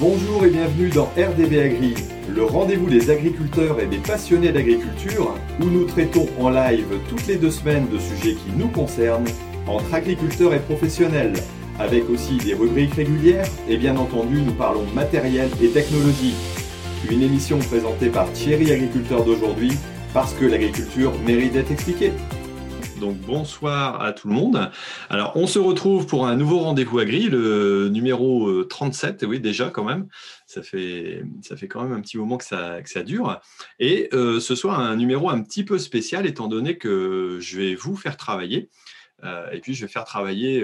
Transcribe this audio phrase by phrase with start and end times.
[0.00, 1.94] Bonjour et bienvenue dans RDB Agri,
[2.34, 7.36] le rendez-vous des agriculteurs et des passionnés d'agriculture, où nous traitons en live toutes les
[7.36, 9.28] deux semaines de sujets qui nous concernent
[9.66, 11.34] entre agriculteurs et professionnels,
[11.78, 16.34] avec aussi des rubriques régulières et bien entendu nous parlons matériel et technologie.
[17.10, 19.72] Une émission présentée par Thierry Agriculteur d'aujourd'hui,
[20.14, 22.12] parce que l'agriculture mérite d'être expliquée.
[23.00, 24.70] Donc bonsoir à tout le monde.
[25.08, 29.70] Alors on se retrouve pour un nouveau rendez-vous agri, le numéro 37, euh, oui déjà
[29.70, 30.06] quand même,
[30.46, 31.24] ça fait,
[31.70, 33.40] quand même un petit moment que ça, ça dure.
[33.78, 37.74] Et euh, ce soir un numéro un petit peu spécial étant donné que je vais
[37.74, 38.68] vous faire travailler.
[39.24, 40.62] Euh, et puis je vais faire travailler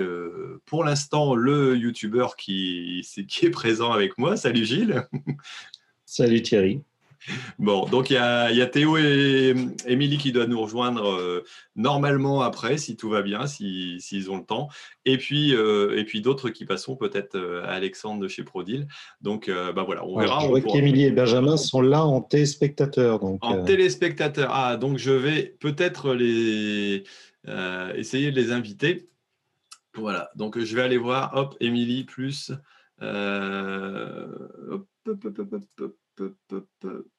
[0.66, 4.36] pour l'instant le youtubeur qui, qui est présent avec moi.
[4.36, 5.08] Salut Gilles.
[6.04, 6.82] Salut Thierry.
[7.58, 9.54] Bon, donc il y a, Théo et
[9.86, 11.44] Émilie qui doivent nous rejoindre euh,
[11.74, 14.68] normalement après, si tout va bien, s'ils ont le temps.
[15.04, 18.86] Et puis, euh, puis d'autres qui passeront peut-être euh, à Alexandre de chez Prodil.
[19.20, 20.40] Donc, bah voilà, on verra.
[20.42, 23.20] je vois qu'Émilie et Benjamin sont là en téléspectateurs.
[23.20, 24.50] Donc, en téléspectateurs.
[24.52, 27.04] Ah, donc je vais peut-être les
[27.94, 29.08] essayer de les inviter.
[29.94, 31.32] Voilà, donc je vais aller voir.
[31.34, 32.52] Hop, Émilie plus.
[33.00, 33.08] hop,
[35.06, 35.24] hop,
[35.80, 37.15] hop, hop,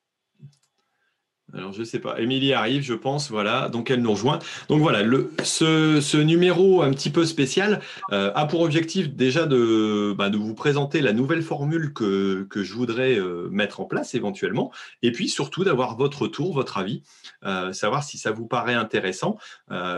[1.53, 2.19] alors, je ne sais pas.
[2.19, 3.31] Émilie arrive, je pense.
[3.31, 3.69] Voilà.
[3.69, 4.39] Donc, elle nous rejoint.
[4.67, 4.99] Donc, voilà.
[5.43, 7.79] Ce, numéro un petit peu spécial
[8.11, 12.73] euh, a pour objectif déjà de, bah, de vous présenter la nouvelle formule que, je
[12.73, 14.73] voudrais euh, mettre en place éventuellement.
[15.03, 17.01] Et puis, surtout, d'avoir votre retour, votre avis,
[17.45, 19.37] euh, savoir si ça vous paraît intéressant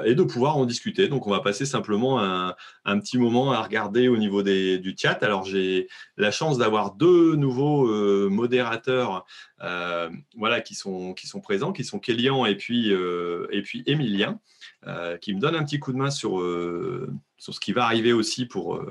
[0.05, 1.07] et de pouvoir en discuter.
[1.07, 5.23] Donc, on va passer simplement un, petit moment à regarder au niveau du chat.
[5.23, 7.87] Alors, j'ai la chance d'avoir deux nouveaux
[8.29, 9.25] modérateurs
[9.61, 14.39] voilà, qui, sont, présents, qui sont Kélian et puis, euh, et puis Emilien,
[14.87, 18.13] euh, qui me donnent un petit coup de main sur, euh, ce qui va arriver
[18.13, 18.81] aussi pour,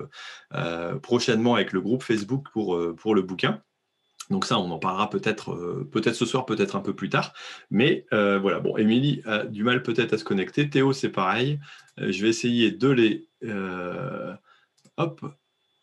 [1.02, 3.62] prochainement avec le groupe Facebook pour, le bouquin.
[4.30, 7.32] Donc ça, on en parlera peut-être peut-être ce soir, peut-être un peu plus tard.
[7.70, 10.68] Mais voilà, bon, Émilie a du mal peut-être à se connecter.
[10.68, 11.58] Théo, c'est pareil.
[11.96, 13.28] je vais essayer de les
[14.98, 15.24] hop,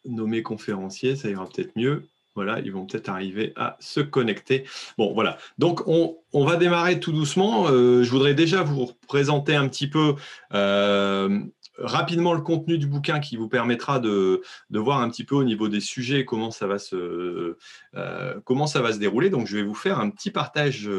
[0.05, 2.07] nommer conférenciers, ça ira peut-être mieux.
[2.35, 4.65] Voilà, ils vont peut-être arriver à se connecter.
[4.97, 5.37] Bon, voilà.
[5.57, 7.67] Donc, on, va démarrer tout doucement.
[7.69, 10.15] Euh, je voudrais déjà vous présenter un petit peu
[10.53, 11.39] euh,
[11.77, 15.69] rapidement le contenu du bouquin qui vous permettra de, voir un petit peu au niveau
[15.69, 17.55] des sujets comment ça va se,
[17.95, 19.29] euh, comment ça va se dérouler.
[19.29, 20.89] Donc, je vais vous faire un petit partage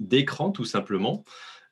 [0.00, 1.22] d'écran, tout simplement.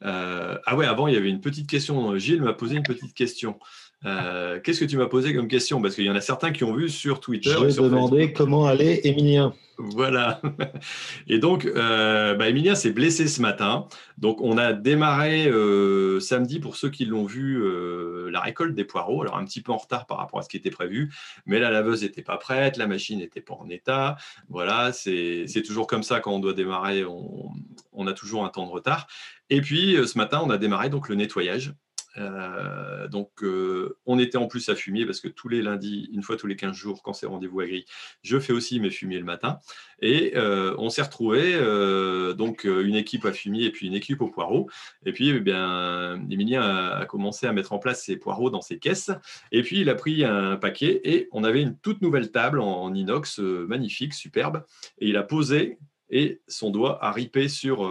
[0.03, 2.19] ah ouais, avant, il y avait une petite question.
[2.19, 3.59] Gilles m'a posé une petite question.
[4.07, 5.83] Euh, qu'est-ce que tu m'as posé comme question?
[5.83, 7.55] Parce qu'il y en a certains qui ont vu sur Twitter.
[7.69, 9.53] Je demandé comment allait Emilien.
[9.77, 10.41] Voilà.
[11.27, 13.87] Et donc, euh, bah, Emilien s'est blessé ce matin.
[14.19, 17.63] Donc, on a démarré euh, samedi, pour ceux qui l'ont vu,
[18.31, 19.23] la récolte des poireaux.
[19.23, 21.13] Alors, un petit peu en retard par rapport à ce qui était prévu.
[21.45, 24.17] Mais la laveuse n'était pas prête, la machine n'était pas en état.
[24.49, 27.05] Voilà, c'est toujours comme ça quand on doit démarrer.
[27.05, 27.51] On,
[27.93, 29.07] on a toujours un temps de retard.
[29.51, 31.75] Et puis, ce matin, on a démarré donc le nettoyage.
[32.19, 36.23] Euh, donc, euh, on était en plus à fumier parce que tous les lundis, une
[36.23, 37.85] fois tous les 15 jours, quand c'est rendez-vous à gris,
[38.23, 39.59] je fais aussi mes fumiers le matin.
[40.01, 41.59] Et euh, on s'est retrouvé
[42.37, 44.69] donc une équipe à fumier et puis une équipe au poireau.
[45.05, 48.79] Et puis, eh bien, Emilien a, commencé à mettre en place ses poireaux dans ses
[48.79, 49.11] caisses.
[49.53, 52.95] Et puis, il a pris un paquet et on avait une toute nouvelle table en,
[52.95, 54.65] inox magnifique, superbe.
[54.99, 55.79] Et il a posé
[56.13, 57.89] et son doigt a ripé sur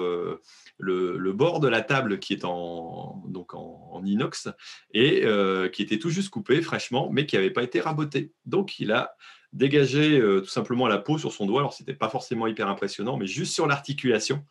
[0.80, 4.48] le, bord de la table qui est en, donc en, inox
[4.94, 8.32] et euh, qui était tout juste coupé fraîchement, mais qui n'avait pas été raboté.
[8.46, 9.16] Donc il a
[9.52, 11.60] dégagé euh, tout simplement la peau sur son doigt.
[11.62, 14.46] Alors c'était pas forcément hyper impressionnant, mais juste sur l'articulation.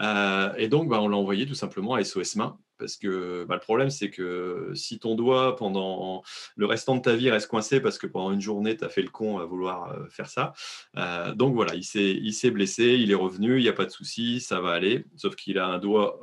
[0.00, 3.54] Euh, et donc, bah, on l'a envoyé tout simplement à SOS Main parce que bah,
[3.56, 6.22] le problème, c'est que si ton doigt, pendant
[6.56, 9.02] le restant de ta vie, reste coincé parce que pendant une journée, tu as fait
[9.02, 10.52] le con à vouloir euh, faire ça.
[10.96, 14.40] Euh, donc voilà, il s'est blessé, il est revenu, il n'y a pas de souci,
[14.40, 15.04] ça va aller.
[15.16, 16.20] Sauf qu'il a un doigt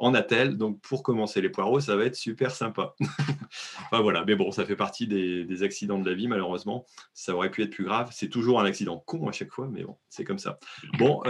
[0.00, 0.56] en attelle.
[0.56, 2.94] Donc pour commencer les poireaux, ça va être super sympa.
[3.86, 6.84] enfin voilà, mais bon, ça fait partie des, des, accidents de la vie, malheureusement.
[7.14, 8.08] Ça aurait pu être plus grave.
[8.12, 10.58] C'est toujours un accident con à chaque fois, mais bon, c'est comme ça.
[10.98, 11.22] Bon,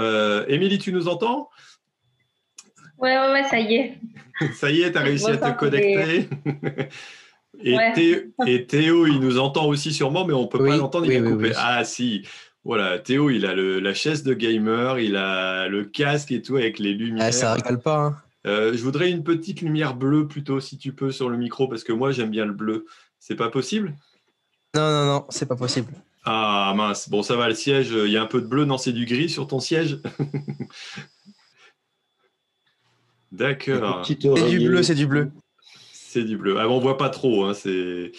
[0.49, 1.51] Émilie, tu nous entends?
[3.01, 3.99] Ouais, ouais, ouais, ça y est.
[4.55, 6.29] ça y est, tu as réussi à te connecter.
[7.63, 11.23] Et, Théo, il nous entend aussi sûrement, mais on ne peut pas l'entendre, il est
[11.23, 11.53] coupé.
[11.57, 12.27] Ah si,
[12.65, 16.79] voilà, Théo, il a la chaise de gamer, il a le casque et tout avec
[16.79, 17.27] les lumières.
[17.27, 17.99] Ah, ça rigole pas.
[17.99, 18.17] Hein.
[18.47, 21.85] Euh, je voudrais une petite lumière bleue plutôt, si tu peux, sur le micro, parce
[21.85, 22.87] que moi, j'aime bien le bleu.
[23.19, 23.95] C'est pas possible?
[24.75, 25.93] Non, non, non, c'est pas possible.
[26.25, 28.79] Ah mince, bon, ça va, le siège, il y a un peu de bleu, non,
[28.79, 29.99] c'est du gris sur ton siège?
[33.33, 34.05] D'accord.
[34.07, 34.17] C'est
[34.49, 35.31] du bleu, c'est du bleu.
[35.93, 36.57] C'est du bleu.
[36.59, 38.13] Ah, on voit pas trop, hein, c'est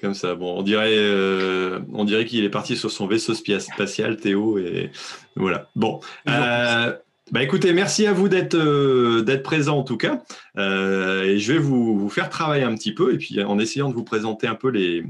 [0.00, 0.34] comme ça.
[0.34, 4.90] Bon, on dirait, euh, on dirait qu'il est parti sur son vaisseau spatial, Théo, et
[5.34, 5.68] voilà.
[5.74, 6.00] Bon.
[6.28, 6.96] Euh,
[7.32, 10.22] bah écoutez, merci à vous d'être euh, présent en tout cas.
[10.56, 13.94] et je vais vous, vous, faire travailler un petit peu et puis en essayant de
[13.94, 15.04] vous présenter un peu les,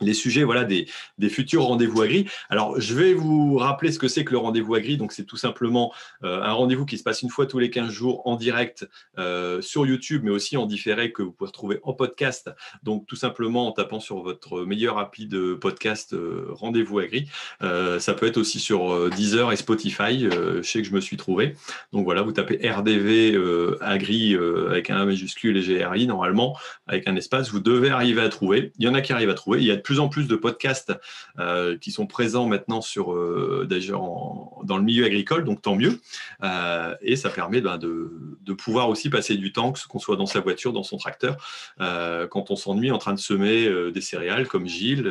[0.00, 0.86] les sujets voilà, des,
[1.28, 2.26] futurs rendez-vous agri.
[2.48, 4.96] Alors, je vais vous rappeler ce que c'est que le rendez-vous agri.
[4.96, 5.92] Donc, c'est tout simplement
[6.24, 9.60] euh, un rendez-vous qui se passe une fois tous les 15 jours en direct euh,
[9.60, 12.50] sur YouTube, mais aussi en différé que vous pouvez retrouver en podcast.
[12.82, 17.28] Donc, tout simplement en tapant sur votre meilleur appli de podcast euh, Rendez-vous agri.
[17.60, 20.28] ça peut être aussi sur Deezer et Spotify.
[20.30, 21.54] je sais que je me suis trouvé.
[21.92, 23.38] Donc, voilà, vous tapez RDV
[23.80, 24.36] agri
[24.70, 26.56] avec un A majuscule et GRI, normalement,
[26.86, 27.50] avec un espace.
[27.50, 28.72] Vous devez arriver à trouver.
[28.78, 29.60] Il y en a qui arrivent à trouver.
[29.60, 30.92] Il y a plus en plus de podcasts
[31.38, 35.98] euh, qui sont présents maintenant sur euh, dans le milieu agricole, donc tant mieux.
[36.42, 40.40] Euh, et ça permet ben, de, pouvoir aussi passer du temps, qu'on soit dans sa
[40.40, 41.36] voiture, dans son tracteur,
[41.78, 45.10] quand on s'ennuie en train de semer des céréales, comme Gilles,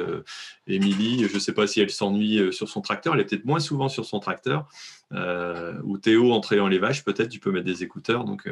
[0.67, 1.27] Émilie.
[1.27, 3.15] Je ne sais pas si elle s'ennuie sur son tracteur.
[3.15, 4.67] Elle est peut-être moins souvent sur son tracteur.
[5.11, 8.25] ou Théo en les vaches, peut-être tu peux mettre des écouteurs.
[8.25, 8.47] Donc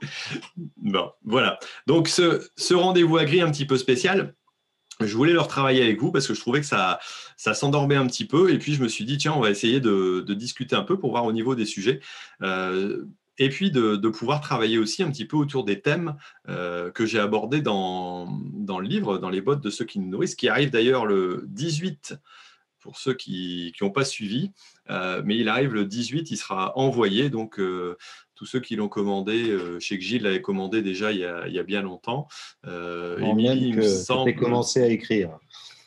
[0.76, 1.58] bon, voilà.
[1.86, 4.34] Donc ce, ce rendez-vous agri un petit peu spécial,
[5.06, 6.98] je voulais leur travailler avec vous parce que je trouvais que ça,
[7.36, 8.52] ça s'endormait un petit peu.
[8.52, 11.10] Et puis, je me suis dit, tiens, on va essayer de, discuter un peu pour
[11.10, 12.00] voir au niveau des sujets.
[12.42, 13.04] Euh,
[13.38, 16.16] et puis, de, pouvoir travailler aussi un petit peu autour des thèmes
[16.48, 20.08] euh, que j'ai abordés dans, dans, le livre, dans les bottes de ceux qui nous
[20.08, 22.16] nourrissent, qui arrive d'ailleurs le 18
[22.80, 24.50] pour ceux qui n'ont pas suivi.
[24.90, 27.30] Euh, mais il arrive le 18, il sera envoyé.
[27.30, 27.60] Donc,
[28.38, 31.24] tous ceux qui l'ont commandé, euh, je sais que Gilles l'avait commandé déjà il y
[31.24, 32.28] a, bien longtemps.
[32.68, 34.32] Euh, Émilie, il me semble.
[34.36, 35.40] commencé à écrire.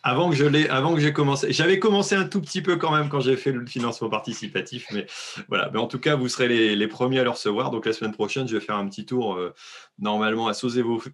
[0.04, 2.92] Avant que je l'ai, avant que j'ai commencé, j'avais commencé un tout petit peu quand
[2.92, 5.06] même quand j'ai fait le financement participatif, mais
[5.48, 5.70] voilà.
[5.72, 7.72] Mais en tout cas, vous serez les, premiers à le recevoir.
[7.72, 9.54] Donc la semaine prochaine, je vais faire un petit tour euh,
[10.00, 11.08] normalement à Sauzé-Vossé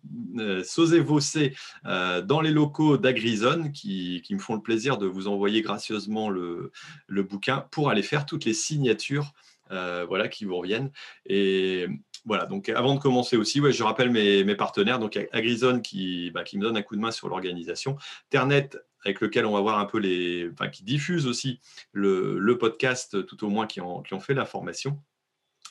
[1.83, 6.71] dans les locaux d'Agrizone qui, qui, me font le plaisir de vous envoyer gracieusement le,
[7.07, 10.91] le bouquin pour aller faire toutes les signatures euh, voilà, qui vous reviennent.
[11.25, 11.87] Et
[12.25, 16.43] voilà, donc avant de commencer aussi, ouais, je rappelle mes, partenaires, donc Agrizone qui, bah,
[16.43, 17.97] qui me donne un coup de main sur l'organisation,
[18.29, 18.69] Ternet
[19.05, 21.59] avec lequel on va voir un peu les, qui diffuse aussi
[21.93, 24.99] le, podcast, tout au moins qui ont fait la formation.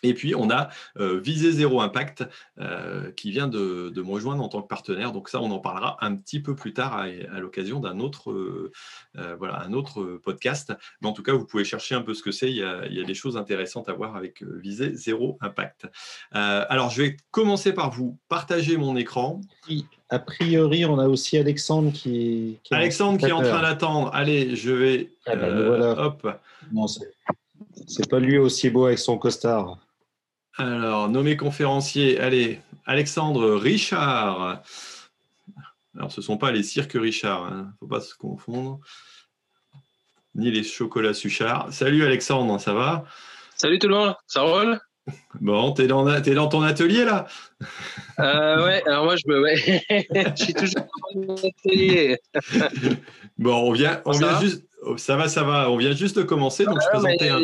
[0.02, 2.24] Et puis, on a euh, Visé Zéro Impact
[2.58, 5.12] euh, qui vient de, me rejoindre en tant que partenaire.
[5.12, 8.72] Donc ça, on en parlera un petit peu plus tard à, l'occasion d'un autre, euh,
[9.38, 10.72] voilà, un autre podcast.
[11.00, 12.50] Mais en tout cas, vous pouvez chercher un peu ce que c'est.
[12.50, 15.86] Il, y a des choses intéressantes à voir avec Visé Zéro Impact.
[16.32, 19.40] alors, je vais commencer par vous partager mon écran.
[20.08, 24.10] A priori, on a aussi Alexandre qui, Alexandre qui est en train d'attendre.
[24.14, 25.12] Allez, je vais...
[25.26, 26.06] Ah ben, voilà.
[26.06, 26.28] Hop.
[27.86, 29.78] c'est pas lui aussi beau avec son costard.
[30.58, 34.62] Alors, nommé conférencier, allez, Alexandre Richard.
[35.94, 38.80] Alors, ce ne sont pas les cirques Richard, il hein, ne faut pas se confondre.
[40.34, 41.72] Ni les chocolats Suchard.
[41.72, 43.04] Salut Alexandre, ça va?
[43.56, 44.78] Salut tout le monde, ça roule?
[45.40, 47.26] Bon, t'es dans, es dans ton atelier là?
[48.18, 49.40] Euh, Ouais, alors moi je me.
[49.40, 49.84] Ouais.
[50.36, 52.18] je suis toujours dans mon atelier.
[53.38, 54.64] bon, on vient, on vient juste.
[54.96, 55.70] Ça va, ça va.
[55.70, 57.40] On vient juste de commencer, donc je présentais un.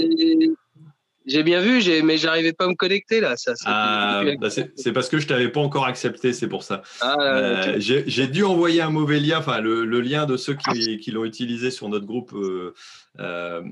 [1.27, 3.37] J'ai bien vu, mais j'arrivais pas à me connecter là.
[3.37, 6.83] Ça, ah, bah, c'est parce que je t'avais pas encore accepté, c'est pour ça.
[7.01, 11.25] Ah, euh, j'ai dû envoyer un mauvais lien, enfin le, lien de ceux qui, l'ont
[11.25, 12.75] utilisé sur notre groupe euh,
[13.21, 13.62] euh,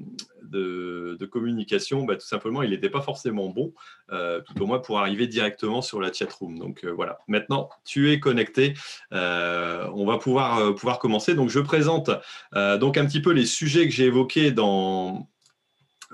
[0.42, 3.72] de, communication, bah, tout simplement, il n'était pas forcément bon,
[4.08, 6.58] tout au moins pour arriver directement sur la chat room.
[6.58, 8.74] Donc voilà, maintenant tu es connecté,
[9.10, 11.34] on va pouvoir, pouvoir commencer.
[11.34, 12.10] Donc je présente
[12.54, 15.28] donc un petit peu les sujets que j'ai évoqués dans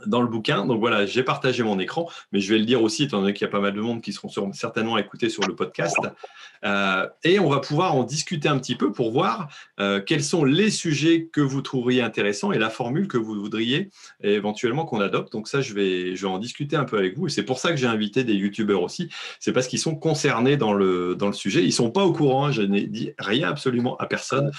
[0.04, 0.66] dans le bouquin.
[0.66, 3.46] Donc voilà, j'ai partagé mon écran, mais je vais le dire aussi, étant donné qu'il
[3.46, 5.96] y a pas mal de monde qui seront certainement écoutés sur le podcast.
[6.64, 9.48] Euh, et on va pouvoir en discuter un petit peu pour voir
[9.78, 13.90] euh, quels sont les sujets que vous trouveriez intéressants et la formule que vous voudriez
[14.22, 15.32] éventuellement qu'on adopte.
[15.32, 17.26] Donc ça, je vais, je vais en discuter un peu avec vous.
[17.26, 19.08] Et c'est pour ça que j'ai invité des youtubeurs aussi.
[19.40, 21.62] C'est parce qu'ils sont concernés dans le, dans le sujet.
[21.62, 22.50] Ils sont pas au courant.
[22.50, 24.50] Je n'ai dit rien absolument à personne.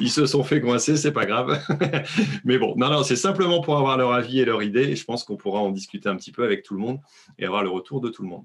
[0.00, 1.60] Ils se sont fait coincer, c'est pas grave.
[2.44, 4.82] Mais bon, non, non, c'est simplement pour avoir leur avis et leur idée.
[4.82, 6.98] Et je pense qu'on pourra en discuter un petit peu avec tout le monde
[7.38, 8.44] et avoir le retour de tout le monde.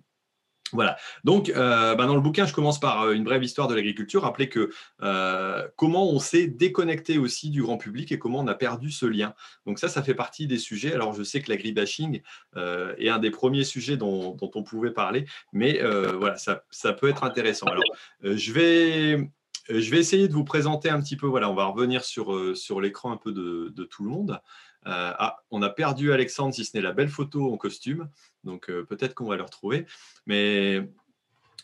[0.74, 0.98] Voilà.
[1.24, 4.24] Donc, euh, bah, dans le bouquin, je commence par euh, une brève histoire de l'agriculture.
[4.24, 4.69] Rappeler que
[5.01, 9.05] euh, comment on s'est déconnecté aussi du grand public et comment on a perdu ce
[9.05, 9.34] lien.
[9.65, 10.93] Donc ça, ça fait partie des sujets.
[10.93, 12.22] Alors, je sais que l'agribashing
[12.55, 15.81] est un des premiers sujets dont, on pouvait parler, mais
[16.17, 17.67] voilà, ça, ça, peut être intéressant.
[17.67, 17.84] Alors,
[18.22, 19.29] je vais
[19.69, 21.27] je vais essayer de vous présenter un petit peu.
[21.27, 24.39] Voilà, on va revenir sur, euh, l'écran un peu de, tout le monde.
[24.88, 28.09] Euh, ah, on a perdu Alexandre, si ce n'est la belle photo en costume.
[28.43, 29.85] Donc peut-être qu'on va le retrouver.
[30.25, 30.89] Mais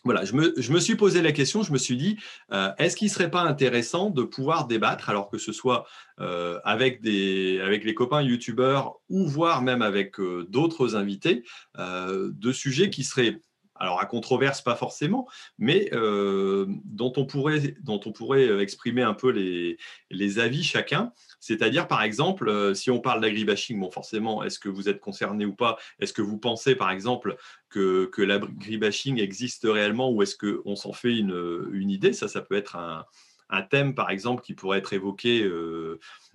[0.06, 0.34] voilà, je
[0.72, 2.16] me, suis posé la question, je me suis dit,
[2.52, 5.84] euh, est-ce qu'il ne serait pas intéressant de pouvoir débattre, alors que ce soit
[6.20, 11.42] euh, avec, les copains youtubeurs ou voire même avec euh, d'autres invités,
[11.76, 13.40] de sujets qui seraient
[13.78, 15.28] alors à controverse pas forcément,
[15.58, 19.78] mais dont, on pourrait, dont on pourrait exprimer un peu les,
[20.10, 21.12] les avis chacun.
[21.40, 25.54] C'est-à-dire, par exemple, si on parle d'agribashing, bon, forcément, est-ce que vous êtes concerné ou
[25.54, 25.76] pas?
[26.00, 27.36] Est-ce que vous pensez, par exemple,
[27.68, 32.12] que, que l'agribashing existe réellement ou est-ce qu'on s'en fait une, une, idée?
[32.12, 33.04] Ça, ça peut être un,
[33.50, 35.48] un, thème, par exemple, qui pourrait être évoqué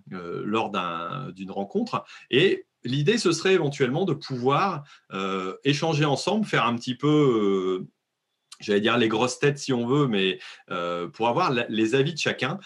[0.09, 0.71] lors
[1.33, 2.05] d'une rencontre.
[2.29, 4.83] Et l'idée, ce serait éventuellement de pouvoir
[5.13, 7.87] euh, échanger ensemble, faire un petit peu, euh,
[8.59, 12.19] j'allais dire les grosses têtes si on veut, mais euh, pour avoir les avis de
[12.19, 12.59] chacun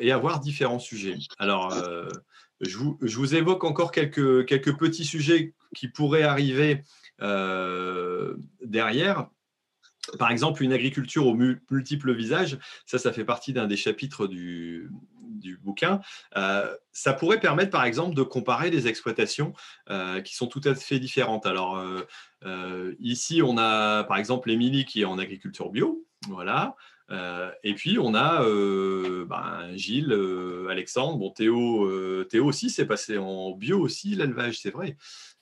[0.00, 1.16] et avoir différents sujets.
[1.38, 1.74] Alors,
[2.60, 6.82] je vous, évoque encore quelques, quelques petits sujets qui pourraient arriver
[8.62, 9.28] derrière.
[10.18, 14.90] Par exemple, une agriculture aux multiples visages, ça, ça fait partie d'un des chapitres du,
[15.42, 16.00] du bouquin,
[16.36, 19.52] euh, ça pourrait permettre par exemple de comparer des exploitations
[19.90, 21.46] euh, qui sont tout à fait différentes.
[21.46, 21.76] Alors
[22.44, 26.76] euh, ici, on a par exemple Émilie qui est en agriculture bio, voilà.
[27.62, 30.16] et puis on a ben, Gilles,
[30.70, 34.96] Alexandre, bon Théo, Théo aussi s'est passé en bio aussi l'élevage, c'est vrai.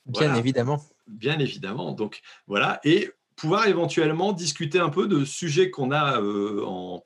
[0.05, 0.81] Bien évidemment.
[1.07, 1.91] Bien évidemment.
[1.91, 7.03] Donc voilà et pouvoir éventuellement discuter un peu de sujets qu'on a en, euh, en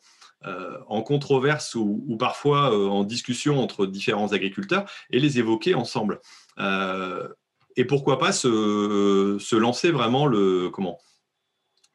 [1.02, 6.20] controverse ou, parfois euh, en discussion entre différents agriculteurs et les évoquer ensemble.
[6.60, 7.28] Euh,
[7.78, 10.98] et pourquoi pas se, lancer vraiment le comment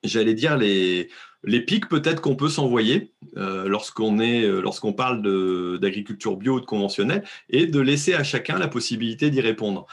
[0.03, 1.11] J'allais dire les,
[1.45, 5.23] les pics peut-être qu'on peut, s'envoyer lorsqu'on est lorsqu'on parle
[5.79, 9.87] d'agriculture bio ou de conventionnelle et de laisser à chacun la possibilité d'y répondre.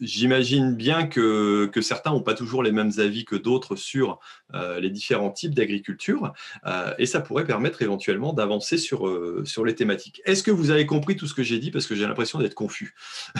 [0.00, 4.18] J'imagine bien que, certains n'ont pas toujours les mêmes avis que d'autres sur
[4.52, 6.34] euh, les différents types d'agriculture
[6.66, 10.20] euh, et ça pourrait permettre éventuellement d'avancer sur, euh, sur les thématiques.
[10.26, 11.70] Est-ce que vous avez compris tout ce que j'ai dit?
[11.70, 12.94] Parce que j'ai l'impression d'être confus.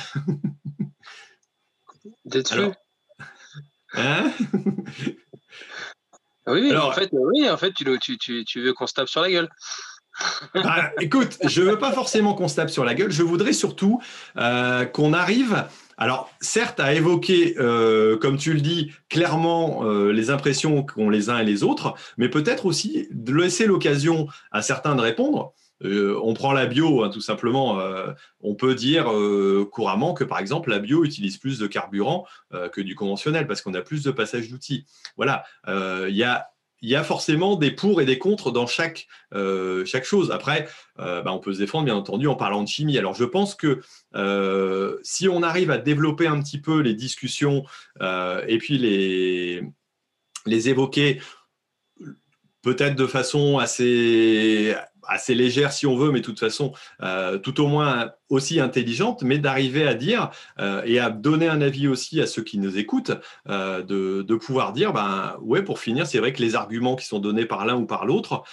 [2.24, 2.72] D'être
[3.94, 4.32] hein?
[6.46, 9.48] Oui, en fait, oui, en fait tu, tu veux qu'on se tape sur la gueule.
[10.54, 13.52] Bah, écoute, je ne veux pas forcément qu'on se tape sur la gueule, je voudrais
[13.52, 14.00] surtout
[14.34, 15.66] qu'on arrive
[15.98, 21.30] alors, certes, à évoquer, euh, comme tu le dis, clairement euh, les impressions qu'ont les
[21.30, 25.54] uns et les autres, mais peut-être aussi de laisser l'occasion à certains de répondre.
[25.84, 27.78] Euh, on prend la bio, hein, tout simplement.
[28.40, 29.10] on peut dire
[29.70, 32.26] couramment que, par exemple, la bio utilise plus de carburant
[32.72, 34.86] que du conventionnel parce qu'on a plus de passage d'outils.
[35.16, 36.48] Voilà, il y a
[36.82, 40.30] il y a forcément des pour et des contre dans chaque, euh, chose.
[40.30, 40.68] Après,
[40.98, 42.98] euh, bah, on peut se défendre, bien entendu, en parlant de chimie.
[42.98, 43.80] Alors, je pense que
[44.14, 47.64] euh, si on arrive à développer un petit peu les discussions
[48.00, 49.62] et puis les,
[50.44, 51.20] les évoquer
[52.62, 54.74] peut-être de façon assez,
[55.08, 56.72] assez légère si on veut, mais de toute façon,
[57.02, 61.60] euh, tout au moins aussi intelligente, mais d'arriver à dire euh, et à donner un
[61.60, 63.12] avis aussi à ceux qui nous écoutent,
[63.48, 67.18] euh, de, pouvoir dire, ben ouais, pour finir, c'est vrai que les arguments qui sont
[67.18, 68.44] donnés par l'un ou par l'autre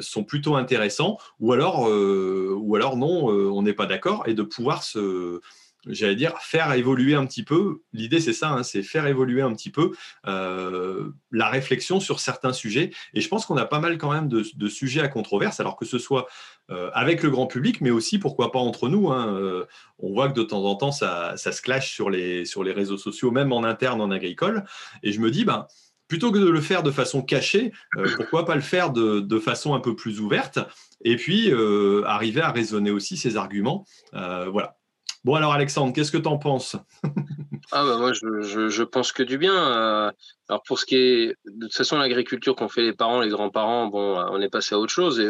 [0.00, 4.82] sont plutôt intéressants, ou alors, ou alors non, on n'est pas d'accord, et de pouvoir
[4.82, 5.40] se
[5.86, 7.82] j'allais dire, faire évoluer un petit peu.
[7.92, 9.92] L'idée, c'est ça, hein, c'est faire évoluer un petit peu
[10.26, 12.90] euh, la réflexion sur certains sujets.
[13.12, 15.84] Et je pense qu'on a pas mal quand même de, sujets à controverse, alors que
[15.84, 16.26] ce soit
[16.70, 19.10] euh, avec le grand public, mais aussi, pourquoi pas, entre nous.
[19.10, 19.66] Hein, euh,
[19.98, 22.98] on voit que de temps en temps, ça, se clash sur les, sur les réseaux
[22.98, 24.64] sociaux, même en interne, en agricole.
[25.02, 25.66] Et je me dis, ben,
[26.08, 27.72] plutôt que de le faire de façon cachée,
[28.16, 30.58] pourquoi pas le faire de, de, façon un peu plus ouverte
[31.02, 31.50] et puis
[32.06, 33.86] arriver à raisonner aussi ces arguments.
[34.12, 34.76] voilà.
[35.24, 36.76] Bon, alors Alexandre, qu'est-ce que tu en penses?
[37.72, 39.54] Ah bah moi, je, je, pense que du bien.
[39.54, 40.12] Euh,
[40.50, 43.90] alors pour ce qui est, de toute façon, l'agriculture qu'ont fait les parents, les grands-parents,
[43.92, 45.24] on est passé à autre chose et,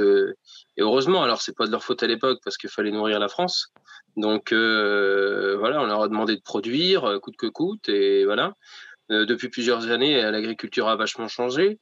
[0.76, 1.22] et heureusement.
[1.22, 3.72] Alors c'est pas de leur faute à l'époque parce qu'il fallait nourrir la France.
[4.16, 8.52] Donc euh, voilà, on leur a demandé de produire euh, coûte que coûte et voilà.
[9.08, 11.78] depuis plusieurs années, l'agriculture a vachement changé.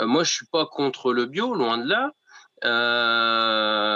[0.00, 2.12] moi, je suis pas contre le bio, loin de là.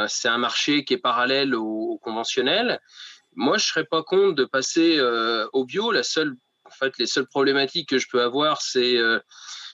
[0.09, 2.81] c'est un marché qui est parallèle au conventionnel.
[3.37, 5.92] Moi, je serais pas contre de passer euh, au bio.
[5.92, 6.34] La seule,
[6.64, 9.18] en fait, les seules problématiques que je peux avoir, c'est euh,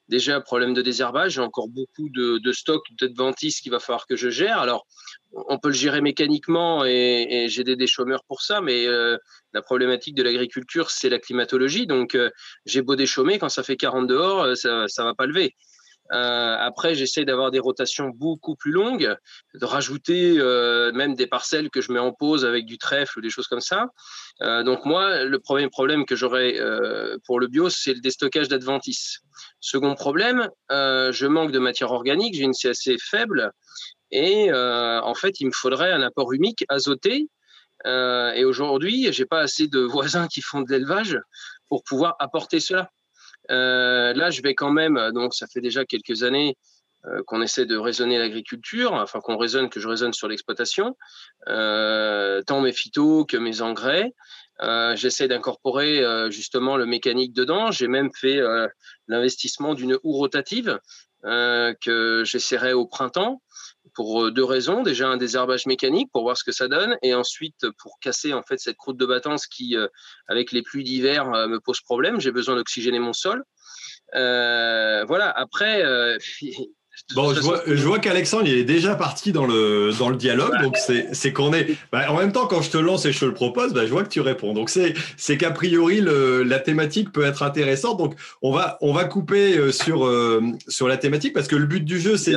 [0.09, 1.39] déjà un problème de désherbage.
[1.39, 4.59] Encore beaucoup de, de stock d'adventices qu'il va falloir que je gère.
[4.59, 4.87] Alors,
[5.33, 9.17] on peut le gérer mécaniquement et, j'ai des, chômeurs pour ça, mais euh,
[9.53, 11.87] la problématique de l'agriculture, c'est la climatologie.
[11.87, 12.17] Donc,
[12.65, 15.55] j'ai beau déchaumer, quand ça fait 40 dehors, ça ne va pas lever.
[16.13, 19.17] Euh, après, j'essaie d'avoir des rotations beaucoup plus longues,
[19.55, 23.23] de rajouter euh, même des parcelles que je mets en pause avec du trèfle ou
[23.23, 23.89] des choses comme ça.
[24.43, 26.57] Euh, donc moi, le premier problème que j'aurais
[27.25, 29.21] pour le bio, c'est le déstockage d'adventices.
[29.61, 33.53] Second problème, je manque de matière organique, j'ai une CAC faible
[34.11, 37.29] et en fait, il me faudrait un apport humique azoté.
[37.85, 41.19] et aujourd'hui, j'ai pas assez de voisins qui font de l'élevage
[41.69, 42.91] pour pouvoir apporter cela.
[43.51, 46.57] Euh, là, je vais quand même, donc ça fait déjà quelques années
[47.07, 50.97] euh, qu'on essaie de raisonner l'agriculture, enfin qu'on raisonne, que je raisonne sur l'exploitation,
[51.49, 54.13] euh, tant mes phytos que mes engrais.
[54.95, 57.71] J'essaie d'incorporer justement le mécanique dedans.
[57.71, 58.41] J'ai même fait
[59.07, 60.81] l'investissement d'une houe rotative
[61.23, 63.43] que j'essaierai au printemps
[63.97, 64.83] pour deux raisons.
[64.83, 68.43] Déjà un désherbage mécanique pour voir ce que ça donne, et ensuite pour casser en
[68.43, 69.77] fait cette croûte de battance qui,
[70.29, 72.21] avec les pluies d'hiver, me pose problème.
[72.21, 73.43] J'ai besoin d'oxygéner mon sol.
[74.13, 75.31] voilà.
[75.31, 75.83] Après,
[77.15, 80.61] Bon, je vois, je vois qu'Alexandre il est déjà parti dans le, dans le dialogue,
[80.63, 81.77] donc c'est qu'on est.
[81.93, 83.91] Bah, en même temps, quand je te lance et je te le propose, bah, je
[83.91, 84.55] vois que tu réponds.
[84.55, 87.99] Donc c'est qu'a priori le, la thématique peut être intéressante.
[87.99, 91.67] Donc on va on va couper euh, sur euh, sur la thématique parce que le
[91.67, 92.37] but du jeu c'est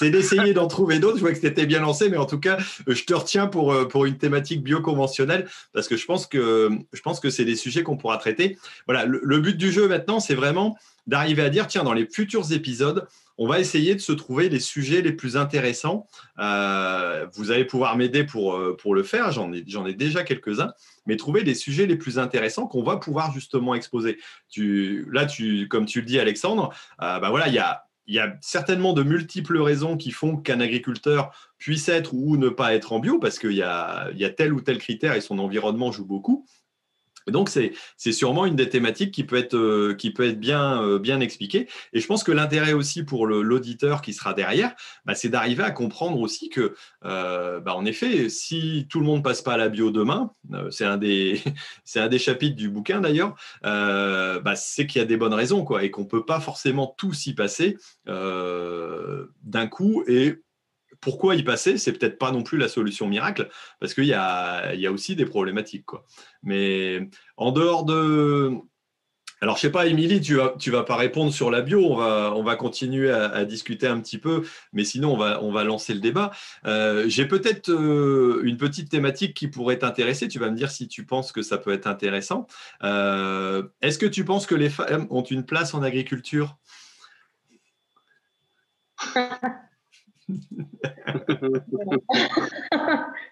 [0.00, 1.16] d'essayer d'en trouver d'autres.
[1.16, 3.86] Je vois que c'était bien lancé, mais en tout cas je te retiens pour euh,
[3.86, 7.82] pour une thématique bioconventionnelle parce que je pense que je pense que c'est des sujets
[7.82, 8.56] qu'on pourra traiter.
[8.86, 10.76] Voilà, le, le but du jeu maintenant c'est vraiment
[11.06, 13.06] d'arriver à dire tiens dans les futurs épisodes
[13.40, 16.06] on va essayer de se trouver les sujets les plus intéressants.
[16.38, 20.74] Euh, vous allez pouvoir m'aider pour, euh, le faire, j'en ai, déjà quelques-uns,
[21.06, 24.18] mais trouver les sujets les plus intéressants qu'on va pouvoir justement exposer.
[24.58, 25.26] Là,
[25.70, 26.68] comme tu le dis, Alexandre,
[27.00, 31.88] euh, bah voilà, il y a, certainement de multiples raisons qui font qu'un agriculteur puisse
[31.88, 34.60] être ou ne pas être en bio, parce qu'il y a, y a tel ou
[34.60, 36.44] tel critère et son environnement joue beaucoup
[37.28, 40.98] donc, c'est sûrement une des thématiques qui peut être, euh, qui peut être bien, euh,
[40.98, 41.68] bien expliquée.
[41.92, 44.74] Et je pense que l'intérêt aussi pour l'auditeur qui sera derrière,
[45.04, 46.74] bah, c'est d'arriver à comprendre aussi que,
[47.04, 50.32] euh, bah, en effet, si tout le monde passe pas à la bio demain,
[50.70, 51.40] c'est un, des,
[51.96, 55.84] un des chapitres du bouquin d'ailleurs, bah, c'est qu'il y a des bonnes raisons quoi,
[55.84, 60.40] et qu'on ne peut pas forcément tout s'y passer d'un coup et
[61.00, 63.48] pourquoi y passer, c'est peut-être pas non plus la solution miracle,
[63.80, 65.86] parce qu'il y a, aussi des problématiques.
[66.42, 68.52] Mais en dehors de.
[69.42, 71.82] Alors, je sais pas, Émilie, tu vas, vas pas répondre sur la bio.
[71.86, 74.42] On va, on va continuer à, discuter un petit peu,
[74.74, 76.30] mais sinon, on va, on va lancer le débat.
[76.66, 80.28] Euh, j'ai peut-être euh, une petite thématique qui pourrait t'intéresser.
[80.28, 82.46] Tu vas me dire si tu penses que ça peut être intéressant.
[82.82, 86.58] Euh, est-ce que tu penses que les femmes ont une place en agriculture?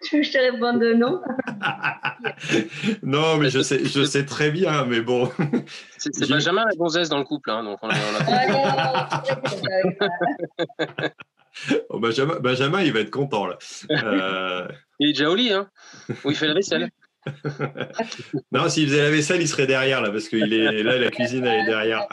[0.03, 1.21] tu veux que je te réponde non
[3.03, 5.31] Non, mais je sais, je sais très bien, mais bon.
[5.97, 7.89] C'est Benjamin la gonzesse dans le couple, hein, donc on
[11.89, 13.59] oh, Benjamin, Benjamin, il va être content là.
[13.91, 15.69] Euh, il est déjà au lit, hein
[16.25, 16.91] Où il fait la vaisselle.
[18.53, 21.45] non, s'il faisait la vaisselle, il serait derrière là, parce qu'il est là, la cuisine
[21.47, 22.07] elle est derrière.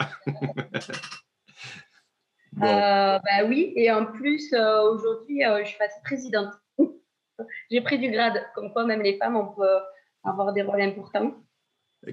[2.62, 6.52] Euh, bah oui, et en plus, euh, aujourd'hui, euh, je suis passée présidente.
[7.70, 9.78] J'ai pris du grade, comme quoi même les femmes, on peut
[10.24, 11.34] avoir des rôles importants.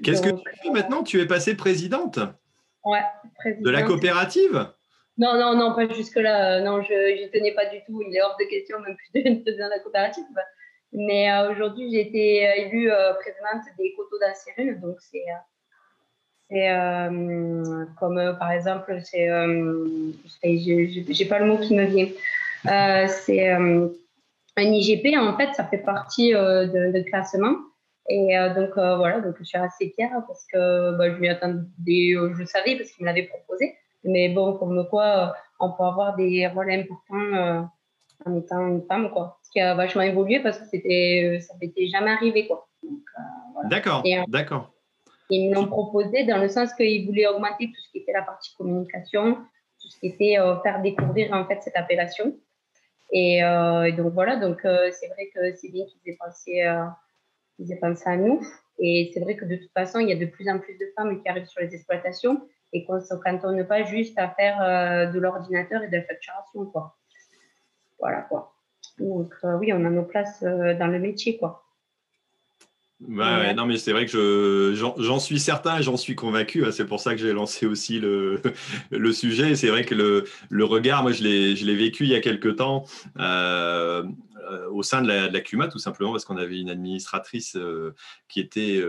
[0.04, 1.04] Qu'est-ce que tu fais maintenant?
[1.04, 2.20] Tu es passée présidente?
[2.84, 3.04] Ouais,
[3.38, 3.64] présidente.
[3.64, 4.68] De la coopérative?
[5.18, 6.60] Non, non, non, pas jusque-là.
[6.62, 8.02] Non, je ne tenais pas du tout.
[8.02, 10.26] Il est hors de question, même plus de présidente de la coopérative.
[10.92, 15.24] Mais aujourd'hui, j'ai été élue présidente des coteaux d'Ancérine, donc c'est
[16.54, 20.12] c'est euh, comme euh, par exemple, c'est, euh,
[20.44, 22.08] j'ai pas le mot qui me vient.
[23.08, 23.90] c'est un
[24.58, 27.56] IGP, en fait, ça fait partie de, classement.
[28.08, 32.46] Et donc voilà, donc je suis assez fière parce que bah, je m'y attendais, je
[32.46, 33.74] savais parce qu'il me l'avait proposé.
[34.04, 37.70] Mais bon, comme quoi, on peut avoir des rôles importants
[38.26, 39.40] en étant une femme, quoi.
[39.44, 42.68] Ce qui a vachement évolué parce que c'était, ça n'était jamais arrivé, quoi.
[43.70, 44.73] D'accord, d'accord.
[45.34, 48.22] Ils me l'ont proposé dans le sens qu'ils voulaient augmenter tout ce qui était la
[48.22, 49.38] partie communication,
[49.82, 52.38] tout ce qui était euh, faire découvrir en fait cette appellation.
[53.12, 57.76] Et, euh, donc voilà, donc euh, c'est vrai que c'est bien qu'ils aient pensé, aient
[57.82, 58.42] pensé à nous.
[58.78, 60.86] Et c'est vrai que de toute façon, il y a de plus en plus de
[60.96, 65.12] femmes qui arrivent sur les exploitations et qu'on ne se cantonne pas juste à faire
[65.12, 66.96] de l'ordinateur et de la facturation, quoi.
[68.00, 68.54] Voilà, quoi.
[69.00, 71.64] Donc oui, on a nos places dans le métier, quoi.
[73.10, 76.66] Ouais, non, mais c'est vrai que j'en suis certain et j'en suis convaincu.
[76.66, 76.72] Hein.
[76.72, 78.42] C'est pour ça que j'ai lancé aussi le,
[78.92, 79.56] le sujet.
[79.56, 82.86] C'est vrai que le, le, regard, moi, je l'ai vécu il y a quelques temps.
[83.20, 84.04] Euh,
[84.72, 87.58] au sein de la, de la, CUMA, tout simplement parce qu'on avait une administratrice
[88.28, 88.84] qui, était,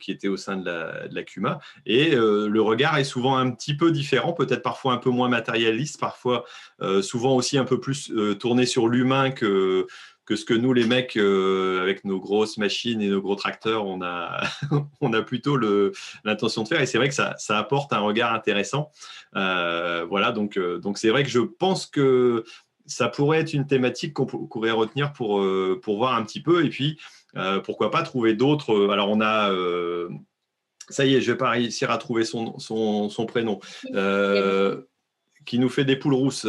[0.00, 1.60] qui était au sein de la, de la CUMA.
[1.86, 6.00] Et le regard est souvent un petit peu différent, peut-être parfois un peu moins matérialiste,
[6.00, 6.44] parfois
[7.00, 9.86] souvent aussi un peu plus tourné sur l'humain que,
[10.28, 13.86] que ce que nous, les mecs, euh, avec nos grosses machines et nos gros tracteurs,
[13.86, 14.42] on a,
[15.00, 15.56] on a plutôt
[16.22, 16.82] l'intention de faire.
[16.82, 18.90] Et c'est vrai que ça, ça, apporte un regard intéressant.
[19.36, 22.44] Euh, voilà, donc euh, donc c'est vrai que je pense que
[22.84, 25.42] ça pourrait être une thématique qu'on pourrait retenir pour,
[25.80, 26.62] pour voir un petit peu.
[26.62, 26.98] Et puis,
[27.64, 28.90] pourquoi pas trouver d'autres.
[28.90, 29.50] Alors, on a.
[30.90, 33.60] ça y est, je vais pas réussir à trouver son, son, son prénom.
[35.46, 36.46] qui nous fait des poules rousses.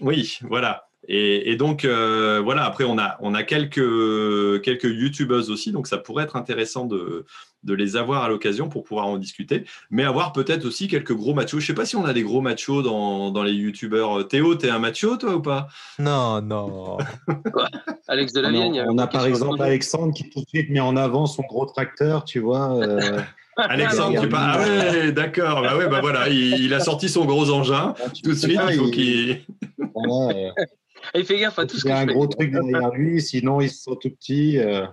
[0.00, 0.87] oui, voilà.
[1.06, 5.96] Et, donc, euh, voilà, après, on a, on a quelques, quelques YouTubeuses aussi, donc ça
[5.96, 7.24] pourrait être intéressant de,
[7.64, 11.34] de les avoir à l'occasion pour pouvoir en discuter, mais avoir peut-être aussi quelques gros
[11.34, 11.60] machos.
[11.60, 14.28] Je sais pas si on a des gros machos dans, dans les YouTubeurs.
[14.28, 15.68] Théo, t'es un macho, toi, ou pas?
[15.98, 16.98] Non, non.
[18.08, 21.26] Alex de On, on a par exemple Alexandre qui tout de suite met en avant
[21.26, 22.76] son gros tracteur, tu vois.
[22.76, 23.20] Euh,
[23.56, 24.62] Alexandre, tu parles.
[24.62, 25.62] Ah ouais, d'accord.
[25.62, 27.94] Bah ouais, bah voilà, il, a sorti son gros engin.
[27.98, 29.40] Ah, tout de suite, il faut qu'il.
[31.14, 33.60] Il fait gaffe à tout ce Il y a un gros truc derrière lui, sinon
[33.60, 34.58] ils sont tout petits.
[34.58, 34.86] Euh.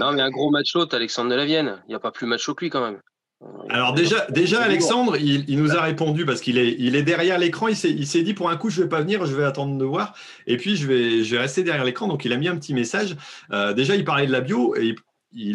[0.00, 1.82] Non, mais un gros macho, t'as Alexandre de la Vienne.
[1.86, 3.00] Il n'y a pas plus macho que lui quand même.
[3.70, 7.68] Alors déjà, déjà Alexandre, il, nous a répondu parce qu'il est, il est derrière l'écran.
[7.68, 10.14] Il s'est dit pour un coup, je vais pas venir, je vais attendre de voir.
[10.46, 12.06] Et puis je vais, je vais rester derrière l'écran.
[12.06, 13.16] Donc il a mis un petit message.
[13.52, 14.94] Euh, déjà, il parlait de la bio et il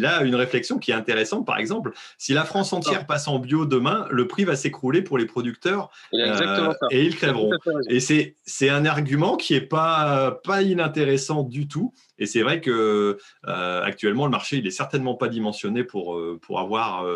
[0.04, 1.46] a une réflexion qui est intéressante.
[1.46, 5.18] Par exemple, si la France entière passe en bio demain, le prix va s'écrouler pour
[5.18, 7.52] les producteurs euh, et ils crèveront.
[7.88, 11.92] Et c'est un argument qui n'est pas, pas inintéressant du tout.
[12.18, 16.38] Et c'est vrai que euh, actuellement, le marché, il est certainement pas dimensionné pour, euh,
[16.40, 17.06] pour avoir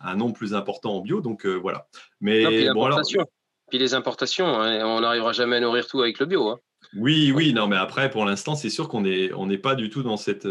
[0.00, 1.20] un nombre plus important en bio.
[1.20, 1.86] Donc voilà.
[2.20, 3.00] Mais bon, alors,
[3.70, 6.46] puis les importations, hein, on n'arrivera jamais à nourrir tout avec le bio.
[6.48, 6.58] Hein.
[6.94, 9.88] Oui, oui, non, mais après, pour l'instant, c'est sûr qu'on n'est on n'est pas du
[9.88, 10.46] tout dans cette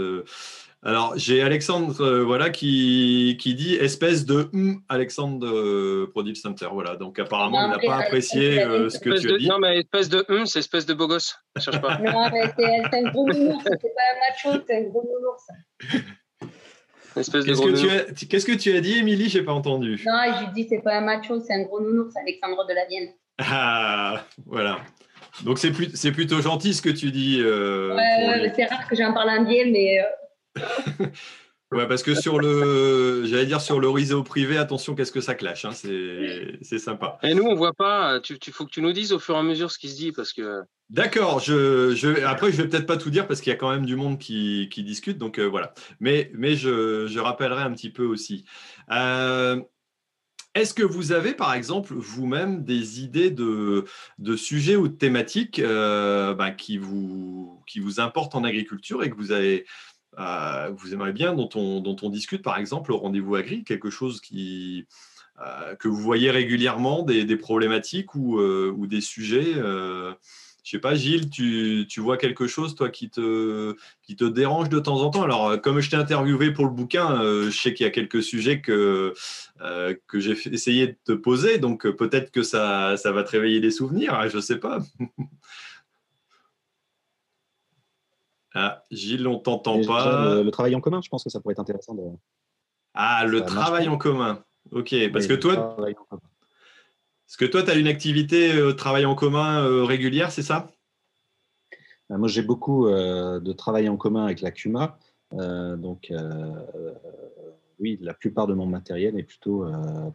[0.83, 6.69] alors, j'ai Alexandre euh, voilà, qui, qui, dit espèce de hum, Alexandre de Prodil Center.
[6.71, 9.47] Voilà, donc apparemment, il n'a pas apprécié euh, ce que tu as dit.
[9.47, 11.37] Non, mais espèce de hum, c'est espèce de beau gosse.
[11.55, 11.97] Je cherche pas.
[12.03, 16.51] non, mais c'est un gros nounours, c'est pas un macho, c'est un gros nounours.
[17.13, 19.29] Qu'est-ce que, tu as, qu'est-ce que tu as dit, Émilie?
[19.29, 20.03] Je n'ai pas entendu.
[20.07, 23.09] Non, j'ai dit c'est pas un macho, c'est un gros nounours, Alexandre de la Vienne.
[23.37, 24.79] Ah, voilà.
[25.43, 27.39] Donc c'est, plus, c'est plutôt gentil ce que tu dis.
[27.39, 29.99] Euh, ouais, c'est rare que j'en parle un bien, mais.
[31.71, 35.35] Ouais, parce que sur le, j'allais dire sur le réseau privé, attention, qu'est-ce que ça
[35.35, 37.17] clash, hein, c'est sympa.
[37.23, 38.19] Et nous, on voit pas.
[38.19, 39.95] Tu, tu, faut que tu nous dises au fur et à mesure ce qui se
[39.95, 40.63] dit, parce que.
[40.89, 41.39] D'accord.
[41.39, 43.85] Je, je, après, je vais peut-être pas tout dire parce qu'il y a quand même
[43.85, 45.73] du monde qui, qui discute, donc euh, voilà.
[46.01, 48.43] Mais, mais je, je, rappellerai un petit peu aussi.
[48.91, 49.61] Euh,
[50.53, 53.85] est-ce que vous avez, par exemple, vous-même des idées de,
[54.19, 59.09] de, sujets ou de thématiques euh, bah, qui, vous, qui vous importent en agriculture et
[59.09, 59.65] que vous avez
[60.19, 63.89] euh, vous aimeriez bien, dont on, dont on discute par exemple au rendez-vous agri, quelque
[63.89, 64.85] chose qui,
[65.39, 69.55] euh, que vous voyez régulièrement, des, des problématiques ou, euh, ou, des sujets
[70.63, 74.69] je sais pas, Gilles, tu, tu, vois quelque chose, toi, qui te, qui te dérange
[74.69, 75.23] de temps en temps?
[75.23, 78.61] Alors, comme je t'ai interviewé pour le bouquin, je sais qu'il y a quelques sujets
[78.61, 79.11] que,
[80.05, 83.71] que j'ai essayé de te poser, donc peut-être que ça, ça va te réveiller des
[83.71, 84.83] souvenirs, hein, je ne sais pas.
[88.53, 90.41] Ah, Gilles, on t'entend pas.
[90.43, 91.95] Le, travail en commun, je pense que ça pourrait être intéressant.
[91.95, 92.03] De...
[92.93, 94.43] Ah, le travail en commun.
[94.71, 95.75] Ok, parce que toi,
[97.31, 100.41] parce que toi, tu as une activité de euh, travail en commun euh, régulière, c'est
[100.41, 100.69] ça?
[102.09, 104.99] Bah, Moi, j'ai beaucoup euh, de travail en commun avec la CUMA.
[105.31, 106.11] donc,
[107.79, 109.65] oui, la plupart de mon matériel est plutôt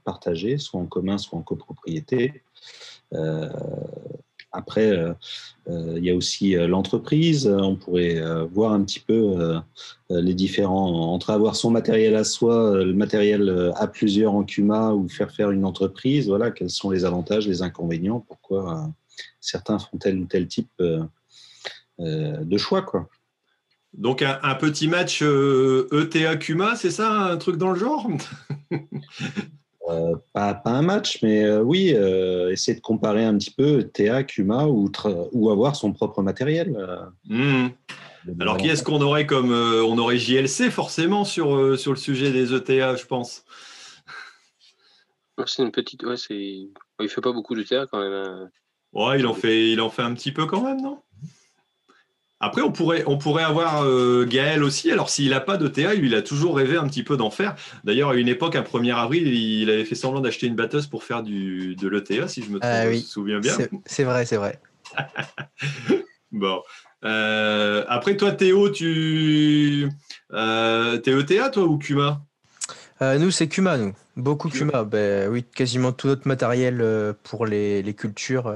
[0.05, 2.45] partagé, soit en commun, soit en copropriété.
[4.57, 5.13] Après, euh,
[5.69, 7.47] euh, il y a aussi euh, l'entreprise.
[7.47, 8.21] On pourrait
[8.53, 9.61] voir un petit peu
[10.11, 15.09] les différents entre avoir son matériel à soi, le matériel à plusieurs en CUMA ou
[15.09, 16.29] faire faire une entreprise.
[16.29, 18.89] Voilà, quels sont les avantages, les inconvénients, pourquoi
[19.41, 20.71] certains font tel ou tel type
[21.99, 23.09] de choix, quoi.
[23.95, 28.09] Donc un, petit match ETA e CUMA, c'est ça, un truc dans le genre?
[29.89, 34.25] Euh, pas, un match, mais euh, oui, euh, essayer de comparer un petit peu TA,
[34.25, 34.91] Kuma ou,
[35.33, 36.77] ou avoir son propre matériel.
[37.25, 37.69] Hmm.
[38.41, 39.53] Alors, qui est-ce qu'on aurait comme.
[39.53, 43.45] on aurait JLC forcément sur, sur le sujet des ETA, je pense?
[45.47, 46.03] C'est une petite.
[46.03, 46.35] Ouais, c'est.
[47.01, 48.13] Il fait pas beaucoup d'ETA quand même.
[48.13, 48.51] Hein.
[48.93, 51.03] Ouais, il en, fait, il en fait un petit peu quand même, non?
[52.39, 54.93] Après, on pourrait, on pourrait avoir euh, Gaël aussi.
[54.93, 57.31] Alors, s'il n'a pas de TA, lui, il a toujours rêvé un petit peu d'en
[57.31, 57.57] faire.
[57.85, 61.03] D'ailleurs, à une époque, un 1er avril, il avait fait semblant d'acheter une batteuse pour
[61.03, 63.57] faire du, de l'ETA, si je me, ah souviens bien.
[63.87, 64.61] C'est vrai, c'est vrai.
[66.33, 66.61] bon.
[67.03, 69.89] après, toi, Théo, tu
[70.35, 72.21] euh, t'es ETA, toi, ou Kuma?
[73.01, 73.95] Nous, c'est Kuma, nous.
[74.15, 74.85] Beaucoup Kuma.
[74.85, 76.85] Ben, oui, quasiment tout notre matériel
[77.23, 78.55] pour les, les cultures.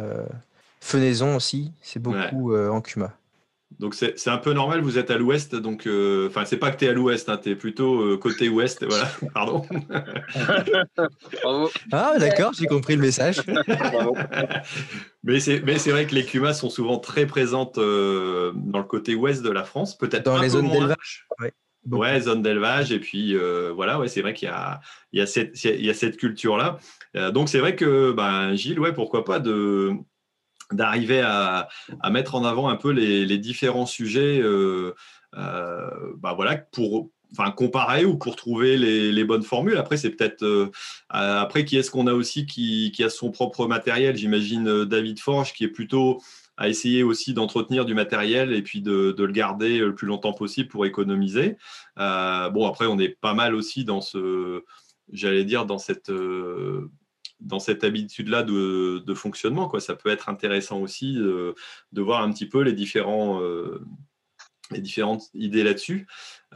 [0.83, 3.15] Fenaison aussi, c'est beaucoup en Kuma.
[3.79, 6.79] Donc c'est un peu normal, vous êtes à l'ouest, donc euh, enfin c'est pas que
[6.79, 9.65] tu es à l'ouest, hein, tu es plutôt euh, côté ouest, voilà, pardon.
[11.93, 13.41] ah d'accord, j'ai compris le message.
[15.23, 19.43] mais c'est vrai que les cumas sont souvent très présentes euh, dans le côté ouest
[19.43, 21.27] de la France, peut-être dans les zones d'élevage.
[21.39, 21.53] Ouais.
[21.91, 22.93] Ouais, zone d'élevage.
[22.93, 23.35] Et puis,
[23.75, 24.81] voilà, ouais, c'est vrai qu'il y a,
[25.13, 26.79] il y, a cette, il y a cette culture-là.
[27.31, 29.97] donc, c'est vrai que, ben, Gilles, ouais, pourquoi pas de,
[30.73, 31.69] d'arriver à,
[32.11, 34.95] mettre en avant un peu les, différents sujets euh,
[35.37, 39.77] euh, bah voilà, pour enfin, comparer ou pour trouver les, bonnes formules.
[39.77, 40.43] Après, c'est peut-être.
[40.43, 40.71] Euh,
[41.09, 44.17] après, qui est-ce qu'on a aussi qui, a son propre matériel?
[44.17, 46.21] J'imagine David Forge qui est plutôt
[46.57, 50.35] à essayer aussi d'entretenir du matériel et puis de, de, le garder le plus longtemps
[50.35, 51.57] possible pour économiser.
[51.97, 54.63] bon, après, on est pas mal aussi dans ce,
[55.11, 56.11] j'allais dire, dans cette
[57.41, 59.69] dans cette habitude-là de, fonctionnement.
[59.69, 59.81] Quoi.
[59.81, 61.55] Ça peut être intéressant aussi de,
[62.01, 63.85] voir un petit peu les, différents, euh,
[64.71, 66.07] les différentes idées là-dessus.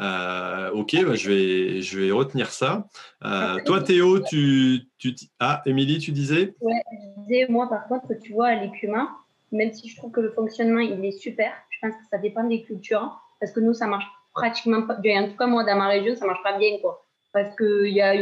[0.00, 2.86] Euh, ok, bah, je, vais, je vais retenir ça.
[3.24, 6.54] Euh, toi, Théo, tu, tu, Ah, Émilie, tu disais?
[6.60, 9.08] Ouais, je disais, moi, par contre, tu vois, les cumin,
[9.52, 12.44] même si je trouve que le fonctionnement, il est super, je pense que ça dépend
[12.44, 15.88] des cultures, parce que nous, ça marche pratiquement pas, en tout cas, moi, dans ma
[15.88, 17.03] région, ça marche pas bien, quoi
[17.34, 18.14] parce qu'il y, a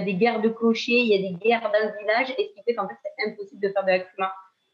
[0.00, 2.62] des guerres de clochers, il y a des guerres dans le village, et ce qui
[2.64, 4.32] fait qu'en fait, c'est impossible de faire de l'accuma.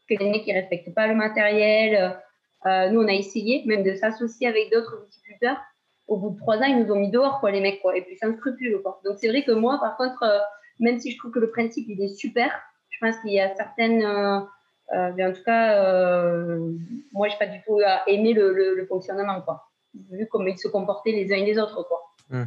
[0.09, 2.17] Que les mecs, ils respectent pas le matériel.
[2.65, 5.57] Euh, nous, on a essayé même de s'associer avec d'autres viticulteurs.
[6.07, 8.01] Au bout de trois ans, ils nous ont mis dehors, quoi, les mecs, quoi, et
[8.01, 9.01] puis sans scrupule, quoi.
[9.03, 10.39] Donc, c'est vrai que moi, par contre, euh,
[10.79, 12.49] même si je trouve que le principe, il est super,
[12.89, 14.03] je pense qu'il y a certaines...
[14.03, 14.39] Euh,
[14.93, 15.83] en tout cas,
[17.13, 19.65] moi, je n'ai pas du tout aimé le, fonctionnement, quoi.
[20.11, 22.01] Vu comment ils se comportaient les uns et les autres, quoi.
[22.29, 22.43] Mmh.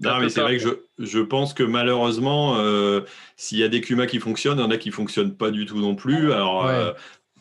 [0.00, 3.02] Non, mais c'est vrai que je, je, pense que malheureusement, euh,
[3.36, 5.50] s'il y a des Kuma qui fonctionnent, il y en a qui ne fonctionnent pas
[5.50, 6.32] du tout non plus.
[6.32, 6.92] Alors, euh,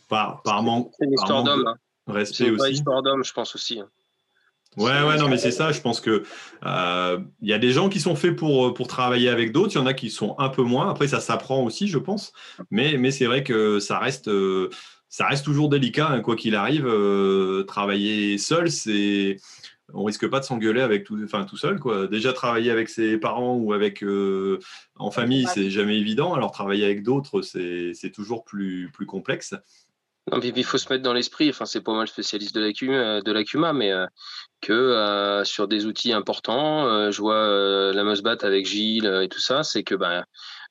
[0.08, 0.92] par, par manque.
[1.00, 1.68] C'est une histoire d'homme.
[1.68, 1.76] Hein.
[2.08, 2.60] Respect aussi.
[2.62, 3.80] C'est une histoire d'homme, je pense aussi.
[3.80, 3.88] Hein.
[4.78, 5.72] Ouais, ouais, non, mais c'est ça.
[5.72, 6.24] Je pense que
[6.66, 9.74] euh, il y a des gens qui sont faits pour, pour travailler avec d'autres.
[9.74, 10.90] Il y en a qui sont un peu moins.
[10.90, 12.34] Après, ça s'apprend aussi, je pense.
[12.70, 14.30] Mais, mais c'est vrai que ça reste,
[15.10, 16.88] ça reste toujours délicat, hein, quoi qu'il arrive.
[17.68, 19.38] travailler seul, c'est
[19.92, 22.08] on risque pas de s'engueuler avec tout, enfin tout seul quoi.
[22.08, 24.60] Déjà travailler avec ses parents ou avec euh,
[24.96, 26.34] en famille, c'est jamais évident.
[26.34, 29.54] Alors travailler avec d'autres, c'est toujours plus plus complexe.
[30.32, 31.50] il faut se mettre dans l'esprit.
[31.50, 34.06] Enfin, c'est pas mal spécialiste de la de la mais euh,
[34.62, 39.64] que euh, sur des outils importants, je vois la Mosbat avec Gilles et tout ça,
[39.64, 40.24] c'est que ben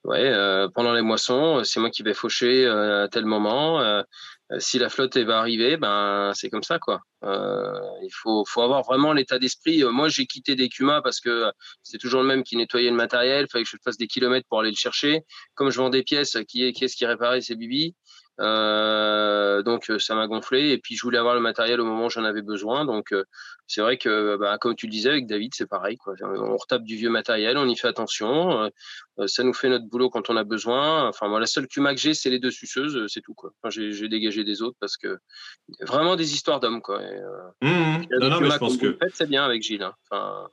[0.05, 0.33] ouais,
[0.75, 4.03] pendant les moissons, c'est moi qui vais faucher à tel moment.
[4.53, 7.01] Euh, si la flotte va arriver, ben c'est comme ça quoi.
[7.25, 9.83] Euh, il faut, faut avoir vraiment l'état d'esprit.
[9.83, 10.69] Euh, moi, j'ai quitté des
[11.03, 11.51] parce que
[11.83, 13.47] c'est toujours le même qui nettoyait le matériel.
[13.51, 15.23] Fallait que je fasse des kilomètres pour aller le chercher.
[15.55, 17.95] Comme je vends des pièces, qui est, qui est-ce qui réparait ces Bibi
[18.41, 22.07] euh, donc euh, ça m'a gonflé et puis je voulais avoir le matériel au moment
[22.07, 22.85] où j'en avais besoin.
[22.85, 23.25] Donc euh,
[23.67, 25.97] c'est vrai que bah, comme tu le disais avec David, c'est pareil.
[25.97, 26.15] Quoi.
[26.23, 28.71] On retape du vieux matériel, on y fait attention.
[29.27, 31.09] ça nous fait notre boulot quand on a besoin.
[31.09, 33.35] Enfin moi la seule cuma que j'ai, c'est les deux suceuses, c'est tout.
[33.35, 33.53] Quoi.
[33.63, 35.19] Enfin, j'ai, dégagé des autres parce que
[35.81, 36.83] vraiment des histoires d'hommes.
[36.83, 37.01] Quoi.
[37.61, 38.07] Mmh, mmh.
[38.21, 39.83] non, non, mais je pense que c'est bien avec Gilles.
[39.83, 39.95] Hein.
[40.11, 40.49] Enfin,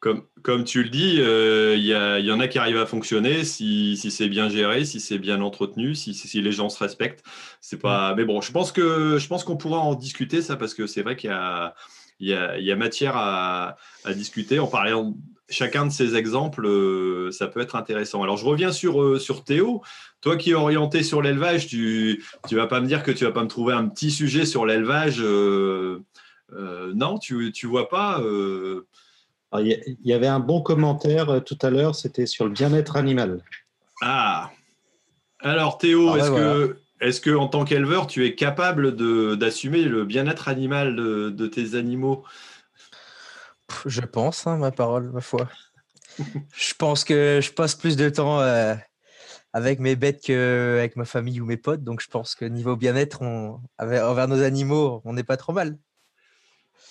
[0.00, 3.44] comme, comme tu le dis, il euh, y, y, en a qui arrivent à fonctionner
[3.44, 7.22] si, si c'est bien géré, si c'est bien entretenu, si, si, les gens se respectent.
[7.60, 8.14] C'est pas.
[8.14, 11.02] Mais bon, je pense que je pense qu'on pourra en discuter ça parce que c'est
[11.02, 11.74] vrai qu'il y a,
[12.18, 14.58] il y, a, il y a matière à, à, discuter.
[14.58, 15.14] En parlant
[15.50, 18.22] chacun de ces exemples, euh, ça peut être intéressant.
[18.22, 19.82] Alors je reviens sur euh, sur Théo.
[20.22, 23.32] Toi qui es orienté sur l'élevage, tu tu vas pas me dire que tu vas
[23.32, 25.22] pas me trouver un petit sujet sur l'élevage.
[26.50, 28.22] non, tu tu vois pas.
[29.58, 33.42] Il y, avait un bon commentaire euh, tout à l'heure, c'était sur le bien-être animal.
[34.00, 34.50] Ah
[35.40, 38.94] Alors Théo, ah est-ce que, est que en tant qu'éleveur, tu es capable
[39.36, 42.24] d'assumer le bien-être animal de, tes animaux?
[43.86, 45.48] Je pense, hein, ma parole, ma foi.
[46.54, 48.74] je pense que je passe plus de temps euh,
[49.52, 53.20] avec mes bêtes qu'avec ma famille ou mes potes, donc je pense que niveau bien-être,
[53.78, 55.76] envers nos animaux, on n'est pas trop mal.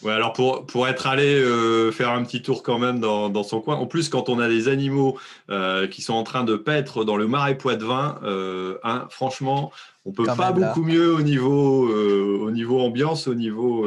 [0.02, 3.44] Ouais, alors pour, pour être allé euh, faire un petit tour quand même dans, dans,
[3.44, 6.56] son coin, en plus quand on a des animaux euh, qui sont en train de
[6.56, 9.74] paître dans le marais Poitevin, euh, hein, franchement,
[10.06, 13.86] on peut pas beaucoup mieux au niveau, au niveau ambiance, au niveau,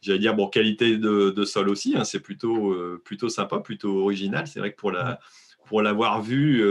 [0.00, 4.46] j'allais dire, bon, qualité de, de sol aussi, hein, c'est plutôt, plutôt sympa, plutôt original.
[4.46, 5.20] C'est vrai que pour la...
[5.66, 6.64] pour l'avoir vu.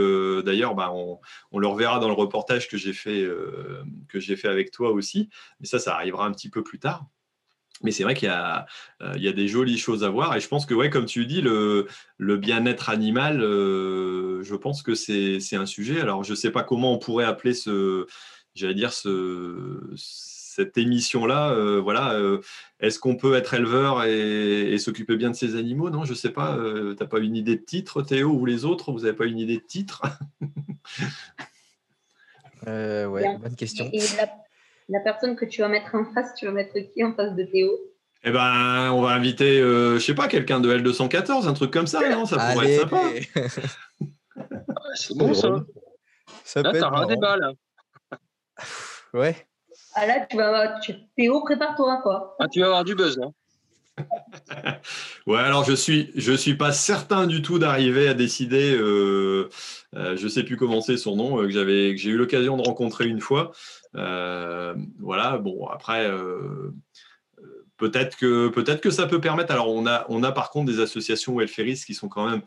[0.44, 1.20] D'ailleurs, bah, on,
[1.52, 3.26] on, le reverra dans le reportage que j'ai fait,
[4.08, 5.30] que j'ai fait avec toi aussi.
[5.60, 7.06] Mais ça, ça arrivera un petit peu plus tard.
[7.82, 8.66] Mais c'est vrai qu'il y, a,
[9.16, 10.34] il y a des jolies choses à voir.
[10.36, 11.86] Et je pense que, ouais, comme tu dis, le,
[12.18, 16.00] le bien-être animal, je pense que c'est un sujet.
[16.00, 18.06] Alors, je ne sais pas comment on pourrait appeler ce,
[18.54, 19.80] j'allais dire, ce,
[20.54, 22.40] cette émission-là, euh, voilà, euh,
[22.78, 25.90] est-ce qu'on peut être éleveur et, s'occuper bien de ses animaux?
[25.90, 26.56] Non, je ne sais pas.
[26.56, 28.92] Euh, tu n'as pas une idée de titre, Théo, ou les autres?
[28.92, 30.02] Vous n'avez pas une idée de titre?
[32.66, 33.90] Ouais, bonne question.
[33.92, 34.28] Et la,
[35.04, 37.70] personne que tu vas mettre en face, tu vas mettre qui en face de Théo?
[38.24, 42.00] Eh ben, on va inviter, je sais pas, quelqu'un de L214, un truc comme ça,
[42.08, 42.24] non?
[42.26, 43.02] Ça pourrait être sympa.
[44.94, 45.64] C'est bon ça.
[46.44, 47.52] ça là, t'as un débat là.
[49.12, 49.36] Ouais.
[49.94, 50.80] Ah là, tu vas avoir,
[51.16, 52.36] Théo, prépare-toi, quoi.
[52.40, 53.28] Ah, tu vas avoir du buzz, là.
[55.26, 58.74] ouais, alors je suis, je suis pas certain du tout d'arriver à décider.
[58.74, 59.48] Euh,
[59.94, 62.62] euh, je sais plus comment c'est son nom euh, que j'avais, j'ai eu l'occasion de
[62.62, 63.52] rencontrer une fois.
[63.94, 65.38] Euh, voilà.
[65.38, 66.10] Bon, après,
[67.76, 69.52] peut-être que, peut-être que ça peut permettre.
[69.52, 72.42] Alors, on a, on a par contre des associations welfaristes qui sont quand même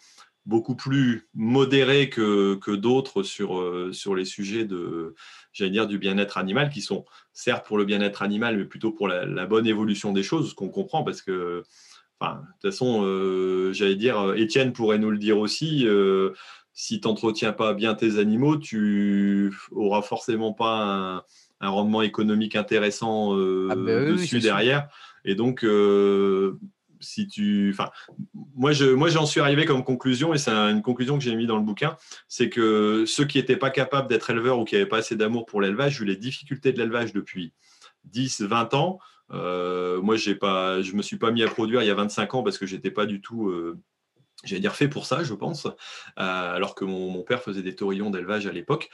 [0.45, 5.15] beaucoup plus modérées que, que d'autres sur, sur les sujets de,
[5.57, 9.07] j'allais dire, du bien-être animal, qui sont certes pour le bien-être animal, mais plutôt pour
[9.07, 11.63] la, bonne évolution des choses, ce qu'on comprend, parce que,
[12.19, 16.31] enfin, de toute façon, euh, j'allais dire, Étienne pourrait nous le dire aussi, euh,
[16.73, 21.23] si tu n'entretiens pas bien tes animaux, tu auras forcément pas
[21.59, 24.87] un, rendement économique intéressant euh, ah ben dessus derrière.
[25.25, 25.65] Et donc,
[26.99, 27.89] si tu, enfin,
[28.55, 31.47] moi je, moi j'en suis arrivé comme conclusion et c'est une conclusion que j'ai mis
[31.47, 31.95] dans le bouquin,
[32.27, 35.45] c'est que ceux qui n'étaient pas capables d'être éleveurs ou qui n'avaient pas assez d'amour
[35.45, 37.53] pour l'élevage, vu les difficultés de l'élevage depuis
[38.05, 38.99] 10, 20 ans.
[39.31, 42.35] Euh, moi, j'ai pas, je me suis pas mis à produire il y a 25
[42.35, 43.77] ans parce que j'étais pas du tout euh,
[44.43, 45.71] j'allais dire fait pour ça, je pense, euh,
[46.15, 48.89] alors que mon, père faisait des taurillons d'élevage à l'époque.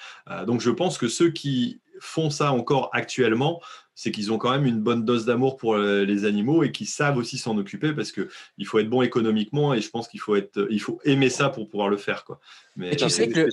[0.48, 3.62] donc je pense que ceux qui font ça encore actuellement
[3.95, 6.88] c'est qu'ils ont quand même une bonne dose d'amour pour euh, les animaux et qu'ils
[6.88, 10.36] savent aussi s'en occuper parce qu'il faut être bon économiquement et je pense qu'il faut,
[10.36, 12.25] être, il faut aimer ça pour pouvoir le faire.
[12.25, 12.39] Quoi.
[12.75, 13.47] Mais, tu sais que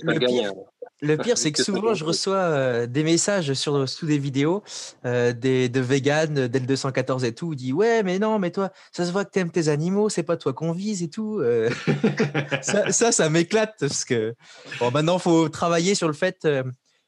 [1.03, 4.63] le, pire, c'est que souvent je reçois euh, des messages sur, sous des vidéos
[5.05, 9.05] euh, des, de vegan, d'L214 et tout, où dit Ouais, mais non, mais toi, ça
[9.05, 11.41] se voit que tu aimes tes animaux, c'est pas toi qu'on vise et tout.
[12.61, 14.33] ça, ça, m'éclate parce que
[14.79, 16.47] bon, maintenant, il faut travailler sur le fait,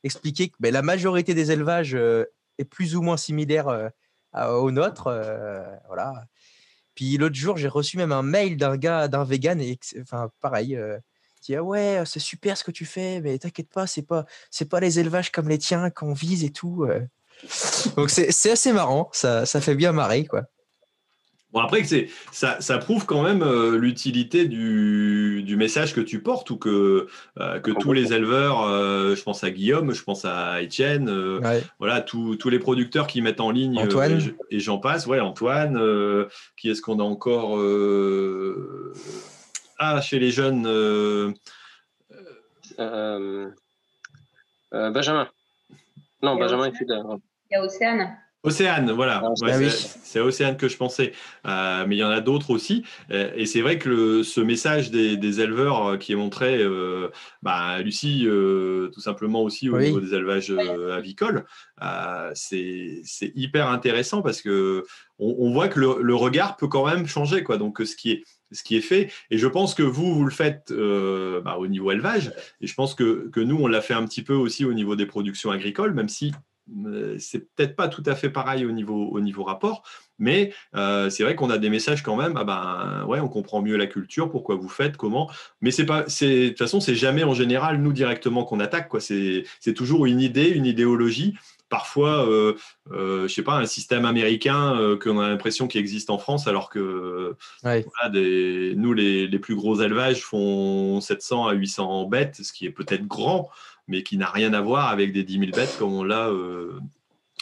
[0.04, 1.98] expliquer que ben, la majorité des élevages
[2.58, 3.92] est plus ou moins similaire
[4.34, 5.04] au nôtre.
[5.88, 6.26] Voilà.
[6.96, 10.76] Puis l'autre jour, j'ai reçu même un mail d'un gars, d'un vegan, et enfin pareil,
[10.76, 10.98] euh,
[11.42, 14.70] dit ah ouais, c'est super ce que tu fais, mais t'inquiète pas, c'est pas, c'est
[14.70, 16.88] pas les élevages comme les tiens qu'on vise et tout.
[17.98, 20.44] Donc c'est assez marrant, ça, ça fait bien marrer quoi.
[21.54, 21.84] Bon, après,
[22.32, 27.08] ça, ça prouve quand même euh, l'utilité du, du, message que tu portes ou que,
[27.40, 31.12] euh, que tous les éleveurs, euh, je pense à Guillaume, je pense à Étienne,
[31.78, 34.20] voilà, tous les producteurs qui mettent en ligne Antoine.
[34.50, 35.80] et j'en passe, ouais, Antoine,
[36.58, 37.60] qui est-ce qu'on a encore
[39.78, 40.64] Ah, chez les jeunes
[44.72, 45.28] Benjamin.
[46.24, 47.04] Non, Benjamin est fidèle.
[47.52, 48.18] Il y a Océane.
[48.46, 49.22] Océane, voilà.
[49.24, 51.14] Ah, bah c'est Océane que je pensais.
[51.48, 52.84] Euh, mais il y en a d'autres aussi.
[53.10, 56.62] Euh, et c'est vrai que ce message des, éleveurs euh, qui est montré,
[57.42, 60.52] bah, Lucie, tout simplement aussi au niveau des élevages
[60.92, 61.46] avicoles,
[62.34, 64.84] c'est hyper intéressant parce que
[65.20, 67.44] on, voit que le, regard peut quand même changer.
[67.44, 67.58] Quoi.
[67.58, 69.12] Donc, ce qui est ce qui est fait.
[69.32, 72.34] Et je pense que vous, vous le faites bah, au niveau élevage.
[72.60, 74.98] Et je pense que, que nous, on l'a fait un petit peu aussi au niveau
[74.98, 76.34] des productions agricoles, même si
[77.20, 79.84] c'est peut-être pas tout à fait pareil au niveau, au niveau rapport,
[80.20, 82.34] mais euh, c'est vrai qu'on a des messages quand même.
[82.38, 85.30] Ah ben ouais, on comprend mieux la culture, pourquoi vous faites, comment.
[85.62, 88.90] Mais c'est pas, de toute façon, c'est jamais en général nous directement qu'on attaque.
[88.90, 89.00] Quoi.
[89.00, 89.44] C'est,
[89.76, 91.36] toujours une idée, une idéologie.
[91.70, 92.54] Parfois, euh,
[92.92, 96.46] euh, je sais pas, un système américain euh, qu'on a l'impression qu'il existe en France,
[96.48, 102.54] alors que des, nous, les, les plus gros élevages font 700 à 800 bêtes, ce
[102.54, 103.50] qui est peut-être grand,
[103.88, 106.80] mais qui n'a rien à voir avec des 10 000 bêtes comme on l'a, euh,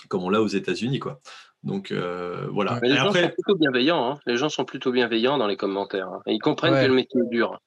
[0.10, 1.00] comme on l'a aux États-Unis.
[1.00, 1.20] Quoi.
[1.64, 2.80] Donc euh, voilà.
[2.82, 4.12] les gens sont plutôt bienveillants.
[4.12, 4.20] Hein.
[4.26, 6.08] Les gens sont plutôt bienveillants dans les commentaires.
[6.08, 6.22] Hein.
[6.26, 7.60] ils comprennent que le métier est dur.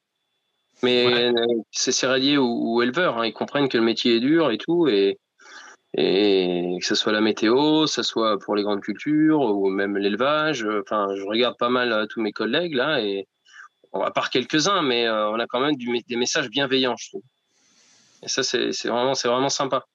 [0.82, 1.32] Mais euh,
[1.70, 3.26] c'est céréalier ou, éleveur, hein.
[3.26, 4.88] ils comprennent que le métier est dur et tout.
[4.88, 5.18] Et,
[5.96, 9.96] et que ce soit la météo, que ce soit pour les grandes cultures ou même
[9.96, 10.66] l'élevage.
[10.82, 13.28] Enfin, je regarde pas mal tous mes collègues là et
[13.92, 17.22] à part quelques-uns, mais on a quand même des messages bienveillants, je trouve.
[18.24, 19.86] Et ça, c'est vraiment, vraiment sympa.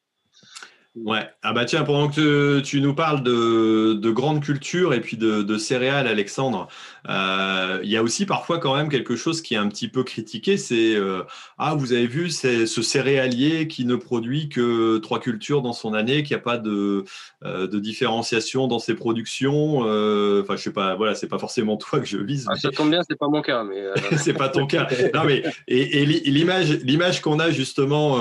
[1.06, 1.28] Ouais.
[1.44, 5.58] Ah bah tiens, pendant que tu nous parles de, de grandes cultures et puis de,
[5.58, 6.68] céréales, Alexandre,
[7.08, 10.04] euh, il y a aussi parfois quand même quelque chose qui est un petit peu
[10.04, 11.24] critiqué, c'est euh,
[11.58, 15.94] ah vous avez vu c'est ce céréalier qui ne produit que trois cultures dans son
[15.94, 17.06] année, qui a pas de,
[17.46, 19.80] euh, de différenciation dans ses productions.
[19.80, 22.46] Enfin je sais pas, voilà c'est pas forcément toi que je vise.
[22.50, 23.84] Ah, Ça tombe bien, c'est pas mon cas, mais
[24.18, 24.88] c'est pas ton cas.
[25.14, 28.18] Non mais et, et l'image l'image qu'on a justement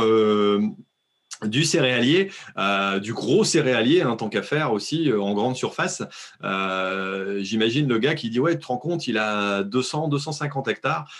[1.46, 5.56] du céréalier, euh, du gros céréalier, en hein, tant qu'à faire aussi euh, en grande
[5.56, 6.02] surface.
[6.42, 10.68] Euh, j'imagine le gars qui dit ouais, tu te rends compte, il a 200, 250
[10.68, 11.10] hectares,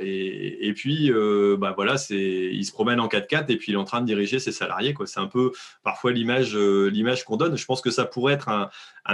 [0.00, 1.10] et, puis
[1.58, 1.74] bah
[2.10, 4.94] il se promène en 4x4 et puis il est en train de diriger ses salariés.
[5.06, 5.52] C'est un peu
[5.82, 7.56] parfois l'image, l'image qu'on donne.
[7.56, 8.68] Je pense que ça pourrait être un,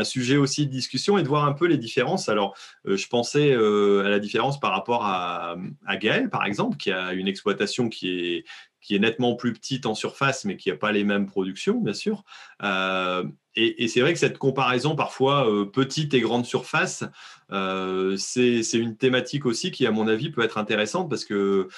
[0.04, 2.28] sujet aussi de discussion et de voir un peu les différences.
[2.28, 5.56] Alors, je pensais à la différence par rapport à,
[5.86, 8.44] à Gaël, par exemple, qui a une exploitation qui est
[8.84, 11.94] qui est nettement plus petite en surface, mais qui n'a pas les mêmes productions, bien
[11.94, 12.22] sûr.
[12.62, 13.24] Euh,
[13.56, 17.04] et, c'est vrai que cette comparaison parfois euh, petite et grande surface,
[17.52, 21.68] euh, c'est une thématique aussi qui, à mon avis, peut être intéressante parce que,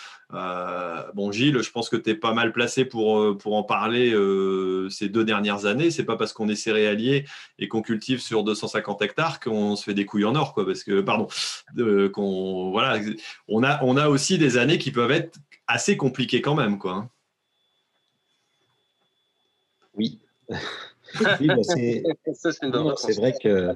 [1.14, 4.10] bon, Gilles, je pense que tu es pas mal placé pour, pour en parler
[4.90, 5.92] ces deux dernières années.
[5.92, 7.24] C'est pas parce qu'on est céréalier
[7.60, 10.66] et qu'on cultive sur 250 hectares qu'on se fait des couilles en or, quoi.
[10.66, 11.28] Parce que, pardon,
[12.12, 12.98] qu'on, voilà,
[13.46, 17.08] on a, on a aussi des années qui peuvent être assez compliqué quand même, quoi.
[19.94, 20.20] Oui.
[21.40, 21.56] oui bah,
[22.96, 23.74] c'est vrai que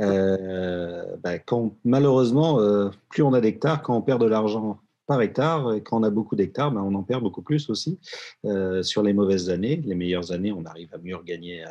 [0.00, 5.22] euh, bah, quand, malheureusement, euh, plus on a d'hectares, quand on perd de l'argent par
[5.22, 7.98] hectare, et quand on a beaucoup d'hectares, bah, on en perd beaucoup plus aussi.
[8.44, 11.64] Euh, sur les mauvaises années, les meilleures années, on arrive à mieux gagner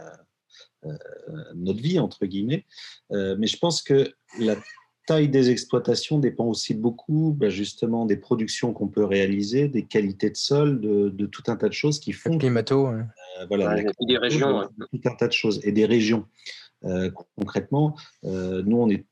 [1.55, 2.63] notre vie, entre guillemets.
[3.09, 4.55] mais je pense que la
[5.05, 10.29] taille des exploitations dépend aussi beaucoup bah, justement des productions qu'on peut réaliser, des qualités
[10.29, 12.37] de sol, de, tout un tas de choses qui font.
[12.37, 12.87] climato.
[12.87, 13.03] Euh,
[13.47, 14.69] voilà, des régions.
[14.91, 16.25] Tout un tas de choses et des régions.
[16.83, 17.95] Euh, concrètement,
[18.25, 19.05] euh, nous on est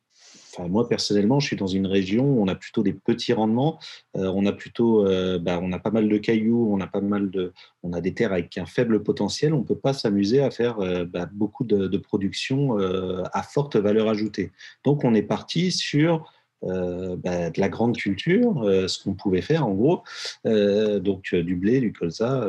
[0.59, 3.79] moi personnellement, je suis dans une région où on a plutôt des petits rendements,
[4.15, 7.01] euh, on a plutôt, euh, bah, on a pas mal de cailloux, on a pas
[7.01, 9.53] mal de, on a des terres avec un faible potentiel.
[9.53, 14.09] On ne peut pas s'amuser à faire euh, bah, beaucoup de, production à forte valeur
[14.09, 14.51] ajoutée.
[14.83, 16.31] Donc on est parti sur
[16.61, 20.03] bah, de la grande culture, ce qu'on pouvait faire en gros,
[20.45, 22.45] donc du blé, du colza,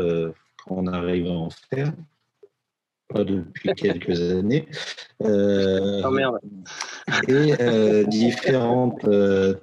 [0.59, 1.93] quand on arrive à en faire
[3.13, 4.67] depuis quelques années.
[5.23, 6.39] Euh, oh merde.
[7.29, 9.05] Et euh, différentes.
[9.05, 9.55] Euh,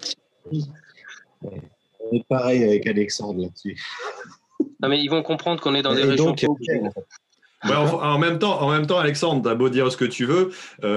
[1.42, 3.78] on est pareil avec Alexandre là-dessus.
[4.82, 6.36] Non, mais ils vont comprendre qu'on est dans des régions.
[7.64, 10.52] en, même temps, en même temps, Alexandre, t'as beau dire ce que tu veux,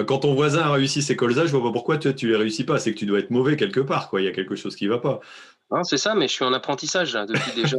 [0.06, 2.64] quand ton voisin a réussi ses colzas, je vois pas pourquoi tu, tu les réussis
[2.64, 2.78] pas.
[2.78, 4.20] C'est que tu dois être mauvais quelque part, quoi.
[4.20, 5.20] Il y a quelque chose qui va pas.
[5.82, 7.76] c'est ça, mais je suis en apprentissage depuis déjà.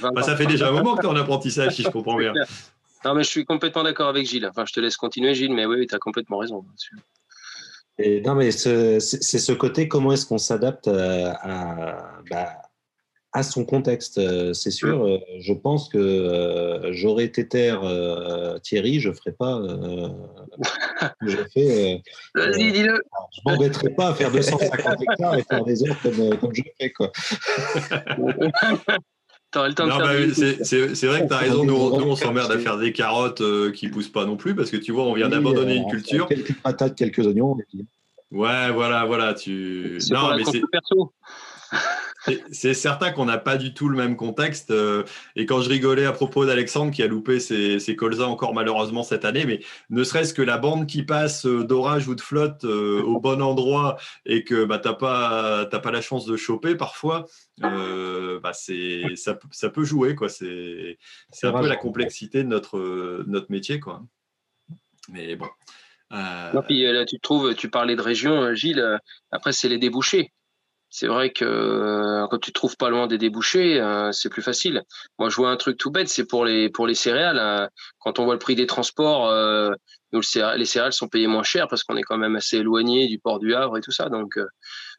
[0.00, 2.16] 20 bah, ça fait déjà un moment que tu es en apprentissage, si je comprends
[2.16, 2.32] bien.
[3.04, 4.46] Non, mais je suis complètement d'accord avec Gilles.
[4.46, 6.64] Enfin, je te laisse continuer, Gilles, mais oui, tu as complètement raison.
[7.98, 12.56] Et non, mais c'est ce côté, comment est-ce qu'on s'adapte euh, à, bah,
[13.32, 17.80] à son contexte euh, C'est sûr, euh, je pense que j'aurais été terre
[18.62, 19.62] Thierry, je ne ferais pas.
[21.22, 22.02] je fais.
[22.34, 23.00] Vas-y, dis-le.
[23.32, 26.62] Je ne m'embêterais pas à faire 250 hectares et faire des heures comme, comme je
[26.78, 26.90] fais.
[26.90, 27.10] Quoi.
[29.52, 31.64] c'est vrai que tu as raison.
[31.64, 34.76] Nous, on s'emmerde à faire des carottes euh, qui poussent pas non plus parce que
[34.76, 36.28] tu vois, on vient d'abandonner une culture.
[36.28, 37.56] Quelques patates, quelques oignons.
[38.30, 39.34] Ouais, voilà, voilà.
[39.34, 39.98] Tu...
[40.10, 41.12] Non, mais c'est perso.
[42.52, 44.70] C'est certain qu'on n'a pas du tout le même contexte.
[44.70, 45.04] Euh,
[45.36, 49.24] et quand je rigolais à propos d'Alexandre qui a loupé ses, colzas encore malheureusement cette
[49.24, 53.02] année, mais ne serait-ce que la bande qui passe euh, d'orage ou de flotte euh,
[53.02, 53.96] au bon endroit
[54.26, 57.26] et que bah, tu n'as pas, pas la chance de choper parfois,
[57.58, 60.16] bah, ça, peut jouer.
[60.28, 63.80] C'est un peu la complexité de notre, notre métier.
[63.80, 64.02] Quoi.
[65.08, 65.48] Mais bon.
[66.10, 68.98] là, tu trouves, tu parlais de région, Gilles.
[69.30, 70.32] Après, c'est les débouchés
[70.90, 74.42] c'est vrai que euh, quand tu te trouves pas loin des débouchés, euh, c'est plus
[74.42, 74.82] facile.
[75.20, 77.38] Moi, je vois un truc tout bête, c'est pour les céréales.
[77.38, 77.68] Hein.
[78.00, 79.70] quand on voit le prix des transports, euh,
[80.12, 80.20] nous,
[80.56, 83.38] les céréales sont payées moins cher parce qu'on est quand même assez éloigné du port
[83.38, 84.08] du Havre et tout ça.
[84.08, 84.36] Donc,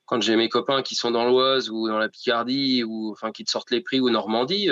[0.05, 3.43] quand j'ai mes copains qui sont dans l'Oise ou dans la Picardie ou enfin qui
[3.43, 4.69] te sortent les prix ou Normandie,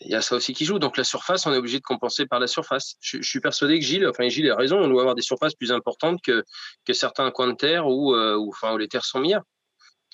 [0.00, 0.78] il y a ça aussi qui joue.
[0.78, 2.96] Donc la surface, on est obligé de compenser par la surface.
[3.00, 5.72] Je, suis persuadé que Gilles, enfin Gilles a raison, on doit avoir des surfaces plus
[5.72, 6.44] importantes que,
[6.84, 9.44] que certains coins de terre où, euh, enfin, où les terres sont meilleures.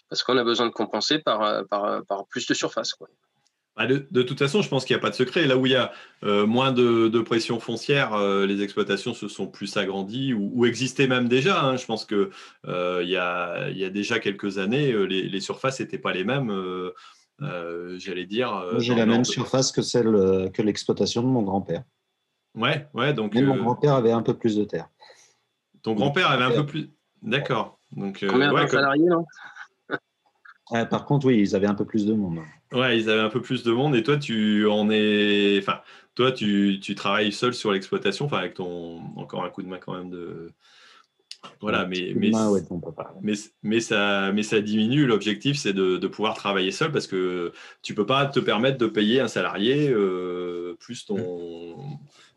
[0.08, 2.94] Parce qu'on a besoin de compenser par, euh, par, par plus de surface.
[2.94, 3.08] Quoi.
[3.76, 5.46] Bah, de, toute façon, je pense qu'il n'y a pas de secret.
[5.46, 5.92] Là où il y a
[6.22, 11.62] euh, moins de, pression foncière, les exploitations se sont plus agrandies ou, existaient même déjà.
[11.62, 11.76] Hein.
[11.76, 12.30] Je pense qu'il
[12.68, 16.50] euh, y, a, y, a, déjà quelques années, les surfaces n'étaient pas les mêmes
[17.40, 18.78] j'allais dire.
[18.78, 21.82] J'ai la même surface que celle que l'exploitation de mon grand-père.
[22.54, 23.34] Ouais, ouais, donc.
[23.34, 24.88] Mais mon grand-père avait un peu plus de terre.
[25.82, 26.90] Ton grand-père avait un peu plus.
[27.22, 27.78] D'accord.
[27.92, 29.24] Donc, Combien salariés, non?
[30.90, 32.40] Par contre, oui, ils avaient un peu plus de monde.
[32.72, 35.58] Ouais, ils avaient un peu plus de monde et toi, tu en es.
[35.60, 35.80] Enfin,
[36.14, 39.00] toi, tu, tu travailles seul sur l'exploitation, enfin, avec ton.
[39.16, 40.50] Encore un coup de main quand même de.
[41.60, 42.30] Voilà, mais, mais,
[43.22, 45.06] mais, mais, ça, mais ça diminue.
[45.06, 48.78] L'objectif, c'est de, de, pouvoir travailler seul parce que tu ne peux pas te permettre
[48.78, 51.76] de payer un salarié euh, plus ton,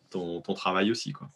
[0.10, 1.14] ton, ton, travail aussi.
[1.14, 1.30] Quoi.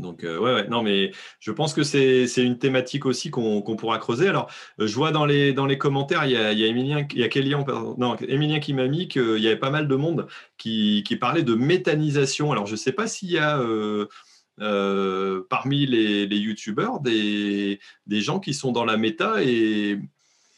[0.00, 3.98] Donc, euh, ouais, ouais, non, mais je pense que c'est une thématique aussi qu'on pourra
[3.98, 4.28] creuser.
[4.28, 7.06] Alors, je vois dans les, dans les commentaires, il y a, il y a Emilien,
[7.12, 7.64] il y a Kélian,
[7.98, 10.26] non, Emilien qui m'a mis qu'il y avait pas mal de monde
[10.58, 12.52] qui, qui parlait de méthanisation.
[12.52, 14.06] Alors, je ne sais pas s'il y a euh,
[14.58, 19.98] parmi les, les youtubeurs des, des, gens qui sont dans la méta et,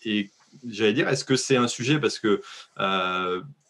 [0.04, 0.30] et
[0.68, 2.42] j'allais dire, est-ce que c'est un sujet parce que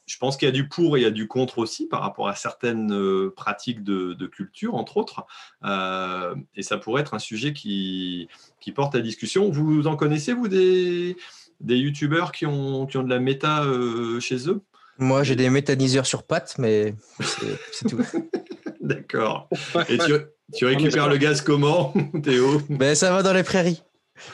[0.06, 2.00] je pense qu'il y a du pour et il y a du contre aussi par
[2.00, 5.26] rapport à certaines euh, pratiques de, culture, entre autres.
[5.64, 8.28] Euh, et ça pourrait être un sujet qui,
[8.60, 9.50] qui porte à discussion.
[9.50, 11.16] Vous en connaissez, vous, des,
[11.60, 14.60] des youtubeurs qui ont, qui ont de la méta euh, chez eux?
[14.98, 17.98] Moi, j'ai des méthaniseurs sur pattes, mais c'est tout.
[18.86, 19.48] D'accord.
[19.88, 20.12] Et tu,
[20.54, 22.62] tu récupères le gaz comment, Théo?
[22.70, 23.82] Ben, Ça va dans les prairies.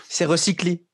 [0.09, 0.85] C'est recyclé.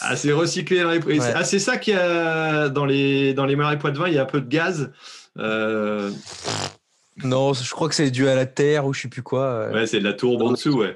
[0.00, 3.56] Ah, c'est recyclé dans les Ah, c'est ça qu'il y a dans les, dans les
[3.56, 4.92] marais vin il y a un peu de gaz.
[5.38, 6.10] Euh.
[7.22, 9.70] Non, je crois que c'est dû à la terre ou je sais plus quoi.
[9.70, 10.94] Ouais, c'est de la tourbe en dessous, ouais.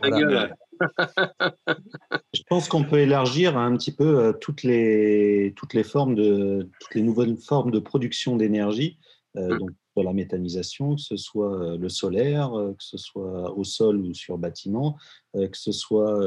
[2.35, 6.69] je pense qu'on peut élargir un petit peu euh, toutes les, toutes les formes de
[6.81, 8.99] toutes les nouvelles formes de production d'énergie.
[9.37, 9.67] Euh, mm.
[10.03, 14.15] La méthanisation, que ce soit euh, le solaire, euh, que ce soit au sol ou
[14.15, 14.97] sur bâtiment,
[15.37, 16.19] euh, que ce soit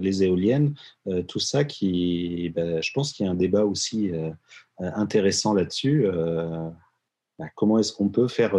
[0.00, 0.74] les éoliennes,
[1.26, 4.10] tout ça qui, ben, je pense qu'il y a un débat aussi
[4.78, 6.06] intéressant là-dessus.
[7.38, 8.56] Ben, comment est-ce qu'on peut faire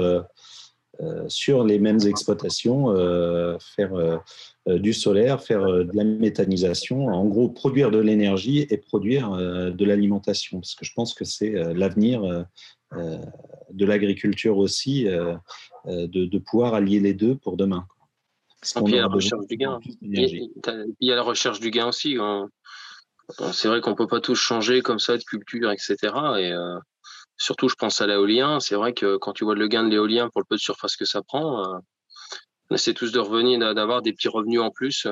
[1.27, 2.93] sur les mêmes exploitations,
[3.75, 4.21] faire
[4.67, 10.59] du solaire, faire de la méthanisation, en gros produire de l'énergie et produire de l'alimentation,
[10.59, 12.45] parce que je pense que c'est l'avenir
[12.91, 15.35] de l'agriculture aussi, euh,
[15.87, 17.85] euh, de, pouvoir allier les deux pour demain.
[18.85, 19.79] il y a la recherche du gain.
[20.01, 22.17] Il y a la recherche du gain aussi.
[23.53, 25.95] C'est vrai qu'on peut pas tous changer comme ça de culture, etc.
[26.39, 26.53] Et
[27.37, 28.59] surtout, je pense à l'éolien.
[28.59, 30.95] C'est vrai que quand tu vois le gain de l'éolien pour le peu de surface
[30.95, 31.79] que ça prend,
[32.69, 35.07] on essaie tous de revenir, d'avoir des petits revenus en plus.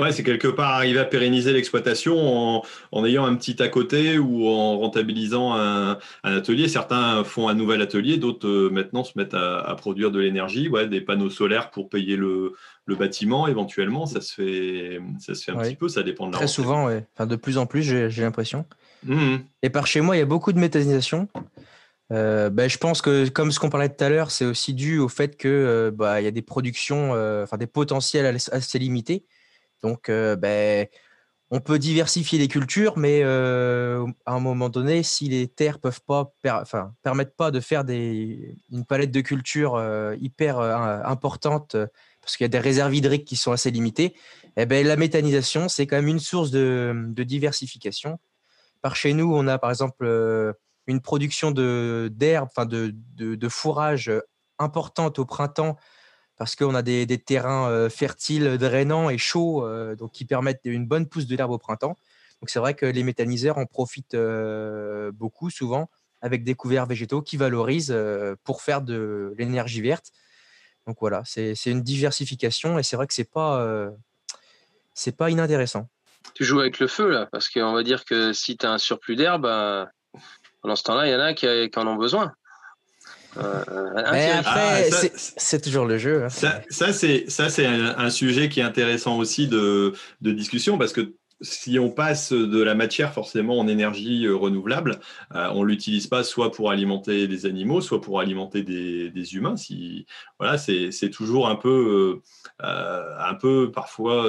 [0.00, 4.48] Ouais, c'est quelque part arriver à pérenniser l'exploitation en, ayant un petit à côté ou
[4.48, 6.68] en rentabilisant un, atelier.
[6.68, 10.88] Certains font un nouvel atelier, d'autres euh, maintenant se mettent à, produire de l'énergie, ouais,
[10.88, 12.54] des panneaux solaires pour payer le,
[12.98, 14.06] bâtiment éventuellement.
[14.06, 16.86] Ça se fait, ça se fait un petit peu, ça dépend de la Très souvent,
[16.86, 17.06] ouais.
[17.14, 18.64] enfin, de plus en plus, j'ai l'impression.
[19.04, 19.36] Mmh.
[19.62, 21.28] Et par chez moi, il y a beaucoup de méthanisation.
[22.12, 24.98] Euh, ben, je pense que, comme ce qu'on parlait tout à l'heure, c'est aussi dû
[24.98, 29.24] au fait qu'il euh, bah, y a des productions, enfin des potentiels assez limités.
[29.82, 30.86] Donc, ben,
[31.50, 36.32] on peut diversifier les cultures, mais à un moment donné, si les terres peuvent pas,
[36.44, 39.82] enfin, permettent pas de faire des, une palette de cultures
[40.20, 41.76] hyper importante,
[42.20, 44.14] parce qu'il y a des réserves hydriques qui sont assez limitées,
[44.56, 48.18] eh ben, la méthanisation, c'est quand même une source de, diversification.
[48.82, 50.06] Par chez nous, on a par exemple
[50.86, 54.12] une production d'herbe, enfin de, de, fourrage
[54.58, 55.76] importante au printemps
[56.40, 60.86] parce qu'on a des, terrains euh, fertiles, drainants et chauds, euh, donc qui permettent une
[60.86, 61.98] bonne pousse de l'herbe au printemps.
[62.40, 65.90] Donc c'est vrai que les méthaniseurs en profitent euh, beaucoup, souvent,
[66.22, 67.94] avec des couverts végétaux qui valorisent
[68.42, 70.12] pour faire de l'énergie verte.
[70.86, 73.92] Donc voilà, c'est une diversification et c'est vrai que c'est pas
[75.18, 75.90] pas inintéressant.
[76.32, 78.78] Tu joues avec le feu là, parce qu'on va dire que si tu as un
[78.78, 79.42] surplus d'herbe,
[80.62, 82.32] pendant ce temps-là, il y en a qui en ont besoin.
[83.36, 83.64] Euh,
[84.12, 86.24] Mais après, ah, c'est toujours le jeu.
[86.24, 86.28] Hein.
[86.28, 91.78] Ça, ça c'est un, sujet qui est intéressant aussi de, de discussion parce que si
[91.78, 95.00] on passe de la matière forcément en énergie euh, renouvelable,
[95.34, 99.56] euh, on l'utilise pas soit pour alimenter des animaux, soit pour alimenter des, des humains.
[99.56, 100.06] Si
[100.38, 102.20] voilà, c'est toujours un peu,
[102.58, 104.26] un peu parfois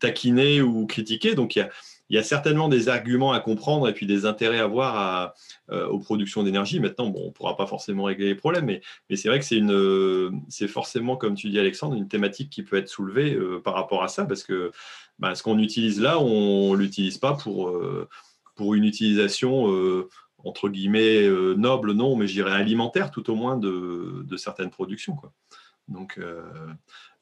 [0.00, 1.34] taquiné ou critiqué.
[1.34, 1.70] Donc il y a
[2.10, 5.28] il y a certainement des arguments à comprendre et puis des intérêts à voir euh,
[5.70, 6.78] aux productions d'énergie.
[6.80, 9.44] Maintenant, bon, on ne pourra pas forcément régler les problèmes, mais, mais c'est vrai que
[9.44, 13.60] c'est une, c'est forcément, comme tu dis Alexandre, une thématique qui peut être soulevée euh,
[13.60, 14.72] par rapport à ça, parce que
[15.18, 18.08] bah, ce qu'on utilise là, on ne l'utilise pas pour, euh,
[18.56, 19.66] pour une utilisation
[20.44, 25.16] entre guillemets noble, non, mais je dirais alimentaire tout au moins de, de certaines productions.
[25.16, 25.32] Quoi.
[25.88, 26.42] Donc, euh,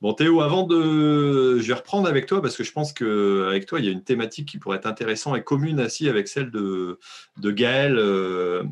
[0.02, 1.58] bon, Théo, avant de.
[1.58, 4.04] Je vais reprendre avec toi parce que je pense qu'avec toi, il y a une
[4.04, 6.98] thématique qui pourrait être intéressante et commune ainsi avec celle de,
[7.38, 7.96] de Gaël.
[7.96, 8.64] Euh,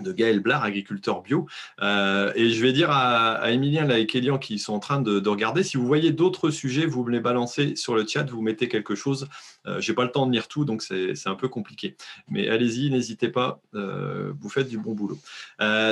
[0.00, 1.46] de Gaël Blard, agriculteur bio.
[1.80, 5.26] Euh, et je vais dire à, à Emilien et Kélian qui sont en train de,
[5.28, 8.68] regarder, si vous voyez d'autres sujets, vous me les balancez sur le chat, vous mettez
[8.68, 9.28] quelque chose.
[9.66, 11.96] Euh, je n'ai pas le temps de lire tout, donc c'est un peu compliqué.
[12.28, 15.18] Mais allez-y, n'hésitez pas, euh, vous faites du bon boulot.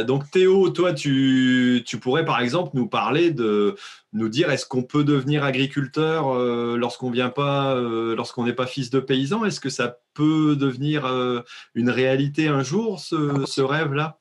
[0.06, 3.76] donc Théo, toi, tu, tu, pourrais par exemple nous parler de,
[4.14, 8.66] nous dire est-ce qu'on peut devenir agriculteur euh, lorsqu'on vient pas, euh, lorsqu'on n'est pas
[8.66, 9.44] fils de paysan?
[9.44, 11.42] Est-ce que ça peut devenir euh,
[11.74, 14.18] une réalité un jour, ce, rêve-là?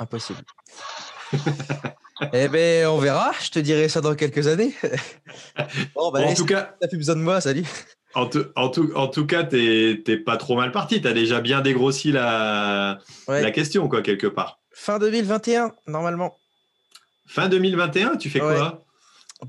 [0.00, 0.40] Impossible.
[2.32, 3.32] eh bien, on verra.
[3.40, 4.74] Je te dirai ça dans quelques années.
[5.94, 7.66] bon, ben, en tout cas, tu plus besoin de moi, salut.
[8.14, 11.00] En tout, en tout, en tout cas, tu n'es pas trop mal parti.
[11.00, 12.98] Tu as déjà bien dégrossi la,
[13.28, 14.60] la question, quoi, quelque part.
[14.72, 16.38] Fin 2021, normalement.
[17.26, 18.84] Fin 2021, tu fais quoi?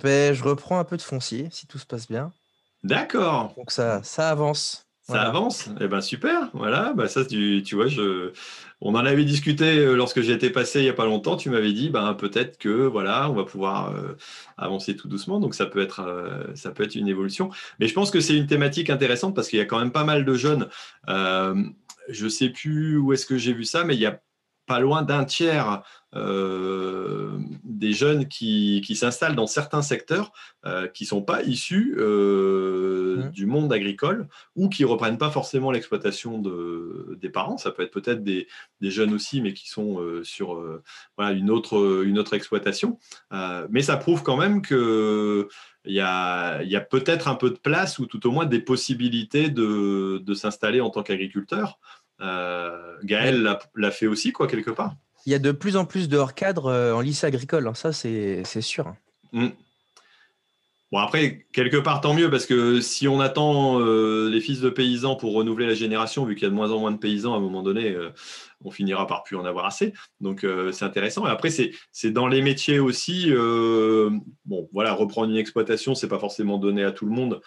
[0.02, 2.32] Ben, je reprends un peu de foncier, si tout se passe bien.
[2.84, 3.54] D'accord.
[3.56, 4.85] Donc ça, ça avance.
[5.08, 6.50] Ça avance Eh ben super.
[6.54, 6.94] Voilà.
[6.94, 8.32] Bah ça, tu, tu, vois, je,
[8.82, 11.38] on en avait discuté euh, lorsque j'étais passé il n'y a pas longtemps.
[11.38, 14.18] Tu m'avais dit, ben peut-être que voilà, on va pouvoir euh,
[14.58, 15.40] avancer tout doucement.
[15.40, 17.52] Donc ça peut être, euh, ça peut être une évolution.
[17.80, 20.06] Mais je pense que c'est une thématique intéressante parce qu'il y a quand même pas
[20.06, 20.70] mal de jeunes.
[21.08, 24.20] je sais plus où est-ce que j'ai vu ça, mais il y a
[24.66, 25.84] pas loin d'un tiers
[26.16, 30.32] euh, des jeunes qui, s'installent dans certains secteurs
[30.66, 33.32] euh, qui ne sont pas issus euh, mmh.
[33.32, 37.58] du monde agricole ou qui ne reprennent pas forcément l'exploitation de, des parents.
[37.58, 38.48] Ça peut être peut-être des,
[38.82, 40.64] jeunes aussi, mais qui sont sur
[41.18, 42.98] une, autre, une autre exploitation.
[43.70, 45.48] mais ça prouve quand même qu'il
[45.86, 49.50] y a, y a peut-être un peu de place ou tout au moins des possibilités
[49.50, 51.80] de, de s'installer en tant qu'agriculteur.
[52.20, 54.96] Gaël l'a fait aussi, quoi, quelque part
[55.26, 57.68] il y a de plus en plus de hors-cadre euh, en lycée agricole.
[57.68, 57.74] Hein.
[57.74, 58.96] Ça, c'est sûr.
[59.32, 59.48] Mmh.
[60.92, 64.70] Bon, après, quelque part, tant mieux, parce que si on attend euh, les fils de
[64.70, 67.34] paysans pour renouveler la génération, vu qu'il y a de moins en moins de paysans,
[67.34, 68.12] à un moment donné, euh,
[68.64, 69.94] on finira par plus en avoir assez.
[70.22, 71.28] Donc, c'est intéressant.
[71.28, 73.32] Et après, c'est dans les métiers aussi.
[73.32, 77.42] bon, voilà, reprendre une exploitation, c'est pas forcément donné à tout le monde.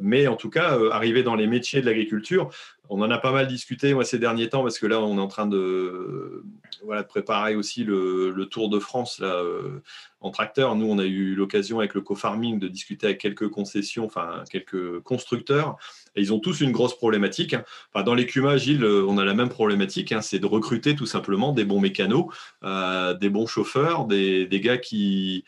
[0.00, 2.50] mais en tout cas, arriver dans les métiers de l'agriculture,
[2.88, 5.20] on en a pas mal discuté moi ces derniers temps parce que là on est
[5.20, 6.44] en train de,
[6.84, 9.82] voilà, de préparer aussi le, Tour de France là, euh,
[10.20, 10.76] en tracteur.
[10.76, 15.00] Nous on a eu l'occasion avec le co-farming de discuter avec quelques concessions, enfin quelques
[15.00, 15.76] constructeurs
[16.16, 17.56] et ils ont tous une grosse problématique.
[17.92, 20.94] Enfin, dans les CUMA, Gilles, euh, on a la même problématique, hein, c'est de recruter
[20.94, 22.26] tout simplement des bons mécanos,
[22.62, 25.44] euh, des bons chauffeurs, des, gars qui,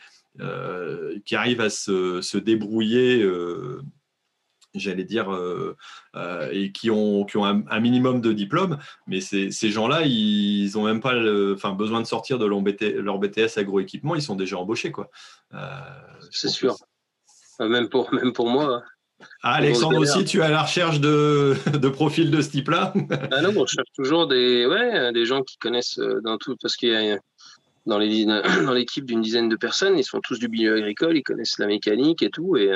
[1.25, 3.23] qui arrivent à se, débrouiller
[4.79, 5.75] j'allais dire, euh,
[6.15, 8.77] euh, et qui ont, qui ont un, minimum de diplôme.
[9.07, 11.15] Mais ces, gens-là, ils n'ont même pas
[11.53, 12.61] enfin, besoin de sortir de leur,
[13.19, 14.91] BTS agroéquipement, ils sont déjà embauchés.
[14.91, 15.09] quoi.
[15.53, 15.57] Euh,
[16.31, 16.75] c'est sûr.
[17.59, 18.83] Même pour, même pour moi.
[19.41, 22.93] Ah, Alexandre aussi, tu es à la recherche de, de profils de ce type-là?
[23.31, 26.89] Ah Non, on cherche toujours des, ouais, des gens qui connaissent dans tout, parce qu'il
[26.89, 27.17] y a
[27.87, 31.67] dans l'équipe d'une dizaine de personnes, ils sont tous du milieu agricole, ils connaissent la
[31.67, 32.57] mécanique et tout.
[32.57, 32.69] Et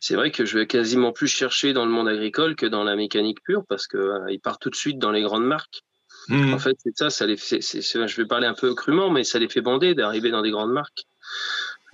[0.00, 2.96] c'est vrai que je vais quasiment plus chercher dans le monde agricole que dans la
[2.96, 5.82] mécanique pure parce que euh, partent tout de suite dans les grandes marques.
[6.28, 6.54] Mmh.
[6.54, 9.38] En fait, c'est ça, ça les fait, je vais parler un peu crûment, mais ça
[9.38, 11.04] les fait bander d'arriver dans des grandes marques.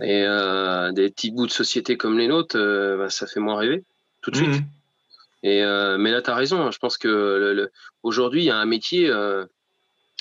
[0.01, 3.57] Et euh, des petits bouts de société comme les nôtres, euh, bah, ça fait moins
[3.57, 3.85] rêver
[4.23, 4.49] tout de suite.
[4.49, 4.65] Mmh.
[5.45, 5.63] Et
[5.99, 6.61] mais là, tu as raison.
[6.63, 7.71] Hein, je pense que
[8.05, 9.13] aujourd'hui, il y a un métier.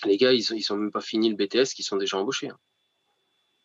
[0.06, 2.50] les gars, ils, ils sont même pas fini le BTS, qui sont déjà embauchés.
[2.50, 2.58] Hein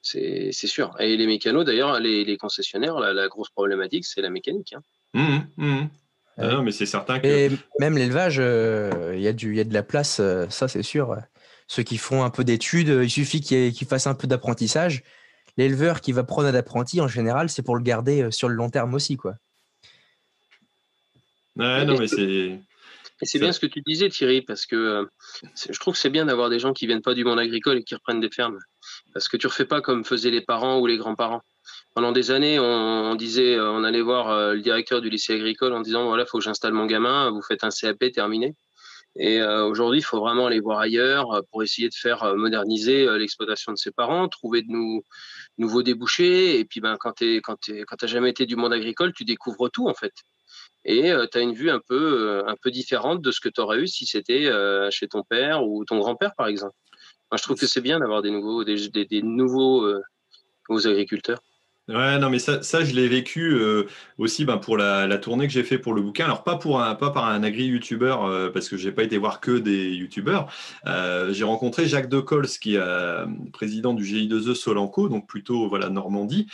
[0.06, 0.94] c'est sûr.
[1.00, 4.74] Et les mécanos, d'ailleurs, les, concessionnaires, la, grosse problématique, c'est la mécanique.
[4.74, 4.82] Hein.
[5.14, 5.88] Mmh, mmh.
[6.38, 7.26] Ah non, mais c'est certain que.
[7.26, 7.50] Et
[7.80, 11.16] même l'élevage, euh, il y, a y a de la place, euh, ça c'est sûr.
[11.66, 15.02] Ceux qui font un peu d'études, il suffit qu'ils fassent un peu d'apprentissage.
[15.56, 18.54] L'éleveur qui va prendre un apprenti, en général, c'est pour le garder euh, sur le
[18.54, 19.16] long terme aussi.
[19.16, 19.34] Quoi.
[21.56, 22.60] Ouais, non, mais c'est.
[23.22, 25.08] Et c'est bien ce que tu disais, Thierry, parce que
[25.54, 27.82] je trouve que c'est bien d'avoir des gens qui viennent pas du monde agricole et
[27.82, 28.58] qui reprennent des fermes
[29.12, 31.42] parce que tu refais pas comme faisaient les parents ou les grands-parents.
[31.94, 35.72] Pendant des années, on, disait, euh, on allait voir euh, le directeur du lycée agricole
[35.72, 38.54] en disant voilà, il faut que j'installe mon gamin, vous faites un CAP terminé.
[39.18, 43.72] Et euh, aujourd'hui, il faut vraiment aller voir ailleurs pour essayer de faire moderniser l'exploitation
[43.72, 44.72] de ses parents, trouver de
[45.58, 46.58] nouveaux débouchés.
[46.58, 49.88] Et puis, ben, quand tu quand n'as jamais été du monde agricole, tu découvres tout
[49.88, 50.12] en fait.
[50.84, 53.80] Et tu as une vue un peu, un peu différente de ce que tu aurais
[53.80, 54.50] eu si c'était
[54.90, 56.76] chez ton père ou ton grand-père, par exemple
[57.34, 60.02] je trouve que c'est bien d'avoir des nouveaux, des, nouveaux, euh,
[60.70, 61.40] agriculteurs.
[61.88, 63.86] Ouais, non, mais ça, ça je l'ai vécu euh,
[64.18, 66.24] aussi ben, pour la, tournée que j'ai fait pour le bouquin.
[66.24, 69.40] Alors, pas, pour un, pas par un agri-youtubeur, euh, parce que j'ai pas été voir
[69.40, 70.52] que des youtubeurs.
[70.86, 72.80] Euh, j'ai rencontré Jacques Decols, qui est
[73.52, 76.48] président du GI2E Solanco, donc plutôt voilà, Normandie.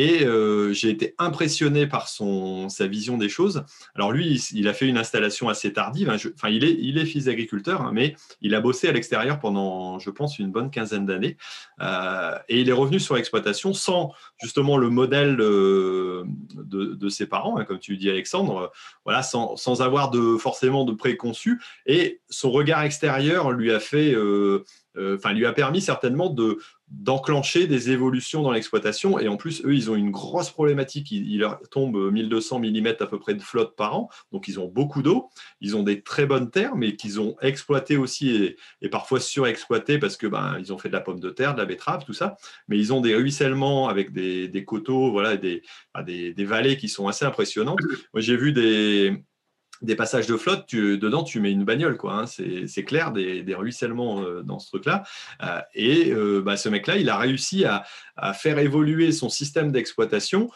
[0.00, 3.64] Et euh, j'ai été impressionné par son, sa vision des choses.
[3.96, 6.08] Alors lui, il, a fait une installation assez tardive.
[6.08, 6.18] hein.
[6.36, 9.98] Enfin, il est, il est fils d'agriculteur, hein, mais il a bossé à l'extérieur pendant,
[9.98, 11.36] je pense, une bonne quinzaine d'années.
[11.80, 16.22] Euh, et il est revenu sur l'exploitation sans justement le modèle euh,
[16.54, 18.70] de, de ses parents, hein, comme tu dis Alexandre,
[19.04, 21.60] voilà, sans, sans avoir de, forcément de préconçu.
[21.86, 24.14] Et son regard extérieur lui a fait,
[24.96, 26.58] enfin, lui a permis certainement de
[26.90, 29.18] d'enclencher des évolutions dans l'exploitation.
[29.18, 31.10] Et en plus, eux, ils ont une grosse problématique.
[31.10, 34.08] Il, leur tombe 1200 mm à peu près de flotte par an.
[34.32, 35.28] Donc, ils ont beaucoup d'eau.
[35.60, 40.16] Ils ont des très bonnes terres, mais qu'ils ont exploitées aussi et, parfois surexploitées parce
[40.16, 42.36] que ben, ils ont fait de la pomme de terre, de la betterave, tout ça.
[42.68, 45.62] Mais ils ont des ruissellements avec des, des coteaux, voilà, des,
[45.94, 47.80] ah, des, des vallées qui sont assez impressionnantes.
[48.14, 49.24] Moi, j'ai vu des,
[49.82, 52.14] des passages de flotte, dedans tu mets une bagnole, quoi.
[52.14, 52.26] hein.
[52.26, 55.04] c'est clair, des, ruissellements euh, dans ce truc-là.
[55.42, 57.84] Euh, et euh, bah, ce mec-là, il a réussi à,
[58.16, 60.50] à faire évoluer son système d'exploitation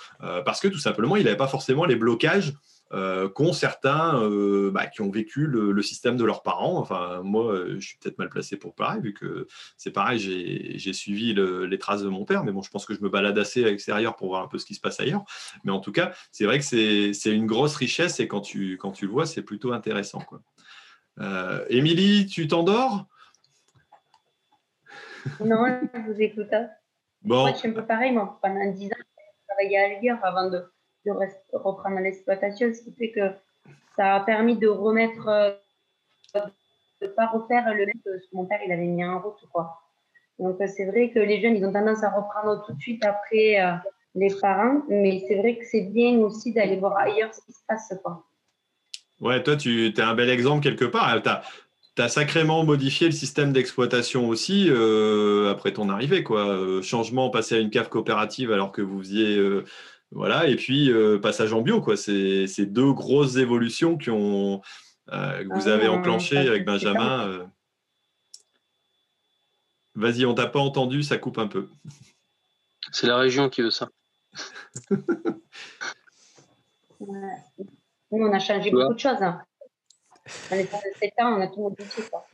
[0.44, 2.54] parce que tout simplement, il n'avait pas forcément les blocages
[2.92, 6.78] euh, qu'ont certains euh, bah, qui ont vécu le, le système de leurs parents.
[6.78, 10.92] Enfin, moi, euh, je suis peut-être mal placé pour pareil, vu que c'est pareil, j'ai
[10.92, 13.38] suivi le- les traces de mon père, mais bon, je pense que je me balade
[13.38, 15.24] assez à l'extérieur pour voir un peu ce qui se passe ailleurs.
[15.64, 18.92] Mais en tout cas, c'est vrai que c'est une grosse richesse et quand tu, quand
[18.92, 20.22] tu le vois, c'est plutôt intéressant.
[21.18, 23.06] Euh, Émilie, tu t'endors?
[25.40, 26.48] Non, je vous écoute.
[26.52, 26.68] hein.
[27.22, 28.12] Bon, Moi, je suis un peu pareil.
[28.12, 30.64] Moi, pendant 10 ans, j'ai travaillé à Alger avant de,
[31.04, 31.12] de
[31.52, 33.30] reprendre l'exploitation, ce qui fait que
[33.96, 35.50] ça a permis de remettre, euh,
[36.34, 39.44] de ne pas refaire le même que mon père il avait mis en route.
[39.52, 39.78] Quoi.
[40.38, 43.04] Donc, euh, c'est vrai que les jeunes, ils ont tendance à reprendre tout de suite
[43.04, 43.72] après euh,
[44.14, 47.60] les parents, mais c'est vrai que c'est bien aussi d'aller voir ailleurs ce qui se
[47.66, 47.94] passe.
[48.02, 48.24] Quoi.
[49.20, 51.20] ouais, toi, tu es un bel exemple quelque part.
[51.94, 54.70] Tu as, sacrément modifié le système d'exploitation aussi
[55.50, 56.22] après ton arrivée.
[56.22, 56.80] Quoi.
[56.82, 59.38] Changement, passer à une cave coopérative alors que vous faisiez.
[60.12, 61.80] Voilà, et puis euh, passage en bio.
[61.80, 61.96] quoi.
[61.96, 64.60] C'est deux grosses évolutions qui ont,
[65.10, 67.28] euh, que vous Ah, avez non, enclenchées avec Benjamin.
[67.28, 67.44] euh.
[69.94, 71.68] Vas-y, on t'a pas entendu, ça coupe un peu.
[72.92, 73.88] C'est la région qui veut ça.
[77.00, 77.06] Nous,
[78.10, 79.20] on a changé beaucoup de choses.
[79.22, 79.42] Hein.
[80.50, 82.04] Dans les 7 ans, on a tout modifié.
[82.10, 82.24] Quoi.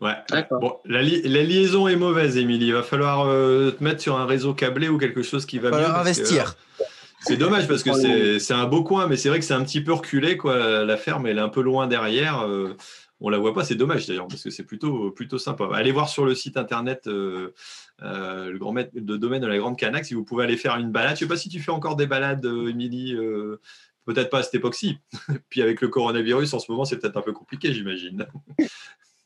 [0.00, 0.14] Ouais.
[0.50, 2.66] Bon, la, li- la liaison est mauvaise, Émilie.
[2.66, 5.68] Il va falloir euh, te mettre sur un réseau câblé ou quelque chose qui va
[5.68, 5.84] Il va mieux.
[5.84, 6.54] falloir investir.
[6.80, 6.84] euh,
[7.20, 9.80] C'est dommage parce que c'est un beau coin, mais c'est vrai que c'est un petit
[9.80, 10.36] peu reculé.
[10.36, 10.84] Quoi.
[10.84, 12.42] La ferme, elle est un peu loin derrière.
[12.46, 12.76] euh,
[13.20, 13.64] on la voit pas.
[13.64, 15.66] C'est dommage d'ailleurs parce que c'est plutôt, plutôt sympa.
[15.72, 17.54] Allez voir sur le site internet euh,
[18.02, 20.76] euh, le grand maître de domaine de la Grande Canac si vous pouvez aller faire
[20.76, 21.14] une balade.
[21.16, 23.14] Je sais pas si tu fais encore des balades, Émilie.
[23.14, 23.60] euh,
[24.04, 24.98] Peut-être pas à cette époque-ci.
[25.48, 28.26] Puis avec le coronavirus, en ce moment, c'est peut-être un peu compliqué, j'imagine.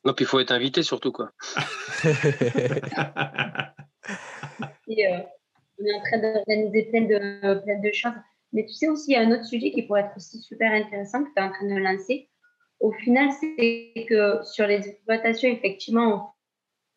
[0.05, 1.31] Non, puis il faut être invité surtout, quoi.
[4.91, 5.21] Euh,
[5.79, 8.13] on est en train d'organiser plein de, plein de choses.
[8.53, 10.73] Mais tu sais aussi, il y a un autre sujet qui pourrait être aussi super
[10.73, 12.29] intéressant que tu es en train de lancer.
[12.81, 16.35] Au final, c'est que sur les exploitations, effectivement,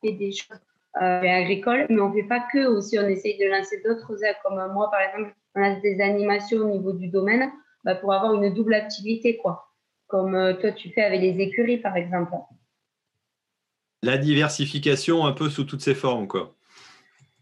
[0.02, 0.60] on fait des choses
[1.02, 2.66] euh, agricoles, mais on ne fait pas que.
[2.66, 4.12] Aussi, on essaye de lancer d'autres
[4.44, 7.52] comme moi, par exemple, on lance des animations au niveau du domaine
[7.84, 9.68] bah, pour avoir une double activité, quoi.
[10.08, 12.32] Comme euh, toi, tu fais avec les écuries, par exemple.
[14.04, 16.54] La diversification un peu sous toutes ses formes, quoi.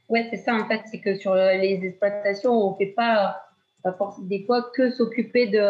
[0.09, 3.41] Ouais, c'est ça en fait, c'est que sur les exploitations, on ne fait pas,
[4.19, 5.63] des fois que s'occuper de,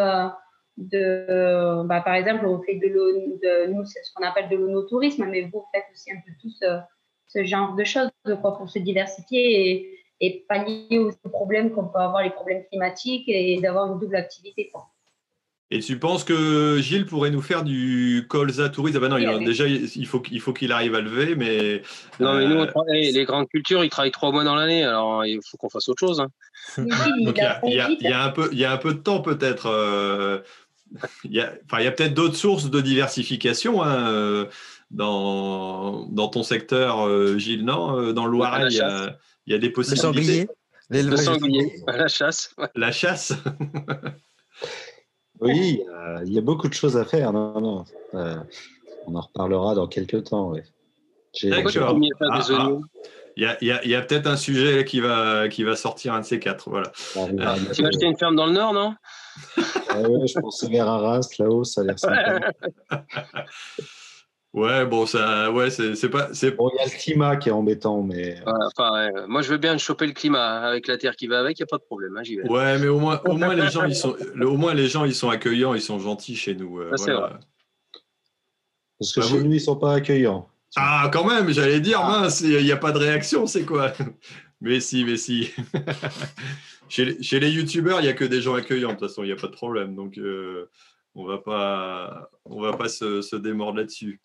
[1.84, 5.42] bah, par exemple, on fait de de, nous c'est ce qu'on appelle de l'onotourisme, mais
[5.42, 6.80] vous faites aussi un peu tout ce,
[7.28, 11.98] ce genre de choses quoi, pour se diversifier et, et pallier aux problèmes qu'on peut
[11.98, 14.70] avoir, les problèmes climatiques et d'avoir une double activité.
[15.74, 18.98] Et tu penses que Gilles pourrait nous faire du colza tourisme?
[18.98, 21.80] Ah ben non, il Oui, déjà il faut qu'il faut qu'il arrive à lever, mais
[22.20, 24.84] Non, mais nous, on euh, travaille- les grandes cultures, ils travaillent trois mois dans l'année,
[24.84, 26.20] alors il faut qu'on fasse autre chose.
[26.20, 26.28] hein.
[27.24, 27.98] Donc il y a, a il y a- vite.
[28.02, 29.64] il y a un peu il y a un peu de temps peut-être.
[29.66, 30.40] euh,
[31.24, 34.44] il y a, enfin peut-être d'autres sources de diversification hein, euh,
[34.90, 38.12] dans dans ton secteur, euh, Gilles, non?
[38.12, 39.16] Dans le Loiret, il y a
[39.46, 40.02] il y a des Le possibilités.
[40.02, 40.48] sanglier
[40.90, 42.52] Le l'élevage de sanglier, à la chasse.
[42.58, 42.68] ouais.
[42.74, 43.32] La chasse.
[45.42, 47.32] Oui, il y a- il y, a beaucoup de choses à faire.
[47.32, 47.84] Non, non.
[48.14, 48.36] Euh,
[49.06, 50.50] on en reparlera dans quelques temps.
[50.50, 50.64] ouais.
[51.50, 51.98] D'accord.
[52.30, 52.68] Ah, ah.
[53.36, 55.64] Il y a, il y a- il y a peut-être un sujet qui va qui
[55.64, 56.68] va sortir un de ces quatre.
[56.68, 56.92] Voilà.
[57.16, 58.94] Ah, Tu vas acheter une ferme dans le Nord, non?
[59.56, 62.40] Ouais, je pensais vers Arras, là-haut, ça a l'air sympa.
[64.54, 66.28] Ouais, bon, ça, ouais, c'est pas.
[66.58, 68.36] Bon, il y a le climat qui est embêtant, mais.
[68.44, 71.62] enfin, Moi, je veux bien choper le climat avec la terre qui va avec, il
[71.62, 72.16] n'y a pas de problème.
[72.18, 72.46] Hein, vais.
[72.50, 75.14] Ouais, mais au moins, au moins les gens, ils sont, au moins les gens, ils
[75.14, 76.80] sont accueillants, ils sont gentils chez nous.
[76.80, 77.30] Euh, c'est vrai.
[78.98, 80.46] Parce que bah, chez nous, ils sont pas accueillants.
[80.76, 82.20] Ah, quand même, j'allais dire, ah.
[82.20, 83.92] mince, il n'y a pas de réaction, c'est quoi?
[84.60, 85.50] Mais si, mais si.
[86.88, 89.26] chez, chez, les youtubeurs, il n'y a que des gens accueillants, de toute façon, il
[89.26, 89.96] n'y a pas de problème.
[89.96, 90.70] Donc, euh,
[91.14, 94.20] on va pas, on va pas se, se démordre là-dessus.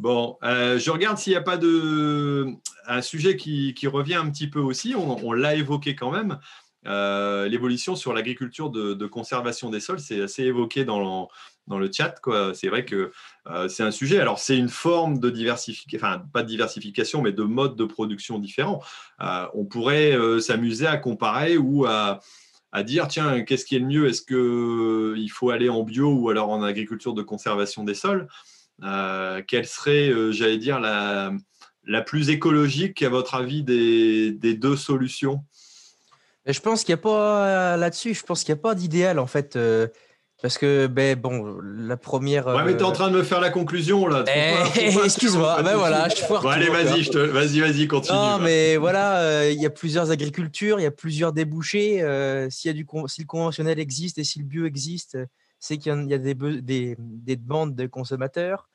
[0.00, 2.46] Bon, euh, je regarde s'il n'y a pas de
[2.86, 4.94] un sujet qui, revient un petit peu aussi.
[4.96, 6.38] On, l'a évoqué quand même.
[6.86, 11.28] Euh, l'évolution sur l'agriculture de, conservation des sols, c'est assez évoqué dans,
[11.66, 12.14] dans le chat.
[12.54, 13.12] C'est vrai que
[13.48, 14.18] euh, c'est un sujet.
[14.20, 18.38] Alors, c'est une forme de diversification, enfin, pas de diversification, mais de mode de production
[18.38, 18.82] différents.
[19.52, 22.20] on pourrait s'amuser à comparer ou à,
[22.72, 24.08] à dire tiens, qu'est-ce qui est le mieux?
[24.08, 28.28] Est-ce qu'il faut aller en bio ou alors en agriculture de conservation des sols?
[29.46, 31.32] Quelle serait, euh, j'allais dire, la,
[31.84, 35.44] la, plus écologique, à votre avis, des, des deux solutions?
[36.46, 39.26] Je pense qu'il n'y a pas là-dessus, je pense qu'il n'y a pas d'idéal en
[39.26, 39.56] fait.
[39.56, 39.86] Euh,
[40.42, 42.46] parce que, ben bon, la première.
[42.46, 44.24] Ouais, mais tu es en train de me faire la conclusion là.
[44.34, 47.18] Eh, excuse-moi, ben voilà, je bon, Allez, vas-y, te...
[47.18, 48.16] vas-y, vas-y, continue.
[48.16, 51.98] Non, mais voilà, il y a plusieurs agricultures, il y a plusieurs débouchés.
[52.48, 55.18] s'il y a du, si le conventionnel existe et si le bio existe,
[55.60, 58.69] c'est qu'il y a des, des, des, demandes de consommateurs.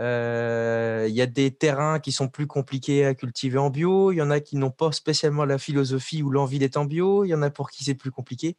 [0.00, 4.12] Euh, il y a des terrains qui sont plus compliqués à cultiver en bio.
[4.12, 7.24] Il y en a qui n'ont pas spécialement la philosophie ou l'envie d'être en bio.
[7.24, 8.56] Il y en a pour qui c'est plus compliqué.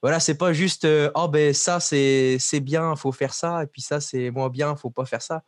[0.00, 4.00] Voilà, c'est pas juste oh ben ça c'est bien, faut faire ça, et puis ça
[4.00, 5.44] c'est moins bien, faut pas faire ça.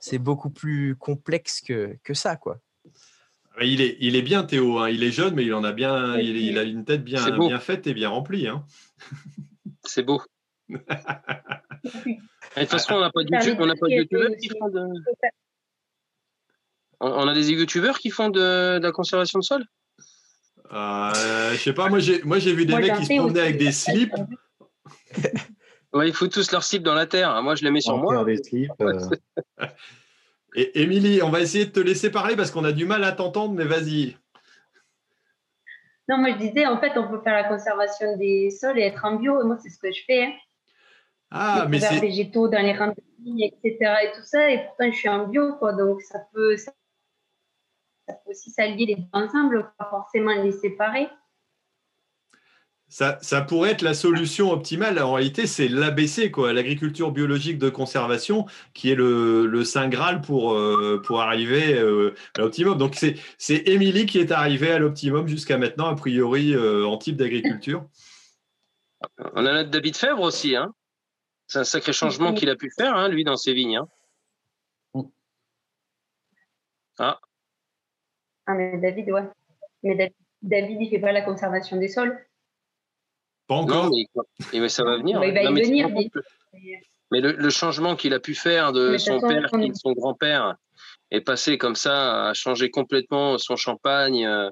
[0.00, 2.58] C'est beaucoup plus complexe que, que ça, quoi.
[3.60, 4.88] Il est, il est bien Théo, hein.
[4.88, 7.60] il est jeune, mais il en a bien, il, il a une tête bien, bien
[7.60, 8.48] faite et bien remplie.
[8.48, 8.64] Hein.
[9.84, 10.20] C'est beau.
[10.72, 14.68] De toute façon, on n'a pas de YouTube, on n'a pas de youtubeurs qui font
[14.68, 14.86] de.
[17.00, 19.64] On a des youtubeurs qui font de, la conservation de sol?
[20.72, 23.58] Euh, Je sais pas, moi j'ai, moi j'ai vu des mecs qui se promenaient avec
[23.58, 24.14] des slips.
[25.92, 27.42] ouais, ils foutent tous leurs slips dans la terre.
[27.42, 28.24] Moi, je les mets sur moi.
[28.24, 28.98] Des slips, euh.
[30.54, 33.12] Et Émilie, on va essayer de te laisser parler parce qu'on a du mal à
[33.12, 34.16] t'entendre, mais vas-y.
[36.08, 39.04] Non, moi je disais, en fait, on peut faire la conservation des sols et être
[39.04, 39.42] en bio.
[39.44, 40.24] moi, c'est ce que je fais.
[40.24, 40.32] Hein.
[41.32, 42.00] Ah, mais c'est.
[42.00, 42.94] végétaux dans les rangs
[43.38, 43.76] etc.
[44.04, 44.50] et tout ça.
[44.50, 45.72] Et pourtant, je suis en bio, quoi.
[45.72, 46.72] Donc, ça peut, ça,
[48.06, 51.08] peut aussi s'allier les deux ensemble, pas forcément les séparer.
[52.88, 54.98] Ça, ça, pourrait être la solution optimale.
[54.98, 60.20] En réalité, c'est l'ABC, quoi, l'agriculture biologique de conservation, qui est le, le Saint Graal
[60.20, 62.76] pour, euh, pour arriver euh, à l'optimum.
[62.76, 62.94] Donc,
[63.38, 67.86] c'est Émilie qui est arrivée à l'optimum jusqu'à maintenant, a priori, euh, en type d'agriculture.
[69.34, 70.74] On a notre David Fèvre aussi, hein
[71.52, 73.76] c'est un sacré changement qu'il a pu faire, hein, lui, dans ses vignes.
[73.76, 73.88] Hein.
[74.94, 75.02] Mm.
[76.98, 77.20] Ah.
[78.46, 79.28] Ah, mais David, ouais.
[79.82, 82.18] Mais David, il ne fait pas la conservation des sols.
[83.46, 83.90] Pas encore.
[84.52, 85.22] mais, ça va venir.
[85.22, 85.90] il va y venir.
[87.10, 90.56] Mais le, changement qu'il a pu faire de son père, de son grand-père,
[91.10, 94.48] est passé comme ça à changer complètement son champagne, euh,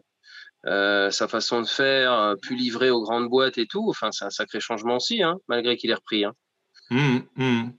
[0.66, 3.88] euh, sa façon de faire, euh, plus livré aux grandes boîtes et tout.
[3.88, 6.26] Enfin, c'est un sacré changement aussi, hein, malgré qu'il ait repris.
[6.90, 7.72] Hum, hum.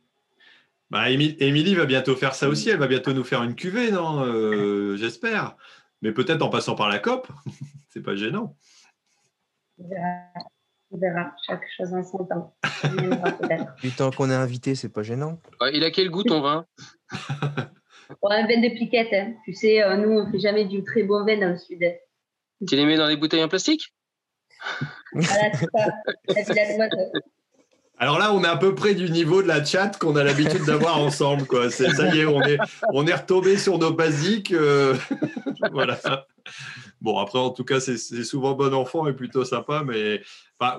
[0.90, 2.70] Bah, Émilie va bientôt faire ça aussi.
[2.70, 5.56] Elle va bientôt nous faire une cuvée, non euh, J'espère.
[6.02, 7.28] Mais peut-être en passant par la COP.
[7.90, 8.58] c'est pas gênant.
[9.80, 11.34] On verra.
[11.48, 12.56] Chaque chose en son temps.
[13.82, 15.40] du temps qu'on est invité, c'est pas gênant.
[15.74, 16.66] il a quel goût ton vin?
[18.22, 19.14] On a un vin de piquette.
[19.14, 19.36] Hein.
[19.46, 21.80] Tu sais, euh, nous, on fait jamais du très bon vin dans le sud.
[22.68, 23.94] Tu les mets dans des bouteilles en plastique?
[25.14, 26.54] Voilà, c'est ça.
[28.02, 30.66] Alors là, on est à peu près du niveau de la chat qu'on a l'habitude
[30.66, 31.46] d'avoir ensemble.
[31.46, 31.70] Quoi.
[31.70, 31.86] ça
[32.16, 32.58] y est, on est,
[32.92, 34.52] on est retombé sur nos basiques.
[34.54, 34.96] Euh,
[35.72, 36.00] voilà.
[37.00, 39.84] Bon, après, en tout cas, c'est souvent bon enfant et plutôt sympa.
[39.86, 40.24] Mais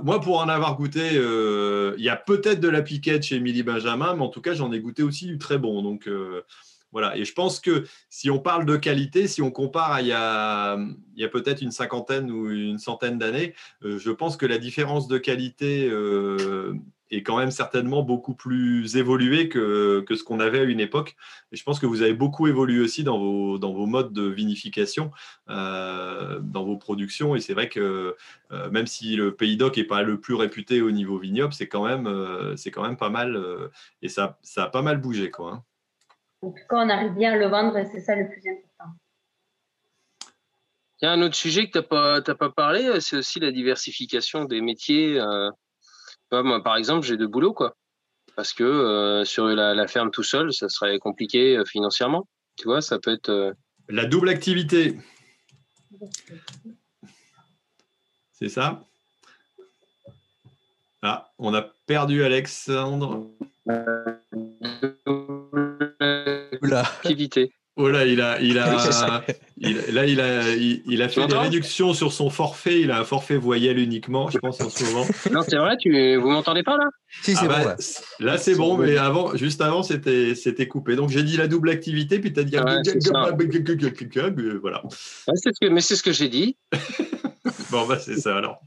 [0.03, 3.63] moi, pour en avoir goûté, euh, il y a peut-être de la piquette chez Émilie
[3.63, 5.81] Benjamin, mais en tout cas, j'en ai goûté aussi du très bon.
[5.81, 6.43] Donc, euh,
[6.91, 7.17] voilà.
[7.17, 10.13] Et je pense que si on parle de qualité, si on compare à il y
[10.13, 10.77] a,
[11.15, 15.07] il y a peut-être une cinquantaine ou une centaine d'années, je pense que la différence
[15.07, 15.89] de qualité
[17.13, 21.15] est quand même certainement beaucoup plus évolué que, que ce qu'on avait à une époque.
[21.53, 24.23] Et je pense que vous avez beaucoup évolué aussi dans vos, dans vos modes de
[24.23, 25.11] vinification,
[25.51, 27.37] euh, dans vos productions.
[27.37, 28.17] Et c'est vrai que
[28.51, 31.69] euh, même si le Pays d'Oc n'est pas le plus réputé au niveau vignoble, c'est
[31.69, 33.39] quand, même, euh, c'est quand même pas mal.
[34.01, 35.31] et ça, ça a pas mal bougé.
[35.31, 35.65] Quoi, hein.
[36.41, 38.97] En tout cas, on arrive bien à le vendre et c'est ça le plus important.
[41.01, 43.51] Il y a un autre sujet que tu n'as pas, pas parlé, c'est aussi la
[43.51, 45.21] diversification des métiers
[46.33, 47.77] moi, par exemple, j'ai deux boulots, quoi.
[48.37, 52.27] parce que sur la, la, ferme tout seul, ça serait compliqué financièrement.
[52.57, 53.55] Tu vois, ça peut être.
[53.89, 54.99] La double activité.
[58.33, 58.85] C'est ça?
[61.03, 63.29] Ah, on a perdu Alexandre.
[66.71, 67.53] Activité.
[67.77, 68.67] Oh là, il a, il a,
[69.93, 72.83] là, il a, il, a fait des réductions sur son forfait.
[72.83, 75.07] Il a un forfait voyelle uniquement, je pense, en ce moment.
[75.33, 76.85] Non, c'est vrai, tu, vous m'entendez pas là?
[77.23, 77.65] Si, c'est ah bon.
[77.65, 77.77] Bah,
[78.21, 80.97] là, c'est bon, mais avant, juste avant, c'était, c'était coupé.
[80.97, 82.57] Donc, j'ai dit la double activité, puis tu as dit.
[84.61, 84.83] voilà.
[84.91, 86.59] ce que, mais c'est ce que j'ai dit.
[87.71, 88.61] bon, bah, c'est ça alors.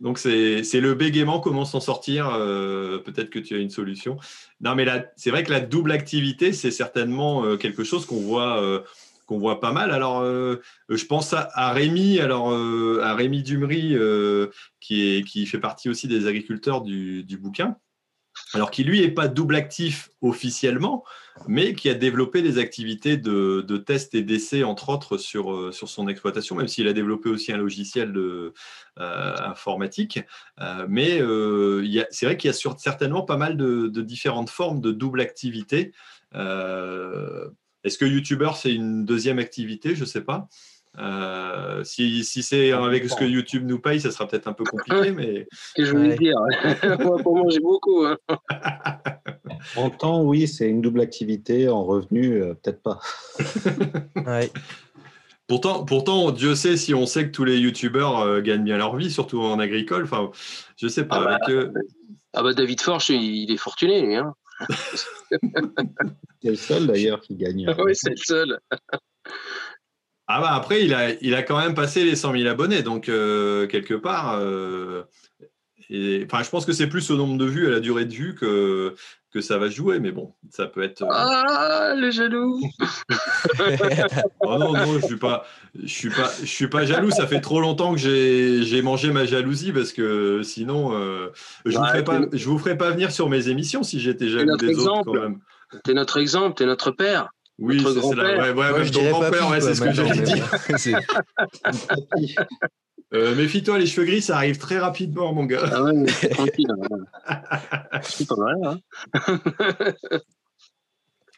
[0.00, 2.30] Donc, c'est le bégaiement, comment s'en sortir.
[2.32, 4.16] Euh, peut-être que tu as une solution.
[4.60, 4.86] Non, mais
[5.16, 8.80] c'est vrai que la double activité, c'est certainement euh, quelque chose qu'on voit, euh,
[9.28, 9.90] voit pas mal.
[9.90, 13.96] Alors, je pense à, Rémi, alors, à Rémi Dumery,
[14.80, 17.76] qui, qui fait partie aussi des agriculteurs du, du bouquin
[18.56, 21.04] alors qui lui n'est pas double actif officiellement,
[21.46, 25.90] mais qui a développé des activités de, tests et d'essais, entre autres, sur, euh, sur
[25.90, 28.54] son exploitation, même s'il a développé aussi un logiciel de,
[28.98, 30.20] euh, informatique.
[30.60, 31.18] Euh, mais
[32.10, 35.92] c'est vrai qu'il y a certainement pas mal de, différentes formes de double activité.
[36.32, 39.94] Est-ce que YouTuber, c'est une deuxième activité?
[39.94, 40.48] Je ne sais pas.
[40.98, 44.64] Euh, si, si c'est avec ce que YouTube nous paye, ça sera peut-être un peu
[44.64, 45.46] compliqué, mais.
[45.74, 46.36] Que je voulais dire.
[47.22, 48.04] pour manger beaucoup.
[48.04, 48.16] Hein.
[49.76, 51.68] en temps, oui, c'est une double activité.
[51.68, 53.00] En revenu, euh, peut-être pas.
[55.48, 58.96] Pourtant, pourtant, Dieu sait si on sait que tous les youtubeurs euh, gagnent bien leur
[58.96, 60.02] vie, surtout en agricole.
[60.02, 60.32] Enfin,
[60.76, 61.18] je sais pas.
[61.24, 61.70] Ah bah,
[62.32, 64.16] ah bah, David Forge, il est fortuné, lui.
[64.16, 64.34] Hein.
[66.42, 67.72] c'est le seul d'ailleurs qui gagne.
[67.78, 68.58] oui, c'est le seul.
[70.28, 73.08] Ah bah après, il a, il a quand même passé les 100 000 abonnés, donc
[73.08, 75.04] euh, quelque part, euh,
[75.88, 78.12] et, enfin, je pense que c'est plus au nombre de vues, à la durée de
[78.12, 78.96] vue que,
[79.32, 81.02] que ça va jouer, mais bon, ça peut être.
[81.02, 82.60] Euh, ah, les jaloux
[84.40, 85.46] oh Non, non, je suis pas,
[85.80, 87.12] je suis pas, je suis pas jaloux.
[87.12, 90.90] Ça fait trop longtemps que j'ai mangé ma jalousie parce que sinon,
[91.64, 94.56] je, ne vous pas, je vous ferai pas venir sur mes émissions si j'étais jaloux
[94.56, 95.38] des autres quand même.
[95.84, 97.30] T'es notre exemple, t'es notre père.
[97.58, 98.52] Oui, c'est la...
[98.52, 100.50] ouais, ouais, ouais, ton grand-père, ouais, c'est ce que j'allais dire.
[103.14, 105.62] euh, Méfie-toi, les cheveux gris, ça arrive très rapidement, mon gars.
[105.72, 106.66] Ah ouais, mais tranquille.
[108.02, 108.78] C'est pas mal, hein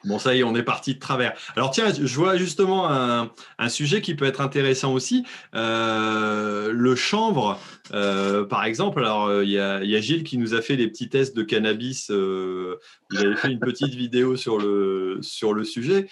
[0.09, 1.35] Bon, ça y est, on est parti de travers.
[1.55, 3.29] Alors tiens, je vois justement un,
[3.69, 5.27] sujet qui peut être intéressant aussi.
[5.55, 7.61] Euh, le chanvre,
[7.93, 9.01] euh, par exemple.
[9.01, 12.09] Alors, euh, il y, a Gilles qui nous a fait des petits tests de cannabis.
[12.09, 16.09] il avait fait une petite vidéo sur le, sur le sujet.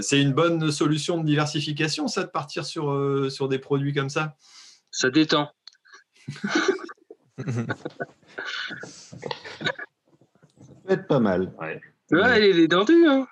[0.00, 4.34] C'est une bonne solution de diversification, ça, de partir sur, sur des produits comme ça?
[4.90, 5.52] Ça détend.
[7.38, 7.44] ça
[10.84, 11.52] peut être pas mal.
[11.60, 11.80] Ouais.
[12.10, 13.06] Ouais, il est dendu.
[13.06, 13.26] Hein.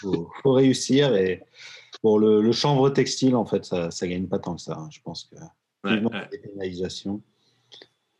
[0.00, 1.14] faut, faut, réussir.
[1.14, 1.42] Et
[2.02, 4.76] pour le, chanvre textile, en fait, ça ne gagne pas tant que ça.
[4.78, 4.88] Hein.
[4.90, 5.36] Je pense que
[5.88, 6.28] ouais, ouais.
[6.30, 7.22] des pénalisations.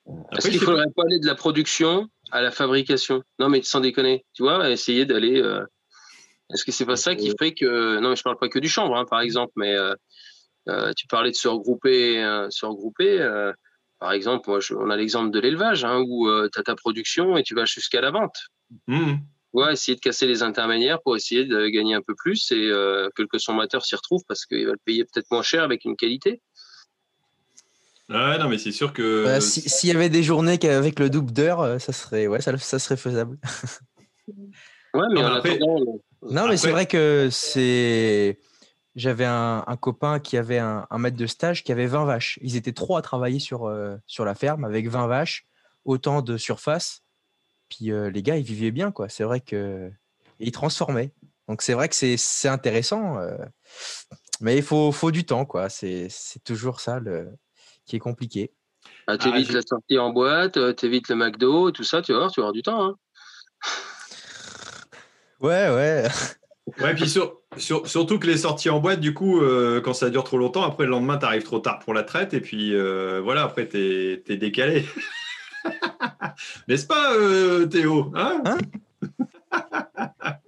[0.09, 3.63] Euh, Est-ce qu'il ne faudrait pas aller de la production à la fabrication Non, mais
[3.63, 5.41] sans déconner, tu vois, essayer d'aller.
[5.41, 5.65] Euh,
[6.53, 7.99] est-ce que c'est pas ça qui fait que.
[7.99, 11.31] Non, mais je parle pas que du chanvre, hein, par exemple, mais euh, tu parlais
[11.31, 12.47] de se regrouper.
[12.51, 13.53] se regrouper
[14.01, 17.43] par exemple, moi, on a l'exemple de l'élevage, hein, où tu as ta production et
[17.43, 18.37] tu vas jusqu'à la vente.
[18.87, 19.17] Mmh
[19.59, 23.09] ouais, essayer de casser les intermédiaires pour essayer de gagner un peu plus et euh,
[23.15, 25.97] que le consommateur s'y retrouve parce qu'il va le payer peut-être moins cher avec une
[25.97, 26.41] qualité.
[28.09, 29.25] Ouais, non, mais c'est sûr que.
[29.25, 32.57] Bah, s'il y avait des journées avec le double d'heure, euh, ça serait, ouais, ça,
[32.57, 33.37] ça serait faisable.
[34.29, 35.59] ouais, mais non, après...
[35.59, 38.39] non, mais c'est vrai que c'est.
[38.97, 42.39] J'avais un, copain qui avait un, maître de stage qui avait 20 vaches.
[42.43, 45.47] Ils étaient trois à travailler sur, euh, sur la ferme avec 20 vaches,
[45.85, 47.03] autant de surface.
[47.69, 49.09] Puis les gars, ils vivaient bien, quoi.
[49.09, 49.91] C'est vrai que
[50.41, 51.13] ils transformaient.
[51.49, 53.19] Donc c'est vrai que c'est intéressant,
[54.41, 55.69] mais il faut, faut, du temps, quoi.
[55.69, 56.09] C'est
[56.45, 57.29] toujours ça le...
[57.87, 58.53] qui est compliqué.
[59.07, 62.19] Ah, tu évites la sortie en boîte, tu évites le McDo, tout ça, tu vas
[62.19, 62.85] voir, tu vas avoir du temps.
[62.85, 62.97] Hein.
[65.41, 66.09] Ouais, ouais.
[66.81, 69.41] Ouais, puis surtout que les sorties en boîte, du coup,
[69.85, 72.35] quand ça dure trop longtemps, après le lendemain, tu arrives trop tard pour la traite,
[72.35, 72.75] et puis
[73.21, 74.85] voilà, après, tu es, décalé.
[76.69, 78.59] N'est-ce pas, euh, Théo hein, hein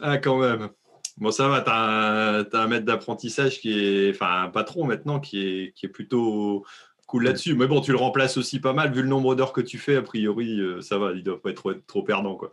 [0.00, 0.68] Ah, quand même.
[1.16, 5.42] Bon, ça va, tu as, un maître d'apprentissage qui est, enfin, un patron maintenant qui
[5.42, 6.64] est, qui est plutôt
[7.08, 7.54] cool là-dessus.
[7.54, 9.96] Mais bon, tu le remplaces aussi pas mal, vu le nombre d'heures que tu fais,
[9.96, 12.52] a priori, euh, ça va, il doit pas être trop, perdant, quoi.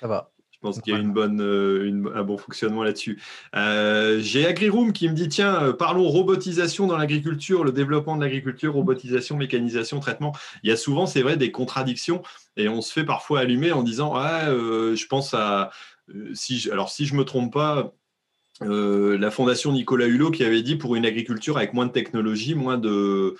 [0.00, 0.30] Ça va.
[0.60, 3.22] Je pense qu'il y a une bonne, euh, un bon fonctionnement là-dessus.
[3.54, 8.24] Euh, j'ai AgriRoom qui me dit tiens, euh, parlons robotisation dans l'agriculture, le développement de
[8.24, 10.34] l'agriculture, robotisation, mécanisation, traitement.
[10.64, 12.22] Il y a souvent, c'est vrai, des contradictions
[12.56, 15.70] et on se fait parfois allumer en disant ah, je pense à.
[16.34, 17.94] si alors, si je ne me trompe pas,
[18.60, 22.78] la fondation Nicolas Hulot qui avait dit pour une agriculture avec moins de technologie, moins
[22.78, 23.36] de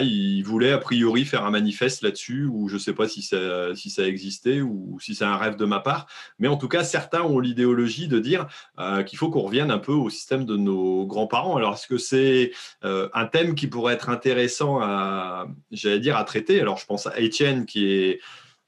[0.00, 4.06] il voulait a priori faire un manifeste là-dessus, ou je ne sais pas si ça,
[4.06, 6.06] existait ou si c'est un rêve de ma part.
[6.38, 8.46] Mais en tout cas, certains ont l'idéologie de dire
[8.78, 11.56] euh, qu'il faut qu'on revienne un peu au système de nos grands-parents.
[11.56, 12.52] Alors, est-ce que c'est
[12.84, 16.60] euh, un thème qui pourrait être intéressant à, j'allais dire, à traiter?
[16.60, 18.20] Alors, je pense à Etienne qui est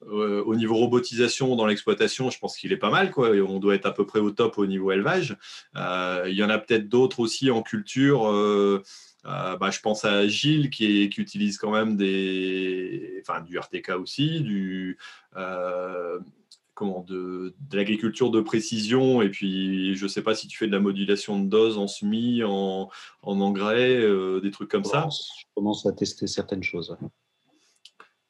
[0.06, 3.10] euh, au niveau robotisation dans l'exploitation, je pense qu'il est pas mal.
[3.10, 3.30] Quoi.
[3.30, 5.34] On doit être à peu près au top au niveau élevage.
[5.74, 8.30] il y en a peut-être d'autres aussi en culture.
[9.26, 14.40] Bah, je pense à Gilles qui, qui, utilise quand même des, enfin, du RTK aussi,
[14.40, 14.98] du,
[15.36, 16.20] euh,
[16.74, 19.22] comment, de, de l'agriculture de précision.
[19.22, 21.88] Et puis, je ne sais pas si tu fais de la modulation de dose en
[21.88, 22.88] semis, en,
[23.22, 25.08] en engrais, euh, des trucs comme ça.
[25.10, 26.96] Je commence à tester certaines choses.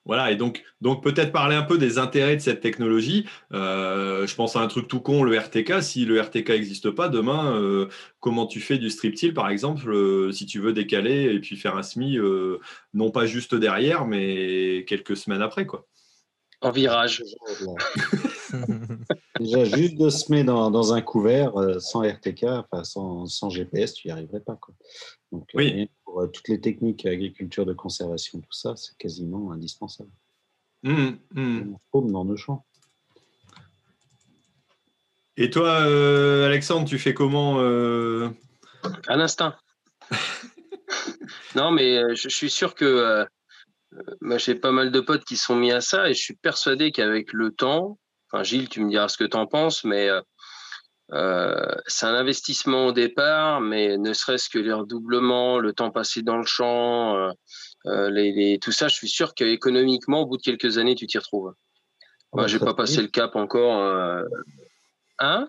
[0.07, 3.27] Voilà, et donc, donc peut-être parler un peu des intérêts de cette technologie.
[3.53, 5.83] Euh, je pense à un truc tout con, le RTK.
[5.83, 7.89] Si le RTK n'existe pas, demain, euh,
[8.21, 11.77] comment tu fais du striptil, par exemple, euh, si tu veux décaler et puis faire
[11.77, 12.19] un SMI,
[12.95, 15.87] non pas juste derrière, mais quelques semaines après, quoi.
[16.63, 17.23] En virage.
[19.41, 24.07] Déjà, juste de semer dans, dans un couvert sans RTK, enfin sans, sans, GPS, tu
[24.07, 24.55] n'y arriverais pas.
[24.55, 24.73] Quoi.
[25.33, 25.91] Donc, oui.
[26.17, 30.11] Euh, toutes les techniques agriculture de conservation, tout ça, c'est quasiment indispensable.
[30.83, 31.75] Mmh, mmh.
[31.93, 32.65] dans nos champs.
[35.37, 38.31] Et toi, euh, Alexandre, tu fais comment euh...
[39.09, 39.57] À l'instinct.
[41.55, 43.27] non, mais euh, je, suis sûr que
[44.21, 46.93] moi, j'ai pas mal de potes qui sont mis à ça et je suis persuadé
[46.93, 47.99] qu'avec le temps,
[48.31, 50.09] enfin, Gilles, tu me diras ce que tu en penses, mais
[51.13, 56.23] euh, c'est un investissement au départ, mais ne serait-ce que les redoublements, le temps passé
[56.23, 57.31] dans le champ, euh,
[57.87, 61.19] euh les, tout ça, je suis sûr qu'économiquement, au bout de quelques années, tu t'y
[61.19, 61.55] retrouves.
[62.33, 63.81] Moi, j'ai pas passé le cap encore.
[63.81, 64.23] Euh,
[65.21, 65.49] hein?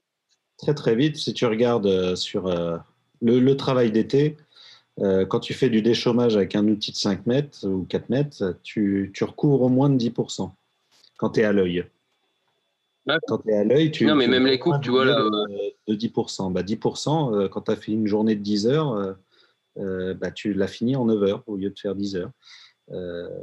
[0.57, 2.49] Très très vite, si tu regardes sur
[3.21, 4.37] le, travail d'été,
[4.97, 9.11] quand tu fais du déchômage avec un outil de 5 mètres ou 4 mètres, tu,
[9.13, 10.51] tu recouvres au moins de 10%
[11.17, 11.85] quand tu es à l'œil.
[13.27, 14.05] Quand tu es à l'œil, tu.
[14.05, 15.23] Non, mais même les coupes, tu vois là.
[15.87, 16.51] De 10%.
[16.51, 19.13] Bah, 10%, euh, quand tu as fait une journée de 10 heures, euh,
[19.77, 22.31] euh, bah, tu l'as fini en 9 heures au lieu de faire 10 heures.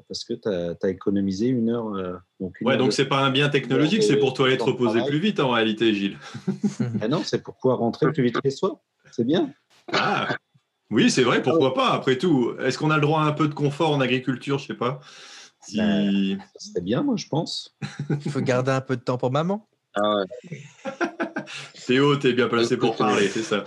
[0.09, 2.21] parce que tu as, économisé une heure.
[2.41, 5.41] donc ouais, donc c'est pas un bien technologique, c'est pour toi être reposer plus vite
[5.41, 6.19] en réalité, Gilles.
[7.01, 8.83] ah non, c'est pour pouvoir rentrer plus vite chez soi.
[9.11, 9.53] C'est bien.
[9.93, 10.37] Ah,
[10.91, 12.53] oui, c'est vrai, pourquoi pas, après tout.
[12.61, 15.01] Est-ce qu'on a le droit à un peu de confort en agriculture Je sais pas.
[15.67, 15.77] Si...
[15.79, 17.77] Ben, c'est bien, moi, je pense.
[18.25, 19.67] Il faut garder un peu de temps pour maman.
[19.95, 20.63] Ah ouais.
[21.87, 23.65] Théo, t'es bien placé pour parler, c'est ça.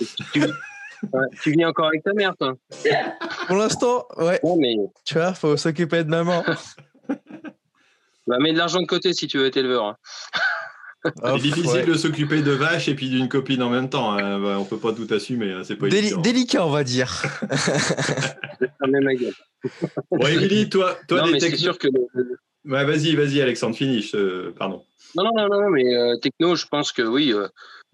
[1.41, 2.55] tu viens encore avec ta mère, toi
[3.47, 4.39] Pour l'instant, ouais.
[4.57, 4.75] mais...
[5.05, 6.43] Tu vois, faut s'occuper de maman.
[8.27, 9.85] Bah, mets de l'argent de côté si tu veux être éleveur.
[9.85, 9.95] Hein.
[11.23, 14.11] C'est difficile de s'occuper de vaches et puis d'une copine en même temps.
[14.13, 14.39] Hein.
[14.39, 15.61] Bah, on peut pas tout assumer, hein.
[15.63, 17.23] c'est pas Délicat, on va dire.
[20.11, 21.87] bon, Émilie, toi, toi non, mais c'est sûr que.
[22.65, 24.11] Vas-y, vas-y, Alexandre, finis.
[24.57, 24.83] Pardon.
[25.15, 27.33] Non, non, non, mais euh, techno, je pense que oui.
[27.33, 27.47] Euh,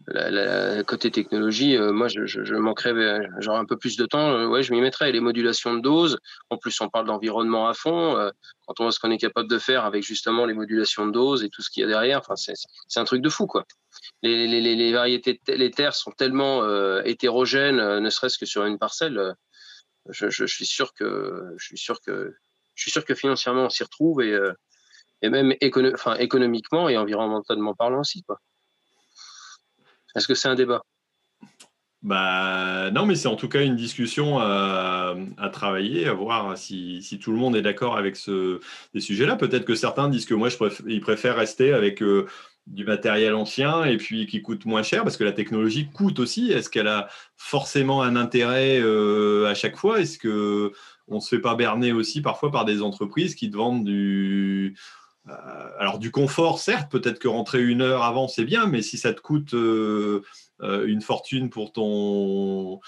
[0.07, 2.93] la, côté technologie, euh, moi, je, je, je manquerais
[3.39, 4.47] genre un peu plus de temps.
[4.47, 5.11] ouais, je m'y mettrais.
[5.11, 6.19] Les modulations de dose.
[6.49, 8.15] En plus, on parle d'environnement à fond.
[8.65, 11.43] quand on voit ce qu'on est capable de faire avec justement les modulations de dose
[11.43, 13.65] et tout ce qu'il y a derrière, enfin, c'est un truc de fou, quoi.
[14.21, 16.63] Les, les, les, variétés, les terres sont tellement
[17.03, 19.35] hétérogènes, ne serait-ce que sur une parcelle
[20.09, 22.35] je, suis sûr que je suis sûr que
[22.75, 24.53] je suis sûr que financièrement on s'y retrouve et, euh,
[25.21, 28.39] et même économiquement et environnementalement parlant aussi quoi.
[30.15, 30.81] Est-ce que c'est un débat?
[32.03, 35.15] Bah, non, mais c'est en tout cas une discussion à,
[35.53, 38.59] travailler, à voir si, si, tout le monde est d'accord avec ce,
[38.93, 39.37] ces sujets-là.
[39.37, 40.57] Peut-être que certains disent que moi, je
[40.87, 42.27] ils préfèrent rester avec euh,
[42.67, 46.51] du matériel ancien et puis qui coûte moins cher parce que la technologie coûte aussi.
[46.51, 47.07] Est-ce qu'elle a
[47.37, 50.01] forcément un intérêt euh, à chaque fois?
[50.01, 50.73] Est-ce que
[51.07, 54.75] on se fait pas berner aussi parfois par des entreprises qui te vendent du
[55.79, 59.13] alors du confort, certes, peut-être que rentrer une heure avant c'est bien, mais si ça
[59.13, 60.21] te coûte euh,
[60.59, 62.79] une fortune pour ton,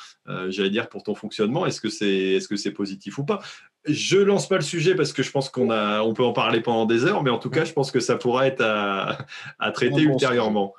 [0.49, 3.39] j'allais dire pour ton fonctionnement, est-ce que c'est est-ce que c'est positif ou pas?
[3.87, 6.59] Je lance pas le sujet parce que je pense qu'on a, on peut en parler
[6.59, 10.01] pendant des heures, mais en tout cas, je pense que ça pourra être à, traiter
[10.01, 10.73] ultérieurement.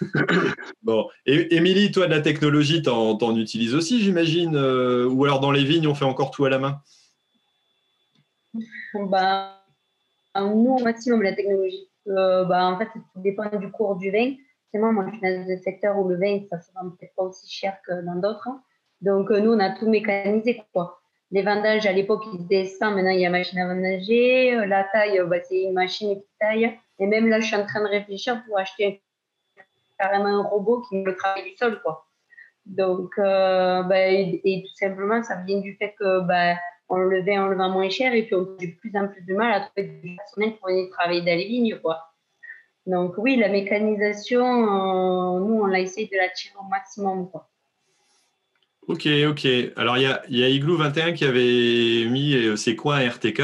[0.82, 5.50] bon, Émilie, toi de la technologie, t'en, en utilises aussi, j'imagine, euh, ou alors dans
[5.50, 6.80] les vignes, on fait encore tout à la main?
[10.38, 11.88] Bah, nous, au maximum la technologie.
[12.08, 14.34] Euh, bah, en fait, ça dépend du cours du vin.
[14.64, 17.24] forcément, moi, je suis dans un secteur où le vin, ça se vend peut-être pas
[17.24, 18.48] aussi cher que dans d'autres.
[19.00, 21.00] Donc, nous, on a tout mécanisé, quoi.
[21.30, 24.54] Les vendages, à l'époque, ils étaient 100, maintenant, il y a machine à vendager.
[24.66, 26.78] La taille, bah, c'est une machine qui taille.
[26.98, 29.02] Et même là, je suis en train de réfléchir pour acheter
[29.98, 32.06] carrément un robot qui me le travaille du sol, quoi.
[32.64, 36.54] Donc, euh, bah, et, tout simplement, ça vient du fait que bah,
[36.88, 39.08] on le vend, on le vend moins cher et puis on a de plus en
[39.08, 42.14] plus de mal à trouver du personnel pour venir travailler dans les vignes, quoi.
[42.86, 47.48] Donc oui, la mécanisation, euh, nous, on l'a essayé de la tirer au maximum, quoi.
[48.88, 49.46] Ok, ok.
[49.76, 53.06] Alors, il y a, y a Igloo 21 qui avait mis euh, c'est quoi un
[53.06, 53.42] RTK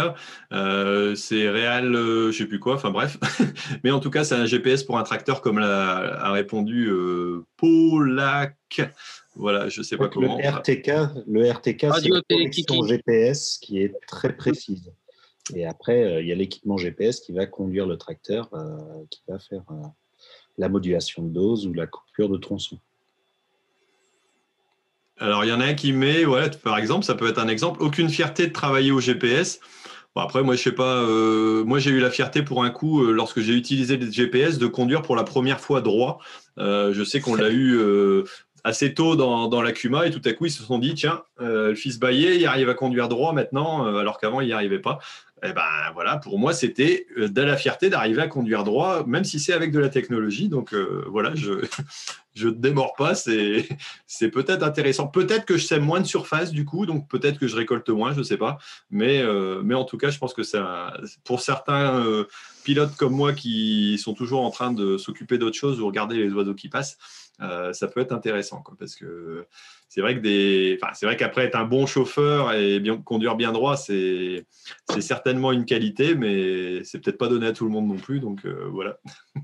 [0.53, 3.19] euh, C'est réel, euh, je sais plus quoi, enfin bref.
[3.85, 7.45] Mais en tout cas, c'est un GPS pour un tracteur, comme l'a, a répondu euh,
[7.59, 8.81] Polak.
[9.37, 10.39] Voilà, je ne sais pas comment.
[10.39, 14.93] Le RTK, le RTK c'est une connexion GPS qui est très précise.
[15.55, 18.49] Et après, il y a l'équipement GPS qui va conduire le tracteur,
[19.11, 19.65] qui va faire
[20.57, 22.79] la modulation de dose ou la coupure de tronçon.
[25.19, 27.49] Alors, il y en a un qui met, voilà, par exemple, ça peut être un
[27.49, 29.61] exemple, aucune fierté de travailler au GPS.
[30.15, 33.05] Bon, après, moi, je sais pas, euh, moi, j'ai eu la fierté pour un coup,
[33.05, 36.19] euh, lorsque j'ai utilisé le GPS, de conduire pour la première fois droit.
[36.59, 37.79] Euh, je sais qu'on l'a eu
[38.65, 41.23] assez tôt dans, dans la Cuma et tout à coup, ils se sont dit, tiens,
[41.39, 44.99] le fils Baillet, il arrive à conduire droit maintenant, alors qu'avant, il n'y arrivait pas.
[45.47, 45.63] Eh ben
[45.93, 49.73] voilà, pour moi, c'était de la fierté d'arriver à conduire droit, même si c'est avec
[49.73, 50.49] de la technologie.
[50.49, 50.75] Donc
[51.07, 51.35] voilà,
[52.35, 53.69] je, ne démords pas, c'est,
[54.07, 55.07] c'est peut-être intéressant.
[55.07, 58.13] Peut-être que je sème moins de surface du coup, donc peut-être que je récolte moins,
[58.13, 58.59] je ne sais pas.
[58.91, 60.95] Mais, euh, mais en tout cas, je pense que ça,
[61.25, 62.25] pour certains euh,
[62.65, 66.33] pilotes comme moi qui sont toujours en train de s'occuper d'autre chose ou regarder les
[66.33, 66.99] oiseaux qui passent,
[67.41, 68.63] euh, ça peut être intéressant.
[68.79, 69.47] Parce que
[69.95, 73.37] c'est vrai que des, enfin, c'est vrai qu'après être un bon chauffeur et bien, conduire
[73.37, 74.45] bien droit, c'est,
[74.91, 78.19] c'est certainement une qualité, mais c'est peut-être pas donné à tout le monde non plus.
[78.19, 78.99] Donc voilà.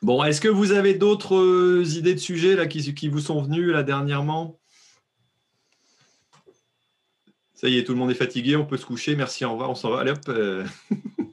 [0.00, 3.72] Bon, est-ce que vous avez d'autres euh, idées de sujets là, qui, vous sont venues
[3.82, 4.60] dernièrement?
[7.54, 9.16] Ça y est, tout le monde est fatigué, on peut se coucher.
[9.16, 10.00] Merci, au revoir, on s'en va.
[10.00, 10.20] Allez hop.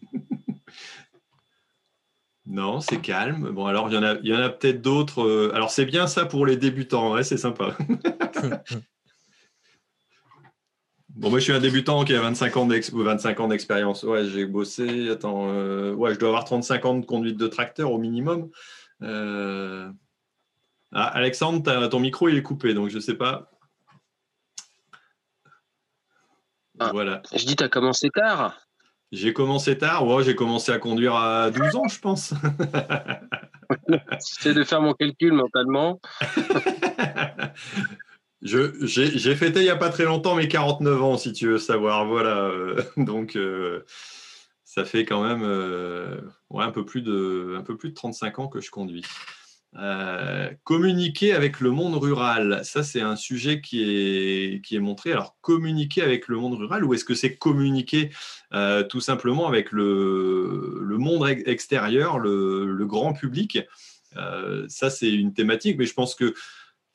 [2.47, 3.49] Non, c'est calme.
[3.51, 5.23] Bon, alors, il y en a, il y en a peut-être d'autres.
[5.23, 7.76] Euh, alors, c'est bien ça pour les débutants, c'est sympa.
[11.15, 12.67] Bon, moi, je suis un débutant qui a 25 ans
[13.47, 14.03] d'expérience.
[14.03, 15.09] Ouais, j'ai bossé.
[15.09, 18.49] Attends, euh, ouais, je dois avoir 35 ans de conduite de tracteur au minimum.
[19.01, 19.89] Euh,
[20.91, 23.49] ah, Alexandre, ton micro il est coupé, donc je ne sais pas.
[26.80, 27.22] Ah, voilà.
[27.34, 28.65] Je dis, tu as commencé tard?
[29.11, 30.07] J'ai commencé tard.
[30.07, 32.34] Ouais, j'ai commencé à conduire à 12 ans, je pense.
[33.88, 35.99] J'essaie de faire mon calcul mentalement.
[38.41, 42.06] J'ai fêté il n'y a pas très longtemps mes 49 ans, si tu veux savoir.
[42.06, 42.45] Voilà.
[42.45, 43.84] Euh, donc, euh,
[44.64, 46.22] ça fait quand même euh,
[46.52, 49.03] ouais, un, peu plus de, un peu plus de 35 ans que je conduis.
[50.64, 55.11] Communiquer avec le monde rural, ça c'est un sujet qui est, qui est montré.
[55.11, 58.10] Alors, communiquer avec le monde rural ou est-ce que c'est communiquer
[58.89, 63.60] tout simplement avec le, le monde extérieur, le, le grand public?
[64.68, 66.34] Ça c'est une thématique, mais je pense que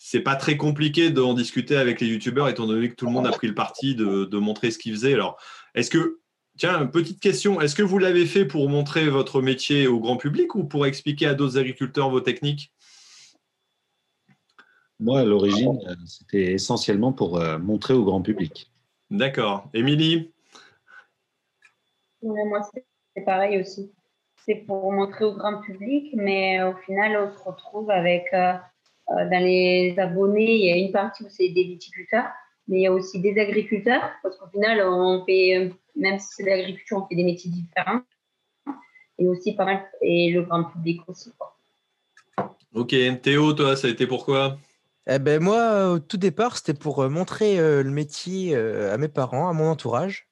[0.02, 3.27] c'est pas très compliqué d'en discuter avec les youtubeurs étant donné que tout le monde
[3.27, 5.12] a pris le parti de, montrer ce qu'ils faisaient.
[5.12, 5.39] Alors,
[5.74, 6.20] est-ce que,
[6.61, 10.55] tiens, petite question, est-ce que vous l'avez fait pour montrer votre métier au grand public
[10.55, 12.70] ou pour expliquer à d'autres agriculteurs vos techniques?
[15.01, 18.70] Moi, à l'origine, c'était essentiellement pour euh, montrer au grand public.
[19.11, 19.70] D'accord.
[19.73, 20.31] Émilie?
[22.23, 22.61] Moi,
[23.16, 23.91] c'est pareil aussi.
[24.45, 28.27] C'est pour montrer au grand public, mais au final, on se retrouve avec.
[28.35, 28.53] Euh,
[29.11, 32.31] euh, dans les abonnés, il y a une partie où c'est des viticulteurs,
[32.71, 36.45] mais il y a aussi des agriculteurs, parce qu'au final, on fait, même si c'est
[36.45, 38.01] de l'agriculture, on fait des métiers différents.
[39.19, 41.33] Et aussi pas mal, et le grand public aussi.
[42.73, 44.57] Ok, Théo, toi, ça a été pourquoi
[45.13, 49.09] eh ben moi, au tout départ, c'était pour euh, montrer euh, le métier à mes
[49.09, 50.29] parents, à mon entourage,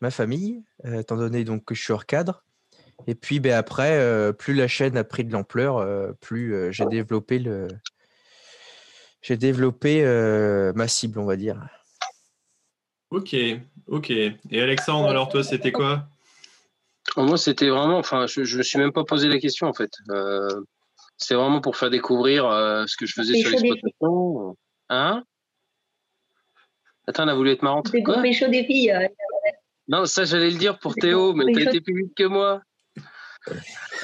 [0.00, 2.44] ma famille, étant donné donc que je suis hors cadre.
[3.08, 7.68] Et puis ben, après, plus la chaîne a pris de l'ampleur, plus j'ai développé le,
[9.26, 11.60] j'ai développé euh, ma cible, on va dire.
[13.10, 13.34] Ok,
[13.88, 14.10] ok.
[14.10, 16.06] Et Alexandre, alors toi, c'était quoi?
[17.16, 19.90] Moi, c'était vraiment, enfin, je ne me suis même pas posé la question en fait.
[20.10, 20.48] Euh,
[21.16, 24.56] c'est vraiment pour faire découvrir euh, ce que je faisais sur l'exploitation.
[24.90, 25.24] Hein?
[27.08, 27.90] Attends, on a voulu être marrante.
[27.90, 28.94] Chaud des filles.
[29.88, 32.60] Non, ça, j'allais le dire pour Théo, mais tu as été plus vite que moi.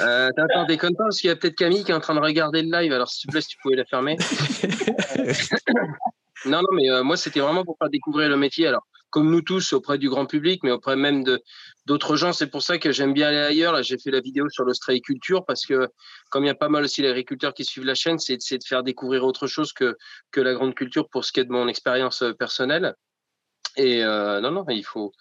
[0.00, 2.20] Euh, Attends, déconne pas, parce qu'il y a peut-être Camille qui est en train de
[2.20, 2.92] regarder le live.
[2.92, 4.16] Alors, s'il te plaît, si tu pouvais la fermer.
[6.46, 8.66] non, non, mais euh, moi, c'était vraiment pour faire découvrir le métier.
[8.66, 11.40] Alors, comme nous tous, auprès du grand public, mais auprès même de
[11.86, 12.32] d'autres gens.
[12.32, 13.74] C'est pour ça que j'aime bien aller ailleurs.
[13.74, 15.88] Là, j'ai fait la vidéo sur l'ostréiculture parce que,
[16.30, 18.82] comme il y a pas mal aussi d'agriculteurs qui suivent la chaîne, c'est de faire
[18.82, 19.96] découvrir autre chose que,
[20.30, 22.94] que la grande culture pour ce qui est de mon expérience euh, personnelle.
[23.76, 25.12] Et euh, non, non, il faut.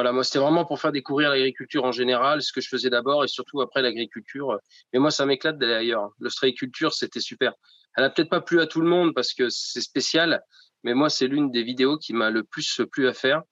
[0.00, 3.22] Voilà, moi, c'était vraiment pour faire découvrir l'agriculture en général, ce que je faisais d'abord
[3.22, 4.58] et surtout après l'agriculture.
[4.94, 6.08] Mais moi, ça m'éclate d'aller ailleurs.
[6.20, 7.52] L'ostréiculture, c'était super.
[7.94, 10.42] Elle a peut-être pas plu à tout le monde parce que c'est spécial,
[10.84, 13.42] mais moi, c'est l'une des vidéos qui m'a le plus plu à faire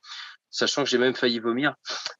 [0.49, 1.75] sachant que j'ai même failli vomir.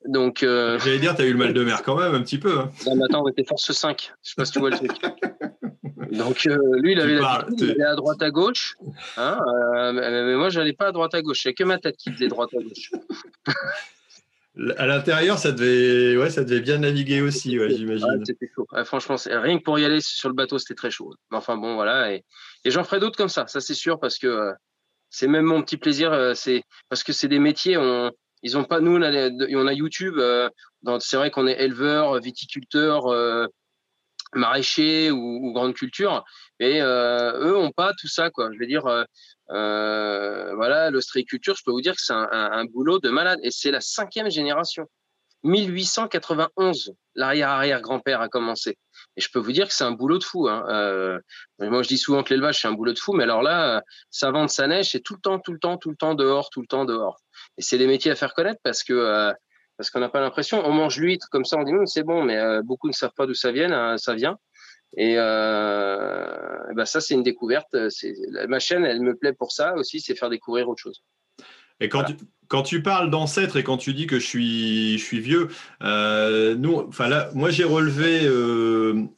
[0.05, 0.79] Donc, euh...
[0.81, 2.59] J'allais dire, tu as eu le mal de mer quand même, un petit peu.
[2.59, 2.71] Hein.
[2.85, 4.13] Non, mais attends, on était force 5.
[4.23, 4.93] Je sais pas si tu vois le truc.
[6.13, 8.77] Donc, euh, lui, il avait la il allait à droite à gauche.
[9.17, 9.39] Hein,
[9.75, 11.41] euh, mais moi, je n'allais pas à droite à gauche.
[11.45, 12.91] C'est que ma tête qui faisait droite à gauche.
[14.77, 18.25] À l'intérieur, ça devait, ouais, ça devait bien naviguer aussi, ouais, j'imagine.
[18.25, 18.67] c'était chaud.
[18.85, 21.15] franchement, rien que pour y aller sur le bateau, c'était très chaud.
[21.31, 22.13] Mais enfin, bon, voilà.
[22.13, 22.25] Et,
[22.65, 24.53] et j'en ferai d'autres comme ça, ça c'est sûr, parce que euh,
[25.11, 26.13] c'est même mon petit plaisir.
[26.13, 27.77] Euh, c'est parce que c'est des métiers.
[27.77, 28.11] On,
[28.43, 28.81] ils ont pas.
[28.81, 30.15] Nous, on a, on a YouTube.
[30.19, 30.49] Euh,
[31.01, 33.47] c'est vrai qu'on est éleveur, viticulteur, euh,
[34.35, 36.25] maraîcher ou, grande culture,
[36.61, 38.31] mais eux ont pas tout ça.
[38.31, 38.51] Quoi.
[38.53, 38.85] Je veux dire,
[39.49, 41.55] voilà, l'ostréiculture.
[41.57, 43.39] Je peux vous dire que c'est un, un, boulot de malade.
[43.43, 44.89] Et c'est la cinquième génération.
[45.45, 48.77] 1891, l'arrière-arrière-grand-père a commencé.
[49.17, 50.49] Et je peux vous dire que c'est un boulot de fou.
[50.49, 50.65] Hein.
[50.69, 51.19] Euh,
[51.61, 54.31] moi, je dis souvent que l'élevage, c'est un boulot de fou, mais alors là, ça
[54.31, 56.61] vente sa neige, c'est tout le temps, tout le temps, tout le temps dehors, tout
[56.61, 57.21] le temps dehors.
[57.57, 59.33] Et c'est des métiers à faire connaître parce que euh,
[59.77, 60.65] parce qu'on n'a pas l'impression.
[60.67, 63.27] On mange l'huître comme ça, on dit c'est bon, mais euh, beaucoup ne savent pas
[63.27, 63.71] d'où ça vient.
[63.71, 64.37] Hein, ça vient.
[64.97, 67.77] Et ben ça, c'est une découverte.
[68.49, 71.03] Ma chaîne, elle me plaît pour ça aussi, c'est faire découvrir autre chose.
[71.81, 72.15] Et quand, tu,
[72.49, 75.49] quand tu parles d'ancêtres et quand tu dis que je suis, je suis vieux,
[75.83, 79.09] euh, nous, enfin là, moi j'ai relevé euh,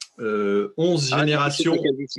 [0.76, 1.76] 11 euh, générations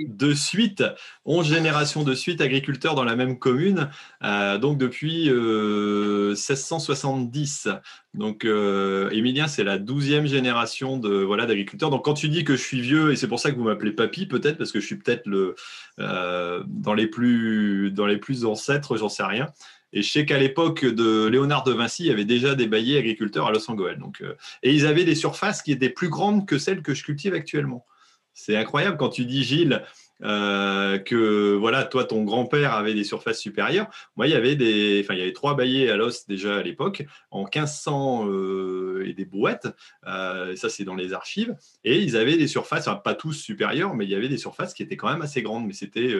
[0.07, 0.83] de suite,
[1.25, 3.89] 11 générations de suite agriculteurs dans la même commune,
[4.23, 7.67] euh, donc depuis 1670.
[7.67, 7.75] Euh,
[8.13, 11.89] donc Émilien, c'est la 12e génération de voilà d'agriculteurs.
[11.89, 13.91] Donc quand tu dis que je suis vieux et c'est pour ça que vous m'appelez
[13.91, 15.55] papy peut-être parce que je suis peut-être le
[15.97, 19.47] dans les plus dans les plus ancêtres, j'en sais rien.
[19.93, 22.97] Et je sais qu'à l'époque de Léonard de Vinci, il y avait déjà des bailliers
[22.97, 23.97] agriculteurs à Los Angeles.
[24.21, 27.33] Euh, et ils avaient des surfaces qui étaient plus grandes que celles que je cultive
[27.33, 27.85] actuellement.
[28.33, 29.83] C'est incroyable quand tu dis, Gilles,
[30.23, 33.89] euh, que voilà, toi, ton grand-père avait des surfaces supérieures.
[34.15, 36.61] Moi, il y avait des, enfin, il y avait trois baillets à l'os déjà à
[36.61, 39.67] l'époque, en 1500 euh, et des brouettes.
[40.05, 41.55] Euh, ça, c'est dans les archives.
[41.83, 44.83] Et ils avaient des surfaces, pas tous supérieures, mais il y avait des surfaces qui
[44.83, 45.65] étaient quand même assez grandes.
[45.65, 46.15] Mais c'était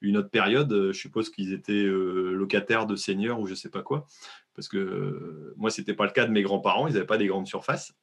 [0.00, 0.72] une autre période.
[0.92, 4.06] Je suppose qu'ils étaient locataires de seigneurs ou je sais pas quoi.
[4.54, 6.88] Parce que moi, c'était pas le cas de mes grands-parents.
[6.88, 7.94] Ils n'avaient pas des grandes surfaces.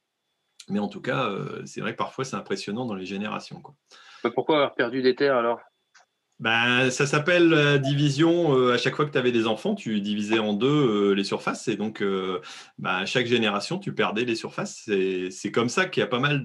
[0.69, 1.29] Mais en tout cas,
[1.65, 3.59] c'est vrai que parfois, c'est impressionnant dans les générations.
[3.61, 3.75] Quoi
[4.29, 5.59] pourquoi avoir perdu des terres alors?
[6.39, 8.57] Ben, ça s'appelle division.
[8.57, 11.23] Euh, à chaque fois que tu avais des enfants, tu divisais en deux euh, les
[11.23, 11.69] surfaces.
[11.69, 12.41] Et donc, euh,
[12.79, 14.89] ben, à chaque génération, tu perdais les surfaces.
[15.29, 16.43] C'est comme ça qu'il y a pas mal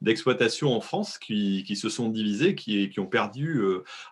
[0.00, 3.62] d'exploitations en France qui, se sont divisées, qui, qui ont perdu.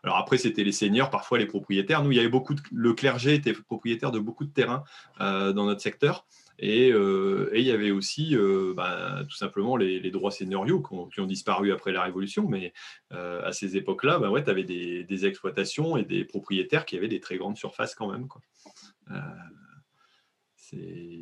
[0.03, 2.03] alors après, c'était les seigneurs, parfois les propriétaires.
[2.03, 4.85] Nous, il y avait beaucoup le clergé était propriétaire de beaucoup de terrains
[5.19, 6.27] dans notre secteur.
[6.63, 11.27] Euh, et, il y avait aussi euh, bah, tout simplement les, droits seigneuriaux qui ont,
[11.27, 12.49] disparu après la Révolution.
[12.49, 12.73] Mais
[13.13, 17.09] euh, à ces époques-là, bah ouais, tu avais des, exploitations et des propriétaires qui avaient
[17.09, 18.29] des très grandes surfaces quand même.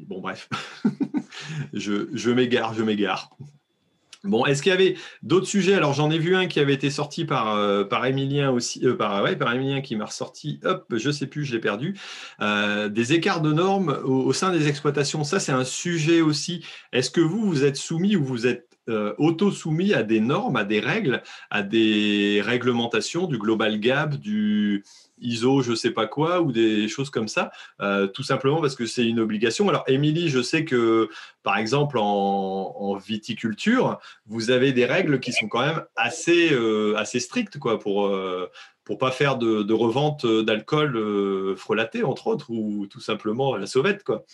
[0.06, 0.48] Bon, bref,
[1.73, 3.31] je m'égare, je m'égare.
[4.25, 5.75] Bon, est-ce qu'il y avait d'autres sujets?
[5.75, 9.23] Alors, j'en ai vu un qui avait été sorti par, euh, Emilien aussi, euh, par,
[9.23, 11.99] ouais, Emilien qui m'a ressorti, hop, je sais plus, je l'ai perdu.
[12.41, 16.65] Euh, des écarts de normes au, sein des exploitations, ça, c'est un sujet aussi.
[16.93, 20.81] Est-ce que vous, vous êtes soumis ou vous êtes auto-soumis à des normes, à des
[20.81, 24.85] règles, à des réglementations du Global Gap, du,
[25.20, 27.51] ISO, je sais pas quoi, ou des choses comme ça,
[27.81, 29.69] euh, tout simplement parce que c'est une obligation.
[29.69, 31.09] Alors, Émilie, je sais que,
[31.43, 37.19] par exemple, en, viticulture, vous avez des règles qui sont quand même assez, euh, assez
[37.19, 38.51] strictes, quoi, pour euh,
[38.85, 44.24] pour pas faire de, revente d'alcool frelaté, entre autres, ou tout simplement la sauvette, quoi.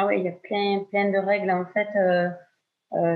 [0.00, 1.88] Ah oui, il y a plein, plein de règles, en fait,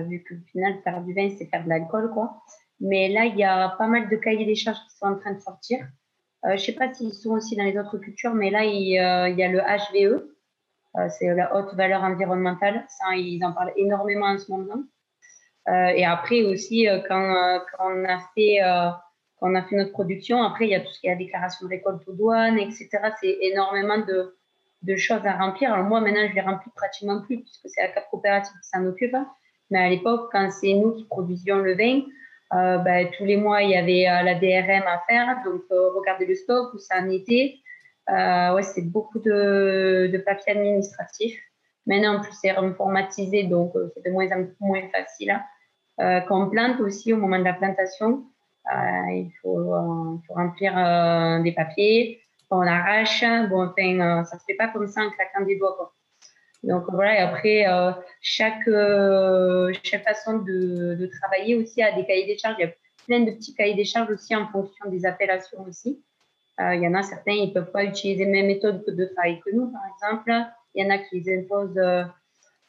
[0.08, 2.42] vu que au final, faire du vin, c'est faire de l'alcool, quoi.
[2.82, 5.32] Mais là, il y a pas mal de cahiers des charges qui sont en train
[5.32, 5.86] de sortir.
[6.44, 8.98] Euh, je ne sais pas s'ils sont aussi dans les autres cultures, mais là, il,
[8.98, 10.28] euh, y a le HVE,
[10.96, 12.84] euh, c'est la haute valeur environnementale.
[13.14, 14.82] Ils en parlent énormément en ce moment.
[15.68, 18.58] et après aussi, quand, on a fait,
[19.38, 21.16] quand on a fait notre production, après, il y a tout ce qui est la
[21.16, 22.88] déclaration de récolte aux douanes, etc.
[23.20, 24.36] C'est énormément de,
[24.82, 25.72] de, choses à remplir.
[25.72, 28.84] Alors moi, maintenant, je les remplis pratiquement plus, puisque c'est la CAP coopérative qui s'en
[28.86, 29.16] occupe.
[29.70, 32.02] Mais à l'époque, quand c'est nous qui produisions le vin,
[32.54, 35.90] euh, ben, tous les mois, il y avait euh, la DRM à faire, donc euh,
[35.94, 37.56] regarder le stock, où ça en était.
[38.08, 41.40] ouais, c'est beaucoup de, de papier administratif.
[41.86, 45.30] Maintenant, en plus, c'est informatisé, donc c'est de moins en moins facile.
[45.30, 46.20] Hein.
[46.28, 48.24] Quand on plante aussi, au moment de la plantation,
[48.70, 49.74] il faut,
[50.26, 50.74] faut remplir
[51.42, 52.21] des papiers,
[52.52, 53.24] on arrache.
[53.48, 55.74] Bon, enfin, ça se fait pas comme ça en claquant des doigts.
[55.76, 55.92] Quoi.
[56.62, 62.26] Donc voilà, et après, euh, chaque, euh, chaque façon de, travailler aussi a des cahiers
[62.26, 62.56] des charges.
[62.58, 62.72] Il y a
[63.06, 66.02] plein de petits cahiers des charges aussi en fonction des appellations aussi.
[66.60, 69.04] Euh, il y en a certains, ils ne peuvent pas utiliser les mêmes méthodes de
[69.06, 70.32] travail que nous, par exemple.
[70.74, 72.04] Il y en a qui imposent euh,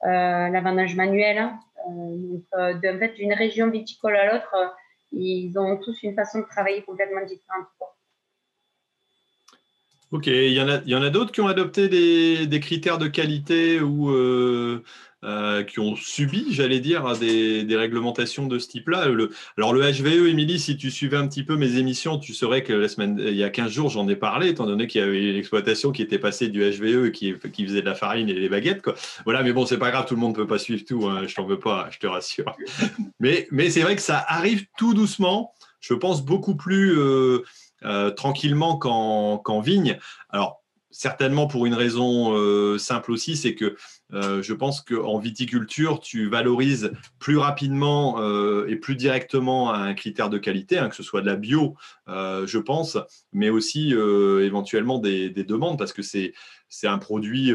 [0.01, 1.51] l'avantage manuel.
[1.87, 4.75] donc, de, en fait, d'une région viticole à l'autre,
[5.11, 7.67] ils ont tous une façon de travailler complètement différente.
[10.13, 12.59] Ok, il y en a, il y en a d'autres qui ont adopté des, des,
[12.59, 14.83] critères de qualité ou euh,
[15.23, 19.07] euh, qui ont subi, j'allais dire, des, des, réglementations de ce type-là?
[19.57, 22.73] alors le HVE, Émilie, si tu suivais un petit peu mes émissions, tu saurais que
[22.73, 25.31] la semaine, il y a 15 jours, j'en ai parlé, étant donné qu'il y avait
[25.31, 28.49] une exploitation qui était passée du HVE qui, qui faisait de la farine et des
[28.49, 28.83] baguettes.
[28.83, 28.93] Quoi.
[29.23, 31.23] Voilà, mais bon, c'est pas grave, tout le monde ne peut pas suivre tout, hein,
[31.25, 32.55] je t'en veux pas, je te rassure.
[33.19, 36.99] mais mais c'est vrai que ça arrive tout doucement, je pense beaucoup plus...
[36.99, 37.43] Euh, euh,
[38.15, 39.97] tranquillement qu'en vigne.
[40.29, 43.75] Alors, certainement pour une raison euh, simple aussi, c'est que
[44.13, 48.21] euh, je pense qu'en viticulture, tu valorises plus rapidement
[48.67, 51.75] et plus directement un critère de qualité, hein, que ce soit de la bio,
[52.07, 52.97] je pense,
[53.31, 56.33] mais aussi éventuellement des, demandes, parce que c'est
[56.83, 57.51] un produit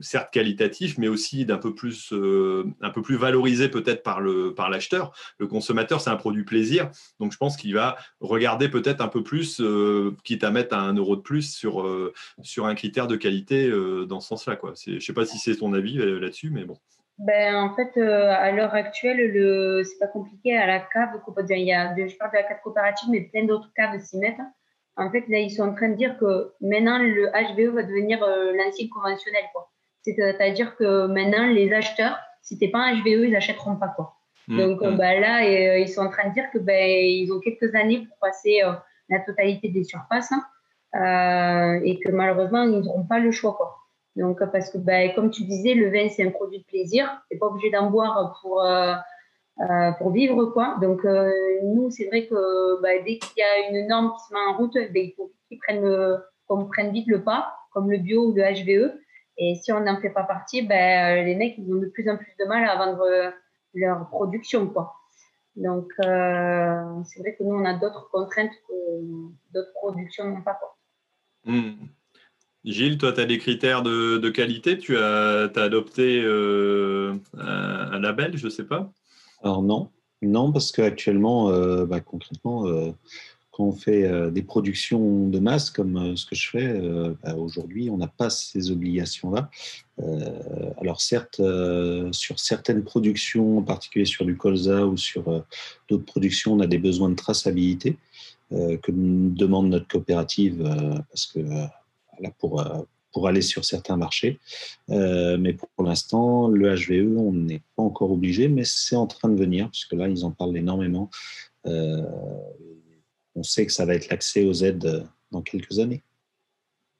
[0.00, 4.54] certes qualitatif, mais aussi d'un peu plus, euh, un peu plus valorisé peut-être par le
[4.54, 5.12] par l'acheteur.
[5.38, 6.90] Le consommateur, c'est un produit plaisir,
[7.20, 10.94] donc je pense qu'il va regarder peut-être un peu plus, euh, quitte à mettre un
[10.94, 13.70] euro de plus sur euh, sur un critère de qualité
[14.06, 14.56] dans ce sens-là.
[14.56, 14.74] Quoi.
[14.84, 16.76] Je ne sais pas si c'est ton avis là-dessus, mais bon.
[17.18, 21.10] Ben, en fait, à l'heure actuelle, le c'est pas compliqué à la cave.
[21.50, 24.40] Il y a, je parle de la cave coopérative, mais plein d'autres caves s'y mettent.
[24.98, 28.18] En fait, là, ils sont en train de dire que maintenant, le HVE va devenir
[28.20, 29.44] l'ancien conventionnel.
[29.52, 29.70] Quoi.
[30.14, 34.14] C'est-à-dire que maintenant, les acheteurs, si tu pas un HVE, ils n'achèteront pas quoi.
[34.48, 34.96] Mmh, Donc mmh.
[34.96, 38.06] Bah, là, euh, ils sont en train de dire que ben, ils ont quelques années
[38.06, 38.72] pour passer euh,
[39.08, 40.44] la totalité des surfaces hein,
[40.94, 43.54] euh, et que malheureusement, ils n'auront pas le choix.
[43.54, 43.76] Quoi.
[44.14, 47.20] Donc, parce que, ben, comme tu disais, le vin, c'est un produit de plaisir.
[47.28, 48.64] Tu n'es pas obligé d'en boire pour,
[49.98, 50.46] pour vivre.
[50.46, 50.78] Quoi.
[50.80, 51.04] Donc,
[51.64, 54.56] nous, c'est vrai que ben, dès qu'il y a une norme qui se met en
[54.56, 58.42] route, il faut qu'ils prennent, qu'on prenne vite le pas, comme le bio ou le
[58.42, 58.94] HVE.
[59.38, 62.16] Et si on n'en fait pas partie, ben, les mecs, ils ont de plus en
[62.16, 63.30] plus de mal à vendre euh,
[63.74, 64.66] leur production.
[64.66, 64.94] Quoi.
[65.56, 68.74] Donc, euh, c'est vrai que nous, on a d'autres contraintes que
[69.52, 70.54] d'autres productions n'ont pas.
[70.54, 70.76] Quoi.
[71.44, 71.74] Hmm.
[72.64, 74.78] Gilles, toi, tu as des critères de, de qualité?
[74.78, 78.90] Tu as, as adopté euh, un, label, je ne sais pas?
[79.42, 79.90] Alors non,
[80.22, 81.50] non parce qu'actuellement,
[81.84, 82.64] bah, concrètement,
[83.56, 87.14] quand on fait euh, des productions de masse comme euh, ce que je fais euh,
[87.22, 89.50] bah, aujourd'hui, on n'a pas ces obligations-là.
[90.78, 91.40] alors certes,
[92.12, 95.24] sur certaines productions, en particulier sur du colza ou sur
[95.88, 97.96] d'autres productions, on a des besoins de traçabilité
[98.50, 100.62] que demande notre coopérative
[101.10, 101.40] parce que
[102.38, 102.62] pour
[103.10, 104.38] pour aller sur certains marchés.
[104.88, 109.38] mais pour l'instant, le HVE, on n'est pas encore obligé, mais c'est en train de
[109.38, 111.08] venir, puisque là, ils en parlent énormément
[113.36, 116.02] on sait que ça va être l'accès aux aides euh, dans quelques années,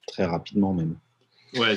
[0.07, 0.97] très rapidement même.
[1.55, 1.77] Ouais,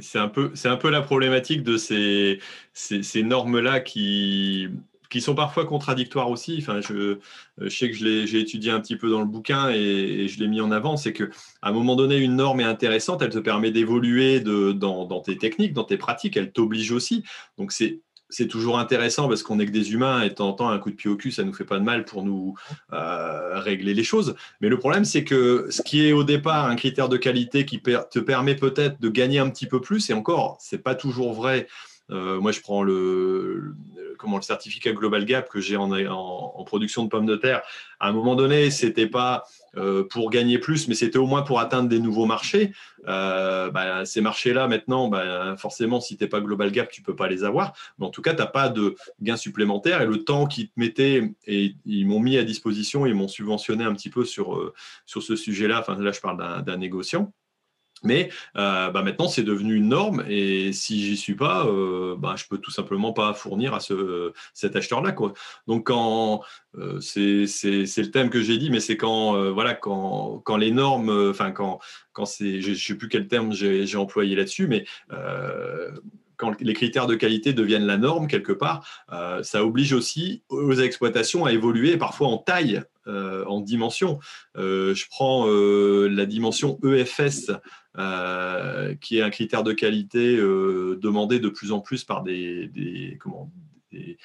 [0.00, 2.40] c'est un, peu, un peu la problématique de ces,
[2.74, 4.68] ces, normes-là qui,
[5.08, 6.56] qui sont parfois contradictoires aussi.
[6.58, 7.18] Enfin, je,
[7.56, 10.60] je sais que j'ai étudié un petit peu dans le bouquin et, je l'ai mis
[10.60, 11.26] en avant, c'est qu'à
[11.62, 15.72] un moment donné, une norme est intéressante, elle te permet d'évoluer dans, dans tes techniques,
[15.72, 17.24] dans tes pratiques, elle t'oblige aussi.
[17.56, 18.00] Donc c'est
[18.34, 21.08] c'est toujours intéressant parce qu'on n'est que des humains et de un coup de pied
[21.08, 22.54] au cul, ça nous fait pas de mal pour nous
[22.92, 24.34] euh, régler les choses.
[24.60, 27.80] Mais le problème, c'est que ce qui est au départ un critère de qualité qui
[27.80, 31.68] te permet peut-être de gagner un petit peu plus, et encore, c'est pas toujours vrai.
[32.10, 33.74] Euh, moi, je prends le,
[34.18, 37.62] comment, le certificat Global Gap que j'ai en, production de pommes de terre.
[38.00, 39.44] À un moment donné, c'était pas
[39.76, 42.72] euh, pour gagner plus, mais c'était au moins pour atteindre des nouveaux marchés.
[43.06, 47.06] Euh, bah, ces marchés-là, maintenant, bah, forcément, si tu n'es pas Global Gap, tu ne
[47.06, 47.74] peux pas les avoir.
[47.98, 50.00] Mais en tout cas, tu n'as pas de gains supplémentaires.
[50.02, 53.84] Et le temps qu'ils te mettaient, et ils m'ont mis à disposition, ils m'ont subventionné
[53.84, 54.72] un petit peu sur,
[55.06, 55.80] sur ce sujet-là.
[55.80, 57.32] Enfin, là, je parle d'un négociant.
[58.04, 62.34] Mais euh, bah, maintenant, c'est devenu une norme et si j'y suis pas, euh, bah,
[62.36, 65.14] je peux tout simplement pas fournir à ce, cet acheteur-là.
[65.66, 66.42] Donc, quand
[66.78, 70.70] euh, c'est le thème que j'ai dit, mais c'est quand euh, voilà quand, quand les
[70.70, 71.80] normes, enfin quand
[72.12, 74.84] quand c'est, je, ne sais plus quel terme j'ai employé là-dessus, mais
[76.36, 79.06] quand les critères de qualité deviennent la norme quelque part,
[79.42, 84.18] ça oblige aussi aux exploitations à évoluer parfois en taille, en dimension.
[84.56, 87.52] je prends la dimension EFS.
[89.00, 93.50] qui est un critère de qualité demandé de plus en plus par des, des, comment,
[93.92, 94.18] des,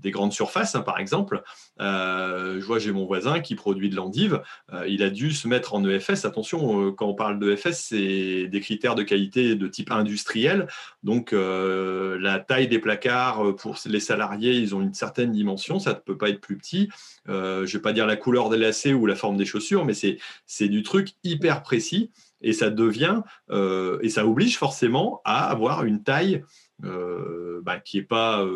[0.00, 1.42] des grandes surfaces, hein, par exemple.
[1.80, 4.42] Euh, je vois, j'ai mon voisin qui produit de l'endive.
[4.72, 6.24] Euh, il a dû se mettre en EFS.
[6.24, 10.68] Attention, euh, quand on parle d'EFS, c'est des critères de qualité de type industriel.
[11.02, 15.78] Donc, la taille des placards pour les salariés, ils ont une certaine dimension.
[15.78, 16.88] Ça ne peut pas être plus petit.
[17.26, 19.94] je ne vais pas dire la couleur des lacets ou la forme des chaussures, mais
[19.94, 22.10] c'est du truc hyper précis.
[22.40, 26.44] Et ça devient, et ça oblige forcément à avoir une taille
[26.80, 28.46] bah, qui n'est pas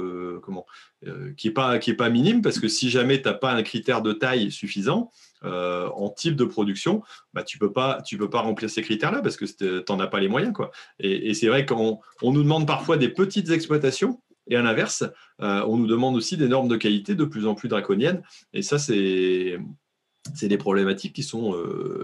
[0.42, 0.66] comment
[1.08, 3.52] euh, qui n'est pas, qui est pas minime, parce que si jamais tu n'as pas
[3.52, 5.10] un critère de taille suffisant
[5.42, 7.02] euh, en type de production,
[7.34, 9.98] bah, tu ne peux, pas, tu peux pas remplir ces critères-là parce que tu n'en
[9.98, 10.52] as pas les moyens.
[10.52, 10.70] Quoi.
[11.00, 15.02] Et, c'est vrai qu'on on nous demande parfois des petites exploitations, et à l'inverse,
[15.40, 18.22] euh, on nous demande aussi des normes de qualité de plus en plus draconiennes.
[18.52, 19.58] Et ça, c'est
[20.34, 21.56] c'est des problématiques qui sont,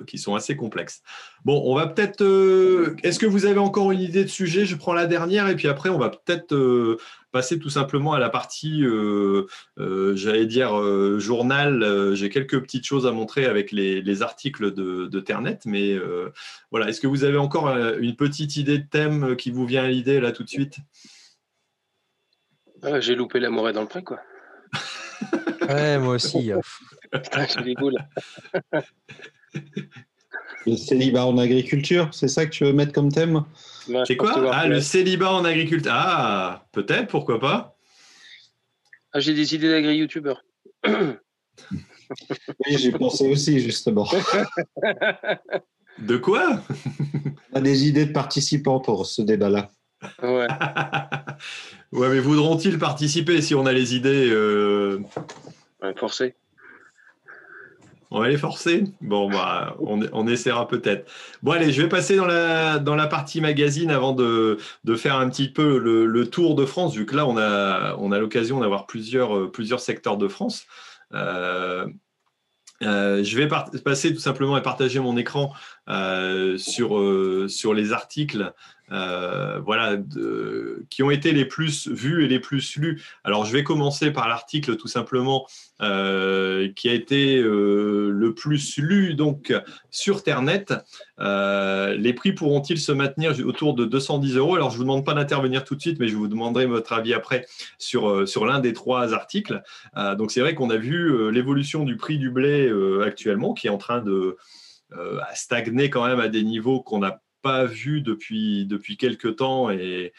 [0.06, 1.02] qui sont assez complexes.
[1.44, 2.22] Bon, on va peut-être.
[3.02, 4.66] Est-ce que vous avez encore une idée de sujet?
[4.66, 6.54] Je prends la dernière et puis après, on va peut-être
[7.32, 9.46] passer tout simplement à la partie, euh,
[9.78, 12.14] euh, j'allais dire, euh, journal.
[12.14, 15.96] J'ai quelques petites choses à montrer avec les, articles de, Ternet, mais
[16.70, 16.88] voilà.
[16.88, 20.20] Est-ce que vous avez encore une petite idée de thème qui vous vient à l'idée
[20.20, 20.78] là tout de suite?
[22.82, 24.20] Ah, J'ai loupé la morée dans le pré, quoi.
[25.68, 26.50] Ouais, moi aussi.
[27.12, 27.74] J'ai
[30.66, 33.44] Le célibat en agriculture, c'est ça que tu veux mettre comme thème?
[34.06, 34.52] C'est quoi?
[34.52, 35.92] Ah, le célibat en agriculture.
[35.94, 37.76] Ah, peut-être, pourquoi pas?
[39.12, 40.44] Ah, J'ai des idées d'agri-youtubeurs.
[40.86, 41.16] oui,
[42.66, 44.08] j'ai pensé aussi, justement.
[45.98, 46.62] De quoi?
[47.52, 49.70] On a des idées de participants pour ce débat-là.
[50.22, 50.46] Ouais.
[51.92, 55.00] ouais, mais voudront-ils participer si on a les idées euh...
[55.82, 56.34] ouais, Forcé.
[58.10, 58.84] On va les forcer?
[59.02, 61.10] Bon, bah, on, essaiera peut-être.
[61.42, 64.56] Bon, allez, je vais passer dans la, dans la partie magazine avant de,
[64.96, 68.18] faire un petit peu le, tour de France, vu que là, on a, on a
[68.18, 70.64] l'occasion d'avoir plusieurs, plusieurs secteurs de France.
[71.12, 71.86] Euh,
[72.82, 78.52] euh, je vais passer tout simplement et partager mon écran euh, sur, sur les articles
[78.90, 79.96] euh, voilà,
[80.88, 83.02] qui ont été les plus vus et les plus lus.
[83.22, 85.46] Alors, je vais commencer par l'article tout simplement
[85.82, 89.52] euh, qui a été euh, le plus lu donc
[89.90, 90.66] sur Ternet.
[91.18, 94.54] les prix pourront-ils se maintenir autour de 210 euros?
[94.54, 96.94] Alors, je ne vous demande pas d'intervenir tout de suite, mais je vous demanderai votre
[96.94, 97.46] avis après
[97.78, 99.62] sur, sur l'un des trois articles.
[100.16, 102.72] donc, c'est vrai qu'on a vu l'évolution du prix du blé
[103.04, 104.38] actuellement qui est en train de
[105.34, 109.70] stagner quand même à des niveaux qu'on a pas vu depuis, depuis quelques temps.
[109.70, 110.12] Et,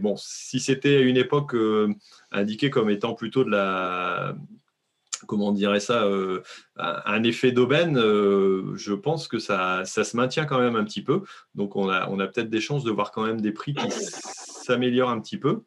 [0.00, 1.92] bon, si c'était à une époque euh,
[2.32, 4.34] indiqué comme étant plutôt de la.
[5.26, 6.42] Comment on dirait ça euh,
[6.76, 11.02] Un effet d'aubaine, euh, je pense que ça, ça, se maintient quand même un petit
[11.02, 11.22] peu.
[11.54, 13.90] Donc, on a, on a peut-être des chances de voir quand même des prix qui
[14.64, 15.62] s'améliorent un petit peu.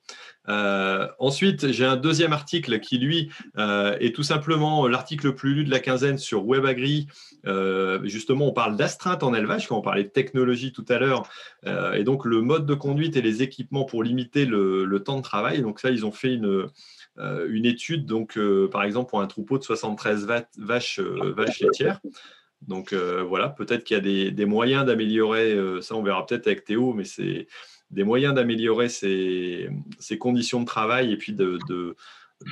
[1.19, 5.71] ensuite, j'ai un deuxième article qui, lui, est tout simplement l'article le plus lu de
[5.71, 7.07] la quinzaine sur WebAgri
[7.45, 11.27] euh, justement, on parle d'astreinte en élevage, quand on parlait de technologie tout à l'heure,
[11.65, 15.21] euh, et donc le mode de conduite et les équipements pour limiter le, temps de
[15.21, 15.61] travail.
[15.61, 16.67] Donc ça, ils ont fait une,
[17.19, 18.39] euh, une étude, donc
[18.71, 21.99] par exemple pour un troupeau de 73 vaches, vaches laitières.
[22.67, 26.93] Donc voilà, peut-être qu'il y a des, moyens d'améliorer, ça on verra peut-être avec Théo,
[26.93, 27.47] mais c'est
[27.91, 29.69] des moyens d'améliorer ces,
[30.19, 31.95] conditions de travail et puis de,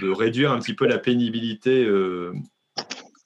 [0.02, 1.88] réduire un petit peu la pénibilité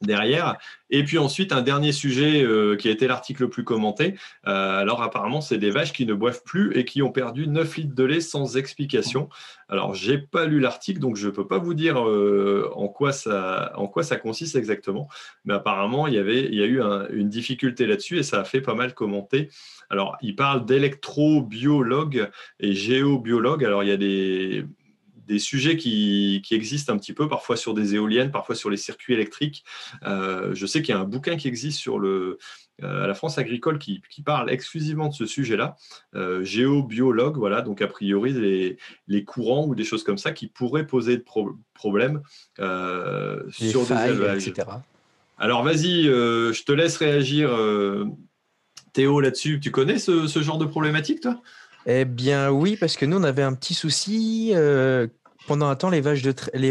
[0.02, 0.58] derrière.
[0.90, 4.16] Et puis ensuite, un dernier sujet euh, qui a été l'article le plus commenté.
[4.48, 7.78] Euh, alors apparemment, c'est des vaches qui ne boivent plus et qui ont perdu 9
[7.78, 9.30] litres de lait sans explication.
[9.68, 13.12] Alors, j'ai pas lu l'article, donc je ne peux pas vous dire euh, en, quoi
[13.12, 13.72] ça,
[14.22, 15.08] consiste exactement.
[15.46, 16.82] Mais apparemment, il y, avait, il y a eu
[17.12, 19.50] une difficulté là-dessus et ça a fait pas mal commenter.
[19.92, 23.64] Alors, il parle d'électrobiologue et géobiologue.
[23.64, 24.66] Alors, il y a des
[25.30, 29.14] des sujets qui, existent un petit peu, parfois sur des éoliennes, parfois sur les circuits
[29.14, 29.64] électriques.
[30.04, 32.40] Euh, je sais qu'il y a un bouquin qui existe sur le,
[32.82, 35.76] euh, à la France agricole qui, parle exclusivement de ce sujet-là,
[36.16, 38.78] euh, géobiologue, voilà, donc a priori les,
[39.08, 41.26] les, courants ou des choses comme ça qui pourraient poser de
[41.74, 42.22] problèmes
[42.58, 44.48] sur des élevages.
[44.48, 44.68] Etc.
[45.38, 47.56] Alors vas-y, je te laisse réagir,
[48.94, 49.60] Théo, là-dessus.
[49.60, 51.40] Tu connais ce, ce genre de problématique, toi?
[51.86, 54.52] Eh bien oui, parce que nous, on avait un petit souci
[55.50, 56.02] pendant un temps, les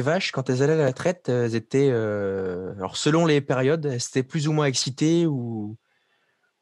[0.00, 3.96] vaches, quand elles allaient à la traite, elles étaient, euh, alors selon les périodes, elles
[3.96, 5.76] étaient plus ou moins excitées ou,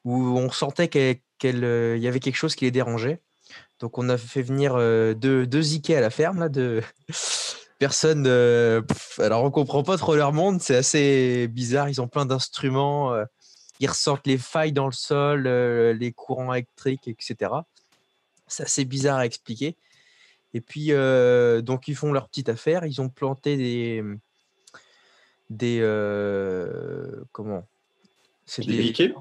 [0.07, 3.21] on sentait qu'il euh, y avait quelque chose qui les dérangeait.
[3.81, 4.77] Donc on a fait venir
[5.15, 6.81] deux, deux Ikea à la ferme, là, de
[7.79, 8.27] personnes.
[9.19, 11.91] alors on comprend pas trop leur monde, c'est assez bizarre.
[11.91, 13.15] Ils ont plein d'instruments,
[13.79, 17.53] ils ressentent les failles dans le sol, les courants électriques, etc.
[18.47, 19.77] C'est assez bizarre à expliquer.
[20.57, 20.93] Et puis,
[21.63, 22.87] donc, ils font leur petite affaire.
[22.87, 24.03] Ils ont planté des.
[25.51, 25.81] Des.
[27.31, 27.69] comment?
[28.47, 29.15] C'est des.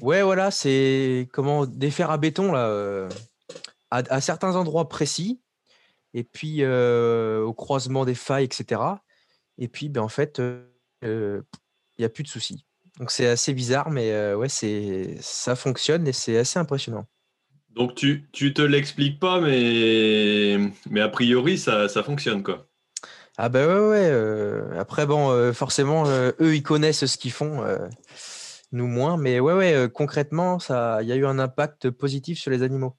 [0.00, 1.28] ouais, voilà, c'est.
[1.34, 1.66] Comment?
[1.66, 3.08] Des fers à béton, là,
[3.90, 5.42] à, certains endroits précis.
[6.14, 8.80] Et puis, au croisement des failles, etc.
[9.58, 10.40] Et puis, ben, en fait,
[11.02, 11.44] il
[11.98, 12.64] n'y a plus de soucis.
[12.98, 14.48] Donc, c'est assez bizarre, mais ouais,
[15.20, 17.06] ça fonctionne et c'est assez impressionnant.
[17.74, 20.58] Donc tu, tu te l'expliques pas, mais,
[20.90, 22.68] mais a priori ça, ça fonctionne quoi.
[23.36, 24.10] Ah bah ouais ouais.
[24.12, 27.64] Euh, après bon, euh, forcément euh, eux ils connaissent ce qu'ils font,
[28.70, 32.52] nous moins, mais ouais ouais concrètement ça, il y a eu un impact positif sur
[32.52, 32.94] les animaux.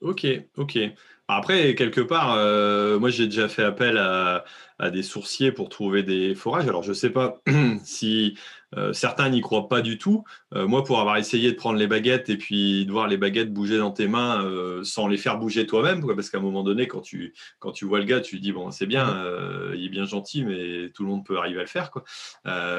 [0.00, 0.26] Ok
[0.56, 0.78] ok.
[1.28, 2.36] Après quelque part,
[2.98, 4.44] moi j'ai déjà fait appel à,
[4.80, 6.66] à, des sourciers pour trouver des forages.
[6.66, 7.40] Alors je sais pas
[7.84, 8.36] si
[8.76, 10.24] euh, certains n'y croient pas du tout.
[10.54, 13.52] Euh, moi, pour avoir essayé de prendre les baguettes et puis de voir les baguettes
[13.52, 16.86] bouger dans tes mains euh, sans les faire bouger toi-même, parce qu'à un moment donné,
[16.86, 19.24] quand tu, quand tu vois le gars, tu dis, bon, c'est bien,
[19.74, 21.90] il est bien gentil, mais tout le monde peut arriver à le faire.
[21.90, 22.04] Quoi.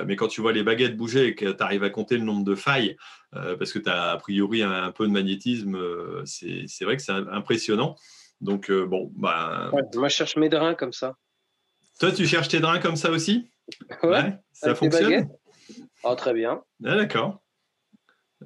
[0.05, 2.43] mais quand tu vois les baguettes bouger et que tu arrives à compter le nombre
[2.43, 2.97] de failles,
[3.31, 5.77] parce que tu as a priori un, peu de magnétisme,
[6.25, 7.95] c'est vrai que c'est impressionnant.
[8.41, 9.71] Donc, bon, bah...
[9.95, 11.15] moi, je cherche mes drains comme ça.
[11.99, 13.49] Toi, tu cherches tes drains comme ça aussi?
[14.03, 14.37] Ouais.
[14.51, 15.29] ça fonctionne?
[16.05, 16.61] Ah, très bien.
[16.85, 17.41] Ah, d'accord.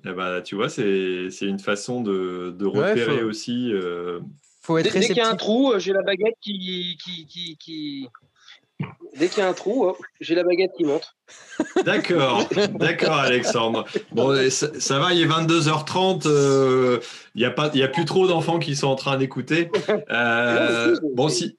[0.06, 3.72] Eh ben, tu vois, c'est une façon de, de repérer aussi.
[3.74, 4.20] Euh...
[4.62, 6.98] Faut être dès, qu'il y a un trou, euh, j'ai la baguette qui.
[7.04, 8.08] qui, qui, qui...
[9.18, 11.14] Dès qu'il y a un trou, j'ai la baguette qui monte.
[11.84, 13.86] D'accord, d'accord, Alexandre.
[14.14, 16.28] Bon, ça, va, il est 22h30.
[16.28, 17.00] Euh,
[17.36, 19.70] il n'y a, pas, a plus trop d'enfants qui sont en train d'écouter.
[20.12, 21.58] Euh, bon, si.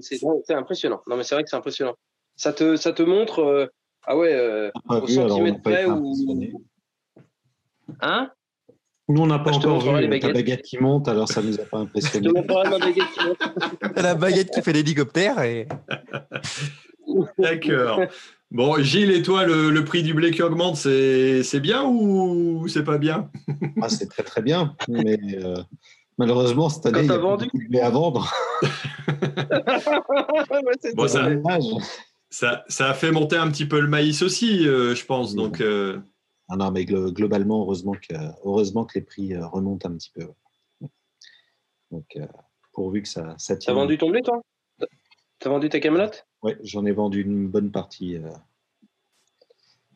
[0.00, 1.02] C'est impressionnant.
[1.08, 1.96] Non, mais c'est vrai que c'est impressionnant.
[2.36, 3.70] Ça te, ça te montre
[4.06, 6.14] ah ouais, euh, au centimètre près ou.
[8.00, 8.30] Hein?
[9.08, 11.64] Nous, on n'a pas encore vu la baguette qui monte, alors ça ne nous a
[11.64, 12.28] pas impressionné.
[13.96, 15.42] la baguette qui fait l'hélicoptère.
[15.42, 15.68] Et...
[17.38, 18.00] D'accord.
[18.50, 22.98] Bon, Gilles, et toi, le, prix du blé qui augmente, c'est bien ou c'est pas
[22.98, 23.30] bien?
[23.82, 25.56] Ah, C'est très très bien, mais euh,
[26.16, 28.32] malheureusement, cette année, il y a vendu de blé à vendre.
[30.94, 31.28] bon, ça,
[32.34, 35.34] ça, a fait monter un petit peu le maïs aussi, euh, je pense.
[35.34, 36.00] Donc, euh,
[36.48, 40.26] ah non, mais globalement, heureusement que, heureusement que les prix euh, remontent un petit peu.
[41.90, 42.18] Donc,
[42.72, 43.72] pourvu que ça, ça tient.
[43.72, 44.42] T'as vendu ton blé, toi?
[45.38, 46.26] T'as vendu ta camelote?
[46.42, 48.18] Oui, j'en ai vendu une bonne partie.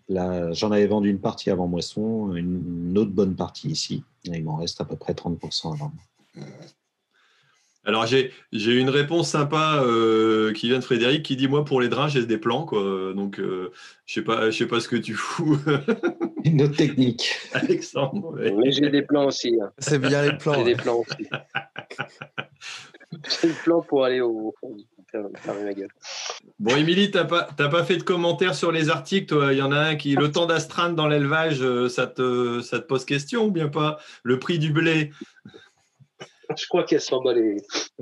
[0.09, 4.05] Là, j'en avais vendu une partie avant moisson, une, autre bonne partie ici.
[4.25, 5.93] Et il m'en reste à peu près 30% avant.
[7.85, 11.89] Alors, j'ai une réponse sympa euh, qui vient de Frédéric qui dit Moi, pour les
[11.89, 12.65] drains, j'ai des plans.
[12.65, 13.15] Quoi.
[13.15, 13.73] Donc, euh,
[14.07, 15.59] je ne sais, pas, sais pas ce que tu fous.
[16.45, 17.31] Une autre technique.
[17.53, 18.37] Alexandre.
[18.37, 19.57] Mais j'ai des plans aussi.
[19.61, 19.71] Hein.
[19.79, 20.55] C'est bien les plans.
[20.55, 21.29] J'ai des plans aussi.
[23.43, 24.77] j'ai des plans pour aller au fond.
[26.59, 29.35] Bon, Émilie, tu n'as pas, pas fait de commentaires sur les articles.
[29.53, 32.79] Il y en a un qui, le temps d'astreinte dans l'élevage, euh, ça te, ça
[32.79, 33.99] te pose question ou bien pas?
[34.23, 35.13] Le prix du blé?
[36.57, 37.57] Je crois qu'elle s'en bat les.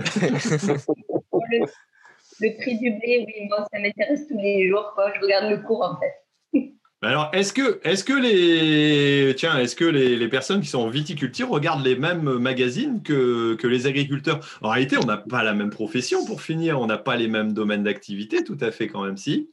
[2.41, 4.93] le, prix du blé, oui, moi, ça m'intéresse tous les jours.
[4.95, 5.13] Quoi.
[5.15, 6.15] Je regarde le cours, en fait.
[7.03, 10.89] Alors, est-ce que, est que les, tiens, est-ce que les, les, personnes qui sont en
[10.89, 14.41] viticulture regardent les mêmes magazines que, que les agriculteurs?
[14.63, 17.53] En réalité, on n'a pas la même profession pour finir, on n'a pas les mêmes
[17.53, 19.51] domaines d'activité, tout à fait quand même, si.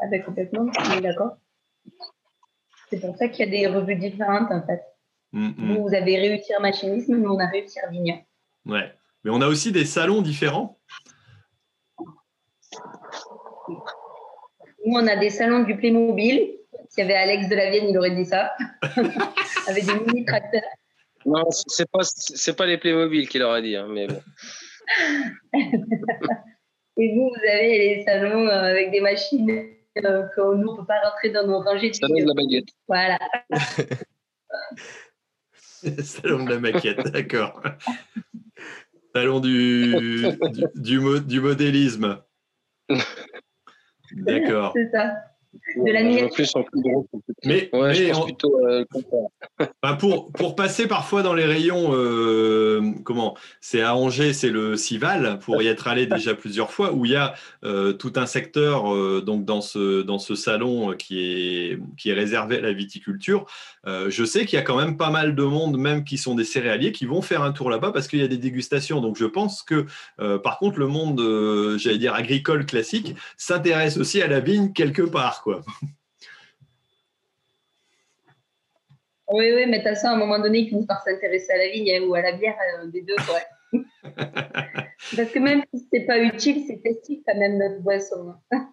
[0.00, 0.66] Ah ben complètement,
[1.02, 1.36] d'accord.
[2.90, 4.82] C'est pour ça qu'il y a des revues différentes, en fait.
[5.32, 5.76] Mm, mm.
[5.78, 8.18] Vous, avez réussi en machinisme, nous, on a réussi en vignon.
[8.66, 8.92] Ouais.
[9.24, 10.78] Mais on a aussi des salons différents.
[14.84, 16.58] Nous, on a des salons du Playmobil.
[16.88, 18.52] S'il y avait Alex de la Vienne, il aurait dit ça.
[19.68, 20.62] Avec des mini tracteurs.
[21.24, 24.20] Non, c'est pas c'est pas les Playmobil qu'il aurait dit, hein, mais bon.
[26.98, 30.76] Et vous, vous avez les salons euh, avec des machines euh, que nous, on ne
[30.76, 32.68] peut pas rentrer dans nos rangées de Salon de la baguette.
[32.86, 33.18] Voilà.
[36.02, 37.62] Salon de la maquette, d'accord.
[39.14, 39.94] Salon du,
[40.76, 42.22] du, du, modélisme.
[44.12, 44.72] D'accord.
[44.74, 45.14] C'est ça.
[45.76, 46.22] De la Ouais, nuit.
[46.22, 48.84] en plus, en plus gros, c'est plutôt- Mais, je pense plutôt euh.
[49.82, 54.76] Bah, pour, pour passer parfois dans les rayons, euh, comment C'est à Angers, c'est le
[54.76, 57.34] Cival, pour y être allé déjà plusieurs fois, où il y a
[57.64, 62.10] euh, tout un secteur euh, donc dans ce, dans ce salon euh, qui est, qui
[62.10, 63.46] est réservé à la viticulture.
[63.86, 66.34] Euh, je sais qu'il y a quand même pas mal de monde, même qui sont
[66.34, 69.00] des céréaliers, qui vont faire un tour là-bas parce qu'il y a des dégustations.
[69.00, 69.86] Donc je pense que,
[70.20, 74.72] euh, par contre, le monde, euh, j'allais dire, agricole classique s'intéresse aussi à la vigne
[74.72, 75.41] quelque part.
[75.42, 75.60] Quoi.
[79.32, 81.58] Oui, oui, mais de toute façon, à un moment donné, ils finissent par s'intéresser à
[81.58, 83.82] la vigne hein, ou à la bière, euh, des deux, ouais.
[85.16, 88.34] Parce que même si c'est pas utile, c'est festif quand même notre boisson.
[88.50, 88.71] hein.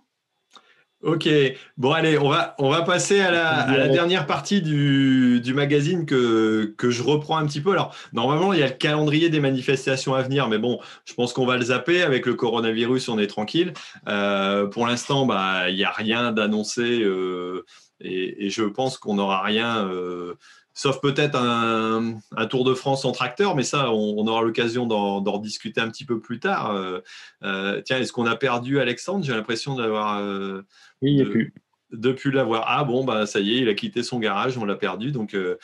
[1.01, 1.29] Ok,
[1.77, 5.53] bon allez, on va, on va passer à la, à la dernière partie du, du
[5.53, 7.71] magazine que, que je reprends un petit peu.
[7.71, 11.31] Alors, normalement, il y a le calendrier des manifestations à venir, mais bon, je pense
[11.31, 12.01] qu'on va le zapper.
[12.01, 13.71] Avec le coronavirus, on est tranquille.
[14.09, 17.63] Euh, pour l'instant, bah, il n'y a rien d'annoncé euh,
[18.01, 20.33] et, et je pense qu'on n'aura rien, euh,
[20.81, 24.85] sauf peut-être un, un Tour de France en tracteur, mais ça, on, on aura l'occasion
[24.85, 26.71] d'en rediscuter un petit peu plus tard.
[26.71, 26.99] Euh,
[27.43, 29.25] euh, tiens, est-ce qu'on a perdu Alexandre?
[29.25, 30.19] J'ai l'impression d'avoir...
[30.19, 30.61] euh,
[31.01, 31.53] Oui, il n'y a de- plus.
[31.91, 32.63] de plus l'avoir.
[32.67, 35.11] Ah bon, bah ça y est, il a quitté son garage, on l'a perdu.
[35.11, 35.57] Donc, euh,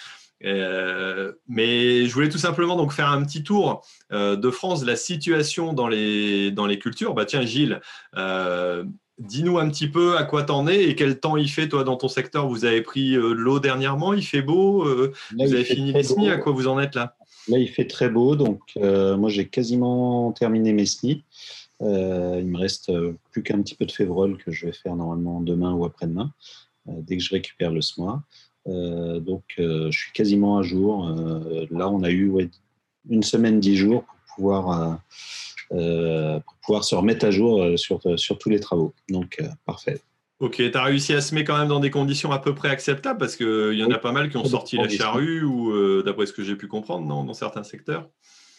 [0.44, 4.98] euh, mais je voulais tout simplement donc faire un petit tour euh, de France, la
[4.98, 7.14] situation dans les dans les cultures.
[7.14, 7.80] Bah tiens, Gilles,
[8.18, 8.84] euh,
[9.20, 11.96] dis-nous un petit peu à quoi t'en es et quel temps il fait toi dans
[11.96, 12.48] ton secteur.
[12.48, 14.86] Vous avez pris euh, l'eau dernièrement, il fait beau.
[14.86, 17.16] euh, Là, vous avez fini les SNI, à quoi vous en êtes là?
[17.48, 21.24] Là, il fait très beau, donc euh, moi j'ai quasiment terminé mes SNI.
[21.82, 22.92] Il me reste
[23.32, 26.32] plus qu'un petit peu de févrole que je vais faire normalement demain ou après-demain,
[26.88, 28.24] dès que je récupère le SMOA.
[28.66, 31.14] Donc je suis quasiment à jour.
[31.72, 32.50] Là, on a eu ouais,
[33.10, 35.00] une semaine, dix jours pour pouvoir,
[35.70, 38.94] pour pouvoir se remettre à jour euh, sur, sur tous les travaux.
[39.10, 40.02] Donc euh, parfait.
[40.40, 43.18] Ok, tu as réussi à semer quand même dans des conditions à peu près acceptables
[43.18, 46.26] parce qu'il y en a pas mal qui ont sorti la charrue ou euh, d'après
[46.26, 48.10] ce que j'ai pu comprendre non, dans certains secteurs?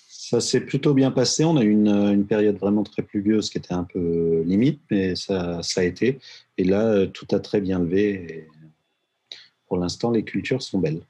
[0.09, 1.45] Ça s'est plutôt bien passé.
[1.45, 5.15] On a eu une, une période vraiment très pluvieuse qui était un peu limite, mais
[5.15, 6.19] ça, ça a été.
[6.57, 8.09] Et là, euh, tout a très bien levé.
[8.09, 8.49] Et
[9.69, 11.03] pour l'instant, les cultures sont belles.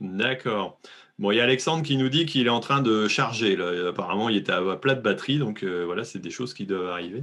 [0.00, 0.80] D'accord.
[1.18, 3.54] Bon, il y a Alexandre qui nous dit qu'il est en train de charger.
[3.54, 3.88] Là.
[3.88, 6.88] Apparemment, il était à plat de batterie, donc euh, voilà, c'est des choses qui doivent
[6.88, 7.22] arriver.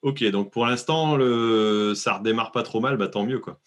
[0.00, 1.94] Ok, donc pour l'instant, le...
[1.94, 3.40] ça redémarre pas trop mal, bah, tant mieux.
[3.40, 3.58] quoi.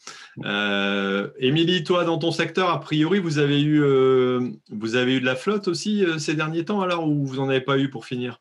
[0.45, 5.19] Euh, Émilie, toi, dans ton secteur, a priori, vous avez eu, euh, vous avez eu
[5.19, 8.05] de la flotte aussi ces derniers temps, alors, ou vous n'en avez pas eu pour
[8.05, 8.39] finir?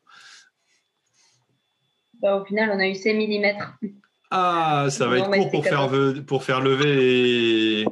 [2.21, 3.87] Bah, au final, on a eu 5 mm.
[4.29, 5.89] Ah, ça va Non, être court faire,
[6.25, 7.85] pour faire lever les,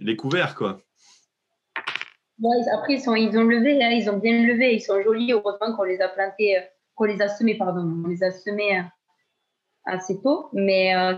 [0.00, 0.80] les couverts, quoi.
[2.42, 5.32] Ouais, après, ils, sont, ils ont levé, hein, ils ont bien levé, ils sont jolis.
[5.32, 6.62] Heureusement qu'on les a plantés, euh,
[6.96, 8.02] qu'on les a semés, pardon.
[8.04, 8.82] On les a semés euh,
[9.84, 11.14] assez tôt, mais euh,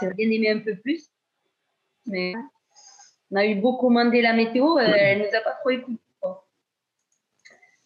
[0.00, 1.10] c'est bien aimé un peu plus.
[2.06, 2.32] Mais
[3.30, 6.00] on a eu beau commander la météo, euh, elle nous a pas trop écouté.
[6.20, 6.48] quoi.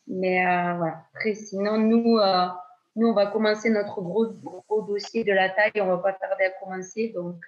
[0.06, 1.04] Mais euh, voilà.
[1.14, 2.46] Après, sinon, nous, euh,
[2.94, 5.80] nous, on va commencer notre gros, gros dossier de la taille.
[5.80, 7.08] On va pas tarder à commencer.
[7.14, 7.42] Donc,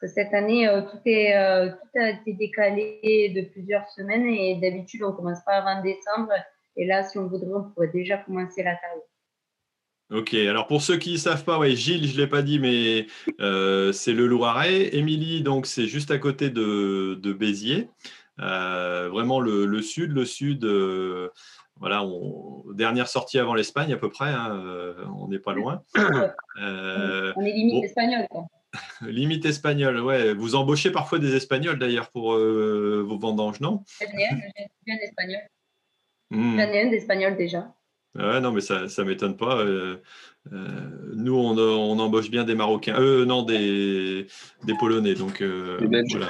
[0.00, 4.26] parce que cette année, euh, tout, est, euh, tout a été décalé de plusieurs semaines
[4.26, 6.32] et d'habitude, on commence pas avant décembre.
[6.76, 9.02] Et là, si on voudrait, on pourrait déjà commencer la taille.
[10.10, 12.58] Ok, alors pour ceux qui ne savent pas, ouais, Gilles, je ne l'ai pas dit,
[12.58, 13.06] mais
[13.40, 14.94] euh, c'est le Loiret.
[14.96, 17.90] Émilie, donc c'est juste à côté de, de Béziers.
[18.40, 21.28] Euh, vraiment le, le sud, le sud, euh,
[21.76, 25.82] voilà, on, dernière sortie avant l'Espagne à peu près, hein, on n'est pas loin.
[25.96, 27.82] On est limite bon.
[27.82, 28.26] espagnol.
[28.30, 28.46] Quoi.
[29.02, 30.34] limite espagnole, ouais.
[30.34, 33.82] Vous embauchez parfois des Espagnols d'ailleurs pour euh, vos vendanges, non?
[34.00, 34.36] J'en ai un,
[34.86, 35.40] j'ai un espagnol.
[36.30, 37.72] Un d'espagnol déjà.
[38.14, 39.58] Ouais, non, mais ça ne m'étonne pas.
[39.60, 39.96] Euh,
[40.52, 43.00] euh, nous, on, on embauche bien des Marocains.
[43.00, 44.26] Euh, non, des,
[44.64, 45.14] des Polonais.
[45.14, 45.78] Donc, euh,
[46.10, 46.28] voilà.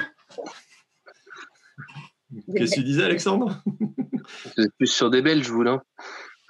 [2.55, 3.61] Qu'est-ce que tu disais, Alexandre?
[3.65, 5.79] Vous êtes plus sur des Belges, vous, non?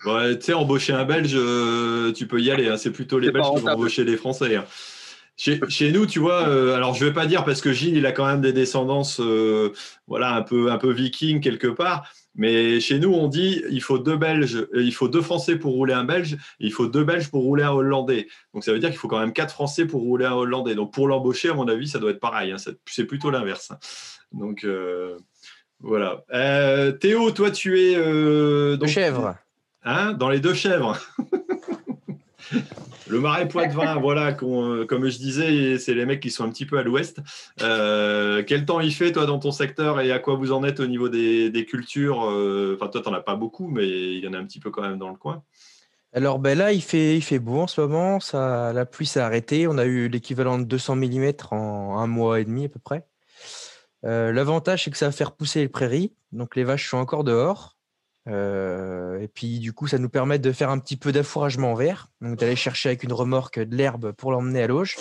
[0.06, 2.68] Ouais, Tu sais, embaucher un Belge, euh, tu peux y aller.
[2.68, 2.78] hein.
[2.78, 4.56] C'est plutôt les Belges qui vont embaucher les Français.
[4.56, 4.66] hein.
[5.42, 8.06] Chez, chez nous, tu vois, euh, alors je vais pas dire parce que Gilles, il
[8.06, 9.72] a quand même des descendances, euh,
[10.06, 12.12] voilà, un peu, un peu viking quelque part.
[12.36, 15.72] Mais chez nous, on dit il faut deux Belges, euh, il faut deux Français pour
[15.74, 18.28] rouler un Belge, et il faut deux Belges pour rouler un Hollandais.
[18.54, 20.76] Donc ça veut dire qu'il faut quand même quatre Français pour rouler un Hollandais.
[20.76, 22.52] Donc pour l'embaucher, à mon avis, ça doit être pareil.
[22.52, 22.58] hein.
[22.58, 23.72] C'est- plutôt l'inverse.
[23.72, 23.78] hein.
[24.34, 25.16] Donc euh,
[25.80, 26.26] voilà.
[26.34, 29.36] Euh, Théo, toi, tu es euh, De donc- chèvre.
[29.86, 30.98] Hein, dans les deux chèvres.
[33.10, 36.66] Le marais Poitevin, voilà, euh, comme je disais, c'est les mecs qui sont un petit
[36.66, 37.20] peu à l'ouest.
[37.62, 40.80] Euh, quel temps il fait, toi, dans ton secteur, et à quoi vous en êtes
[40.80, 44.24] au niveau des, des cultures euh, Enfin, toi, tu n'en as pas beaucoup, mais il
[44.24, 45.44] y en a un petit peu quand même dans le coin.
[46.12, 48.20] Alors ben là, il fait, il fait beau en ce moment.
[48.20, 49.68] Ça, la pluie s'est arrêtée.
[49.68, 53.06] On a eu l'équivalent de 200 mm en un mois et demi à peu près.
[54.06, 56.14] Euh, l'avantage, c'est que ça va faire pousser les prairies.
[56.32, 57.78] Donc les vaches sont encore dehors.
[58.28, 62.08] Et puis du coup, ça nous permet de faire un petit peu d'affouragement vert.
[62.22, 64.98] Donc d'aller chercher avec une remorque de l'herbe pour l'emmener à l'auge.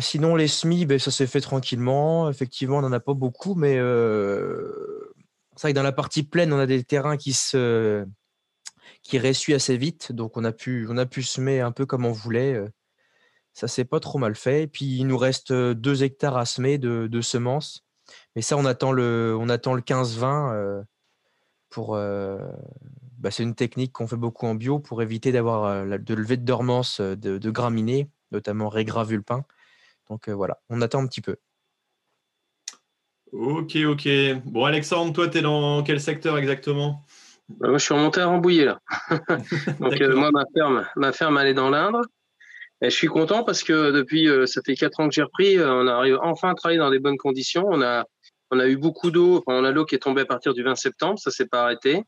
[0.00, 2.30] Sinon, les semis, ben, ça s'est fait tranquillement.
[2.30, 3.74] Effectivement, on n'en a pas beaucoup, mais
[5.56, 8.06] c'est vrai que dans la partie pleine, on a des terrains qui se
[9.02, 10.12] qui assez vite.
[10.12, 12.60] Donc on a pu on a pu semer un peu comme on voulait.
[13.52, 14.62] Ça s'est pas trop mal fait.
[14.62, 17.84] Et puis il nous reste deux hectares à semer de, semences.
[18.36, 20.84] Mais ça, on attend le, on attend le 15-20
[21.72, 21.96] pour.
[21.96, 26.44] Bah, c'est une technique qu'on fait beaucoup en bio pour éviter d'avoir de lever de
[26.44, 29.44] dormance de, graminées, notamment Régra vulpin.
[30.08, 31.36] Donc voilà, on attend un petit peu.
[33.32, 34.08] Ok, ok.
[34.44, 37.02] Bon, Alexandre, toi, tu es dans quel secteur exactement?
[37.48, 38.80] Bah, Moi, je suis remonté à Rambouillet, là.
[39.80, 42.02] Donc, moi, ma ferme, ma ferme, elle est dans l'Indre.
[42.82, 45.56] Et je suis content parce que depuis, euh, ça fait quatre ans que j'ai repris,
[45.56, 47.64] euh, on arrive enfin à travailler dans des bonnes conditions.
[47.68, 48.04] On a,
[48.52, 49.42] on a eu beaucoup d'eau.
[49.46, 52.04] On a l'eau qui est tombée à partir du 20 septembre, ça s'est pas arrêté.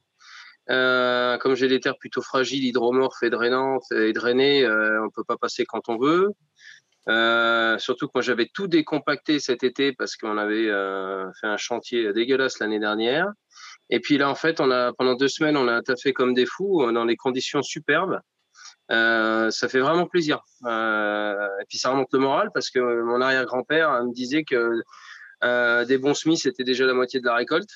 [0.71, 5.25] Euh, comme j'ai des terres plutôt fragiles, hydromorphes et drainantes et drainées, euh, on peut
[5.25, 6.29] pas passer quand on veut.
[7.09, 11.59] Euh, surtout que moi j'avais tout décompacté cet été parce qu'on avait euh, fait un
[11.59, 13.29] chantier dégueulasse l'année dernière.
[13.89, 16.47] Et puis là en fait, on a pendant deux semaines, on a taffé comme des
[16.47, 18.21] fous dans des conditions superbes.
[18.91, 20.43] Ça fait vraiment plaisir.
[20.67, 24.83] Et puis ça remonte le moral parce que mon arrière-grand-père me disait que
[25.45, 27.71] des bons semis, c'était déjà la moitié de la récolte.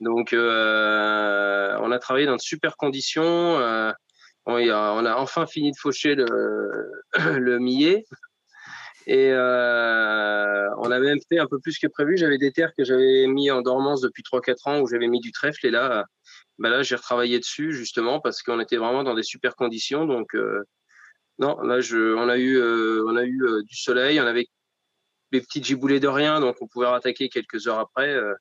[0.00, 3.56] Donc euh, on a travaillé dans de super conditions.
[4.46, 6.90] On a, on a, enfin fini de faucher le,
[7.38, 8.04] le millet.
[9.06, 12.16] Et euh, on a même fait un peu plus que prévu.
[12.18, 15.32] J'avais des terres que j'avais mis en dormance depuis 3-4 ans où j'avais mis du
[15.32, 15.66] trèfle.
[15.66, 16.04] Et là,
[16.58, 20.06] bah là, j'ai retravaillé dessus justement parce qu'on était vraiment dans des super conditions.
[20.06, 20.64] Donc, euh,
[21.38, 21.78] non, là,
[22.16, 24.46] on a eu, euh, on a eu euh, du soleil, on avait
[25.32, 28.08] des petites giboulées de rien, donc on pouvait rattaquer quelques heures après.
[28.08, 28.34] Euh.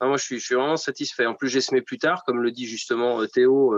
[0.00, 1.26] moi, je suis, vraiment satisfait.
[1.26, 3.74] En plus, j'ai semé plus tard, comme le dit justement Théo.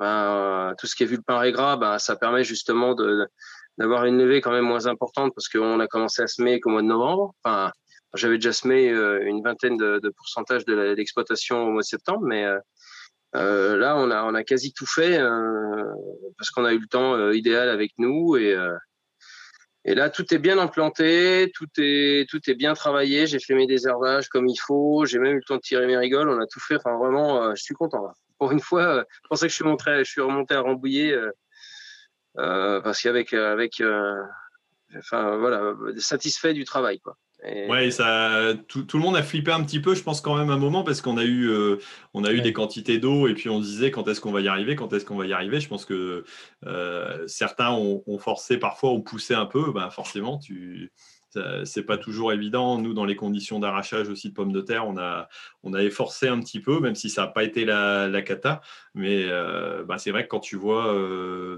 [0.00, 3.28] Ben, tout ce qui est vulpin et gras, ben, ça permet justement de,
[3.78, 6.82] d'avoir une levée quand même moins importante parce qu'on a commencé à semer qu'au mois
[6.82, 7.32] de novembre.
[7.44, 7.70] Enfin,
[8.14, 12.44] j'avais déjà semé une vingtaine de, de pourcentage de l'exploitation au mois de septembre, mais
[13.36, 15.84] euh, là, on a, quasi tout fait euh,
[16.38, 18.56] parce qu'on a eu le temps euh, idéal avec nous et,
[19.84, 23.26] et là, tout est bien implanté, tout est, tout est bien travaillé.
[23.26, 25.04] J'ai fait mes désherbages comme il faut.
[25.04, 26.28] J'ai même eu le temps de tirer mes rigoles.
[26.30, 26.76] On a tout fait.
[26.76, 28.10] Enfin, vraiment, je suis content.
[28.38, 31.14] Pour une fois, je pensais que je suis, je suis remonté à Rambouillet
[32.34, 33.82] parce qu'avec, avec,
[34.96, 37.16] enfin voilà, satisfait du travail, quoi.
[37.44, 40.56] Ouais, ça, tout, le monde a flippé un petit peu, je pense quand même un
[40.56, 41.76] moment, parce qu'on a eu, euh,
[42.14, 44.40] on a eu des quantités d'eau et puis on se disait quand est-ce qu'on va
[44.40, 45.60] y arriver, quand est-ce qu'on va y arriver?
[45.60, 46.24] Je pense que
[46.66, 49.72] euh, certains ont, forcé, parfois ont poussé un peu.
[49.72, 50.90] Ben forcément, tu,
[51.64, 52.78] c'est pas toujours évident.
[52.78, 55.28] Nous, dans les conditions d'arrachage aussi de pommes de terre, on a,
[55.62, 58.62] on a efforcé un petit peu, même si ça n'a pas été la, la cata.
[58.94, 60.94] Mais euh, ben, c'est vrai que quand tu vois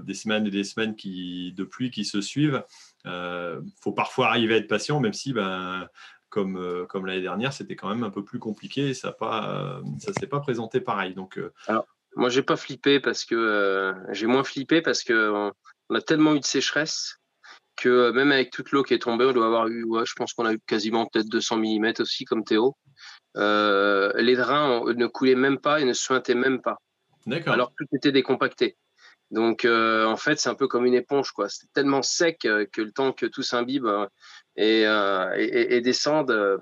[0.03, 2.63] des semaines et des semaines qui, de pluie qui se suivent,
[3.07, 5.87] il euh, faut parfois arriver à être patient, même si, ben,
[6.29, 10.13] comme, euh, comme l'année dernière, c'était quand même un peu plus compliqué et ça ne
[10.19, 11.13] s'est pas présenté pareil.
[11.13, 11.85] Donc, euh, Alors,
[12.15, 15.53] moi, j'ai pas flippé parce que j'ai moins flippé parce qu'on
[15.89, 17.17] on a tellement eu de sécheresse
[17.77, 20.45] que même avec toute l'eau qui est tombée, on doit avoir eu, je pense qu'on
[20.45, 22.75] a eu quasiment peut-être 200 mm aussi, comme Théo.
[23.35, 26.77] les drains ne coulaient même pas et ne suintaient même pas.
[27.45, 28.75] Alors tout était décompacté.
[29.31, 31.49] Donc, euh, en fait, c'est un peu comme une éponge, quoi.
[31.49, 34.07] C'est tellement sec euh, que le temps que tout s'imbibe euh,
[34.55, 36.59] et, et, et, descende,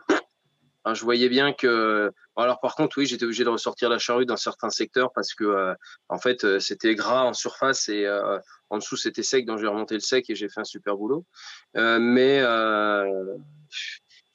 [0.92, 2.12] je voyais bien que.
[2.36, 5.76] Alors, par contre, oui, j'étais obligé de ressortir la charrue dans certains secteurs parce que,
[6.10, 8.08] en fait, c'était gras en surface et
[8.70, 9.46] en dessous, c'était sec.
[9.46, 11.26] Donc, j'ai remonté le sec et j'ai fait un super boulot.
[11.76, 12.42] mais,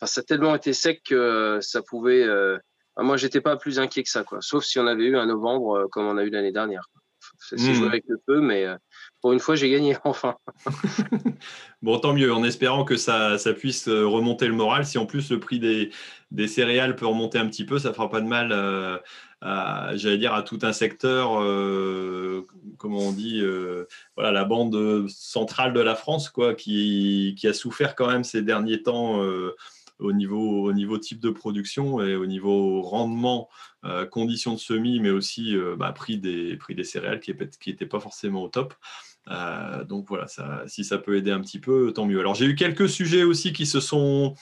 [0.03, 2.27] ça a tellement été sec que ça pouvait.
[2.97, 4.39] moi, j'étais pas plus inquiet que ça, quoi.
[4.41, 6.89] Sauf si on avait eu un novembre comme on a eu l'année dernière.
[7.57, 7.89] C'est joué hmm.
[7.89, 8.77] avec le feu, mais euh,
[9.21, 10.37] pour une fois, j'ai gagné enfin.
[11.83, 14.85] bon, tant mieux, en espérant que ça, ça, puisse euh, remonter le moral.
[14.85, 15.91] Si en plus le prix des,
[16.31, 18.99] des céréales peut remonter un petit peu, ça fera pas de mal, euh,
[19.41, 21.31] à, j'allais dire, à tout un secteur,
[22.79, 23.43] comment on dit,
[24.15, 28.43] voilà, la bande centrale de la France, quoi, qui, qui, a souffert quand même ces
[28.43, 29.23] derniers temps
[30.01, 33.49] au niveau, au niveau type de production et au niveau rendement,
[33.85, 37.33] euh, conditions de semis, mais aussi euh, bah, prix, des, prix des céréales qui
[37.67, 38.75] n'étaient pas forcément au top.
[39.89, 40.27] donc voilà,
[40.67, 42.19] si ça peut aider un petit peu, tant mieux.
[42.19, 44.35] Alors j'ai eu quelques sujets aussi qui se sont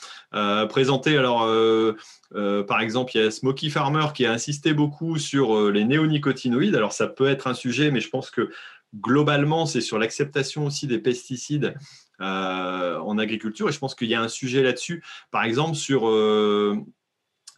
[0.71, 1.19] présentés.
[1.19, 1.47] Alors
[2.67, 6.75] par exemple, il y a Smoky Farmer qui a insisté beaucoup sur les néonicotinoïdes.
[6.75, 8.51] Alors ça peut être un sujet, mais je pense que
[8.97, 11.75] globalement, c'est sur l'acceptation aussi des pesticides
[12.21, 13.69] en agriculture.
[13.69, 16.07] Et je pense qu'il y a un sujet là-dessus, par exemple, sur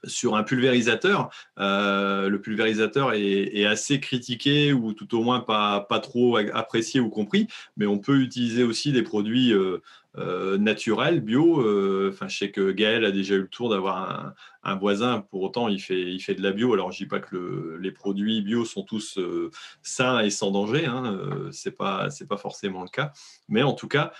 [0.04, 6.00] sur un pulvérisateur, euh, le pulvérisateur est, assez critiqué ou tout au moins pas, pas
[6.00, 9.52] trop apprécié ou compris, mais on peut utiliser aussi des produits
[10.18, 11.60] euh, naturel, bio.
[11.60, 14.34] Euh, je sais que Gaël a déjà eu le tour d'avoir
[14.64, 15.20] un, voisin.
[15.30, 16.72] Pour autant, il fait, il fait de la bio.
[16.72, 19.50] Alors, je dis pas que les produits bio sont tous euh,
[19.82, 20.86] sains et sans danger.
[20.86, 21.20] Hein,
[21.52, 23.12] c'est pas, pas forcément le cas.
[23.48, 24.12] Mais en tout cas,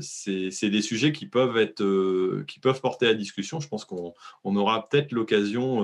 [0.00, 3.60] c'est des sujets qui peuvent être, qui peuvent porter à discussion.
[3.60, 4.14] Je pense qu'on
[4.44, 5.82] aura peut-être l'occasion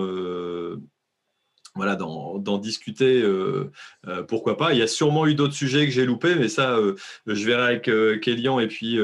[1.76, 3.70] voilà, d'en discuter, euh,
[4.08, 4.72] euh, pourquoi pas.
[4.72, 6.96] Il y a sûrement eu d'autres sujets que j'ai loupés, mais ça, euh,
[7.26, 8.98] je verrai avec Kélian et puis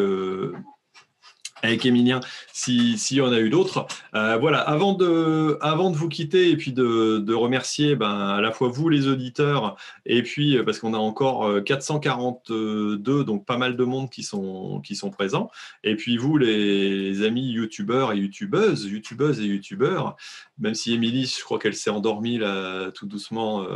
[1.63, 2.21] avec Émilien
[2.53, 3.87] s'il y en a eu d'autres.
[4.15, 8.41] Euh, voilà, avant de, avant de vous quitter et puis de, de, remercier ben, à
[8.41, 13.47] la fois vous les auditeurs et puis euh, parce qu'on a encore 442, euh, donc
[13.47, 15.51] pas mal de monde qui sont, qui sont présents,
[15.85, 20.17] et puis vous les, amis youtubeurs et youtubeuses, youtubeuses et youtubeurs,
[20.59, 23.67] même si Émilie, je crois qu'elle s'est endormie là tout doucement.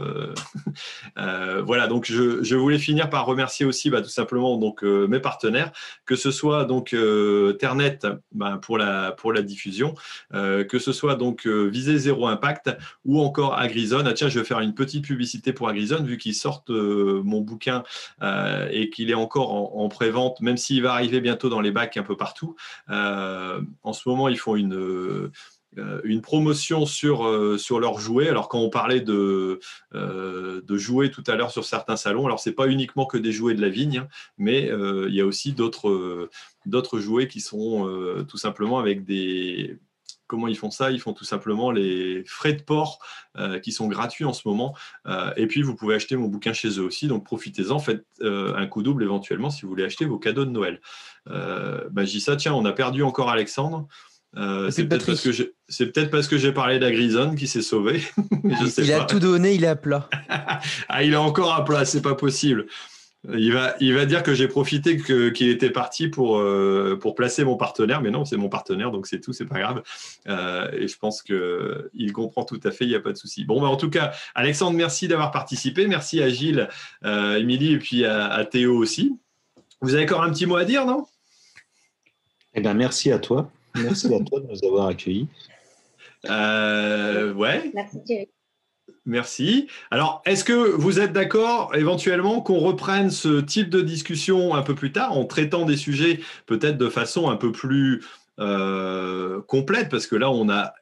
[1.17, 5.73] voilà, donc je, je, voulais finir par remercier aussi bah, tout simplement donc, mes partenaires,
[6.07, 6.95] que ce soit donc
[7.77, 9.95] Terre ben, pour, la, pour la diffusion,
[10.35, 14.07] euh, que ce soit donc euh, Visée Zéro Impact ou encore Agrizone.
[14.07, 17.41] Ah, tiens, je vais faire une petite publicité pour Agrizone, vu qu'ils sortent euh, mon
[17.41, 17.83] bouquin
[18.71, 21.97] et qu'il est encore en, en pré-vente, même s'il va arriver bientôt dans les bacs
[21.97, 22.57] un peu partout.
[22.89, 25.33] en ce moment, ils font une euh,
[26.05, 28.29] une promotion sur, euh, sur leurs jouets.
[28.29, 29.61] Alors quand on parlait de,
[29.95, 33.33] euh, de jouets tout à l'heure sur certains salons, alors c'est pas uniquement que des
[33.33, 34.09] jouets de la vigne, hein,
[34.39, 34.71] mais
[35.09, 36.31] il y a aussi d'autres
[36.65, 39.79] d'autres jouets qui sont tout simplement avec des
[40.27, 40.91] comment ils font ça?
[40.91, 42.99] Ils font tout simplement les frais de port
[43.63, 44.75] qui sont gratuits en ce moment.
[45.37, 47.07] et puis, vous pouvez acheter mon bouquin chez eux aussi.
[47.07, 47.79] Donc, profitez-en.
[47.79, 50.81] Faites un coup double éventuellement si vous voulez acheter vos cadeaux de Noël.
[51.27, 53.87] bah, je dis ça, tiens, on a perdu encore Alexandre.
[54.37, 57.63] Euh, c'est peut-être parce que j'ai, c'est peut-être parce que j'ai parlé d'Agrison qui s'est
[57.63, 58.03] sauvé.
[58.79, 60.09] il a tout donné, il est à plat.
[60.89, 62.67] ah, il est encore à plat, c'est pas possible.
[63.33, 67.17] Il va, il va dire que j'ai profité que, qu'il était parti pour, euh, pour
[67.17, 69.83] placer mon partenaire, mais non, c'est mon partenaire, donc c'est tout, c'est pas grave.
[70.29, 73.45] Euh, et je pense qu'il comprend tout à fait, il n'y a pas de souci.
[73.45, 75.89] Bon, bah, en tout cas, Alexandre, merci d'avoir participé.
[75.89, 76.69] Merci à Gilles,
[77.05, 79.19] Émilie et puis à, à, Théo aussi.
[79.81, 81.07] Vous avez encore un petit mot à dire, non?
[82.55, 83.51] Eh bien, merci à toi.
[83.83, 85.29] Merci à toi de nous avoir accueillis.
[86.29, 87.71] Euh, ouais.
[87.75, 88.29] Merci Thierry.
[89.05, 89.69] Merci.
[89.93, 94.75] Alors, est-ce que vous êtes d'accord éventuellement qu'on reprenne ce type de discussion un peu
[94.75, 98.03] plus tard en traitant des sujets peut-être de façon un peu plus
[98.39, 100.75] euh, complète parce que là on a,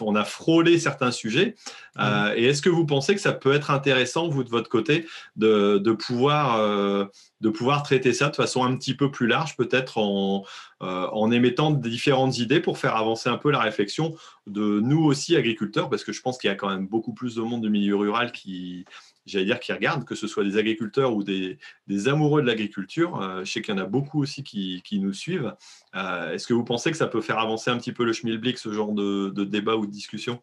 [0.00, 1.54] on a frôlé certains sujets.
[1.98, 5.06] Euh, et est-ce que vous pensez que ça peut être intéressant, vous de votre côté,
[5.36, 7.06] de, de pouvoir, euh,
[7.40, 10.44] de pouvoir traiter ça de façon un petit peu plus large, peut-être en,
[10.80, 14.14] en émettant différentes idées pour faire avancer un peu la réflexion
[14.46, 17.36] de nous aussi agriculteurs, parce que je pense qu'il y a quand même beaucoup plus
[17.36, 18.84] de monde du milieu rural qui,
[19.26, 21.58] j'allais dire, qui regardent, que ce soit des agriculteurs ou des,
[22.06, 23.20] amoureux de l'agriculture.
[23.20, 25.54] Euh, je sais qu'il y en a beaucoup aussi qui, nous suivent.
[25.94, 28.58] Euh, est-ce que vous pensez que ça peut faire avancer un petit peu le schmilblick,
[28.58, 30.42] ce genre de, débat ou de discussion?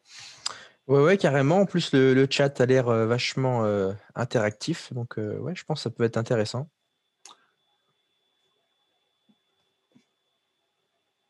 [0.87, 1.61] Ouais, ouais, carrément.
[1.61, 3.63] En plus, le, chat a l'air euh, vachement
[4.15, 4.93] interactif.
[4.93, 6.69] Donc, ouais, je pense que ça peut être intéressant.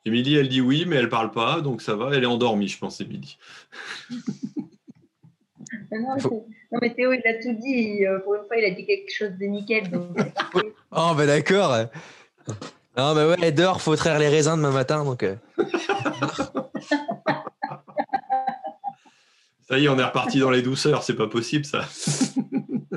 [0.05, 2.15] Émilie, elle dit oui, mais elle parle pas, donc ça va.
[2.15, 3.37] Elle est endormie, je pense, Émilie.
[5.91, 6.15] Non,
[6.81, 8.05] mais Théo, il a tout dit.
[8.05, 9.89] Euh, pour une fois, il a dit quelque chose de nickel.
[9.89, 10.15] Donc
[10.91, 11.87] oh, ben d'accord.
[12.97, 15.03] Non, mais ouais, dehors, faut traire les raisins demain matin.
[15.03, 15.35] Donc, euh.
[19.67, 21.01] ça y est, on est reparti dans les douceurs.
[21.03, 21.87] C'est pas possible, ça.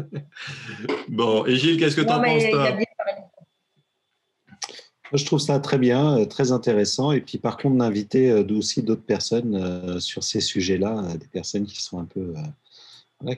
[1.08, 2.76] bon, et Gilles, qu'est-ce que tu en penses, toi?
[5.14, 7.12] je trouve ça très bien, euh, très intéressant.
[7.12, 11.98] Et puis, par contre, d'inviter aussi d'autres personnes sur ces sujets-là, des personnes qui sont
[11.98, 12.32] un peu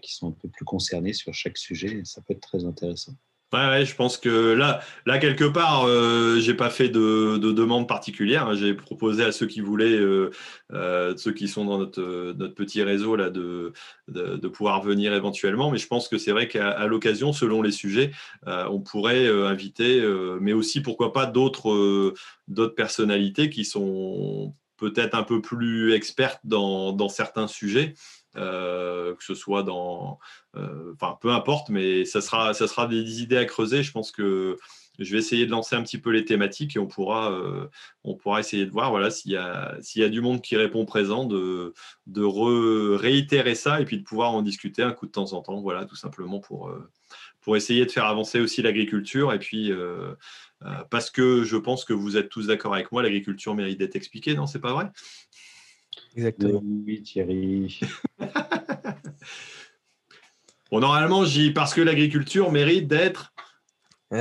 [0.00, 2.02] qui sont un peu plus concernés sur chaque sujet.
[2.04, 3.14] ça peut être très intéressant.
[3.54, 8.52] Ouais, je pense que là, là quelque part, euh, j'ai pas fait de, demande particulière.
[8.56, 10.30] J'ai proposé à ceux qui voulaient, euh,
[10.72, 13.72] euh, ceux qui sont dans notre, notre petit réseau là, de,
[14.08, 15.70] de, pouvoir venir éventuellement.
[15.70, 18.10] Mais je pense que c'est vrai qu'à l'occasion, selon les sujets,
[18.48, 20.02] euh, on pourrait inviter,
[20.40, 22.14] mais aussi pourquoi pas d'autres
[22.48, 27.94] d'autres personnalités qui sont peut-être un peu plus expertes dans, dans certains sujets
[28.34, 30.18] que ce soit dans,
[30.54, 33.82] enfin peu importe, mais ça sera, ça sera des idées à creuser.
[33.82, 34.56] Je pense que
[34.98, 37.66] je vais essayer de lancer un petit peu les thématiques et on pourra, euh,
[38.04, 40.56] on pourra essayer de voir voilà, s'il y, a, s'il y a du monde qui
[40.56, 41.74] répond présent, de,
[42.96, 45.84] réitérer ça et puis de pouvoir en discuter un coup de temps en temps, voilà,
[45.84, 46.88] tout simplement pour, euh,
[47.40, 49.32] pour essayer de faire avancer aussi l'agriculture.
[49.32, 50.14] Et puis, euh,
[50.90, 54.34] parce que je pense que vous êtes tous d'accord avec moi, l'agriculture mérite d'être expliquée,
[54.34, 54.90] non C'est pas vrai?
[56.16, 56.62] Exactement.
[56.86, 57.80] Oui, Thierry.
[60.70, 63.34] bon, normalement, j'y parce que l'agriculture mérite d'être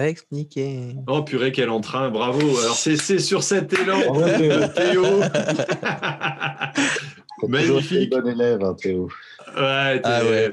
[0.02, 0.96] Expliquer.
[1.08, 2.40] Oh purée, quel entrain, bravo.
[2.40, 4.00] Alors c'est sur cet élan,
[4.76, 5.04] Théo.
[7.48, 8.10] Magnifique.
[8.10, 9.10] Bon élève, hein, Théo.
[9.56, 10.52] Ouais, ah ouais.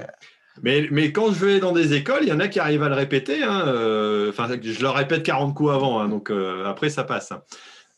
[0.62, 2.90] Mais, mais, quand je vais dans des écoles, il y en a qui arrivent à
[2.90, 3.42] le répéter.
[3.42, 7.32] Hein, euh, enfin, je leur répète 40 coups avant, hein, donc euh, après ça passe.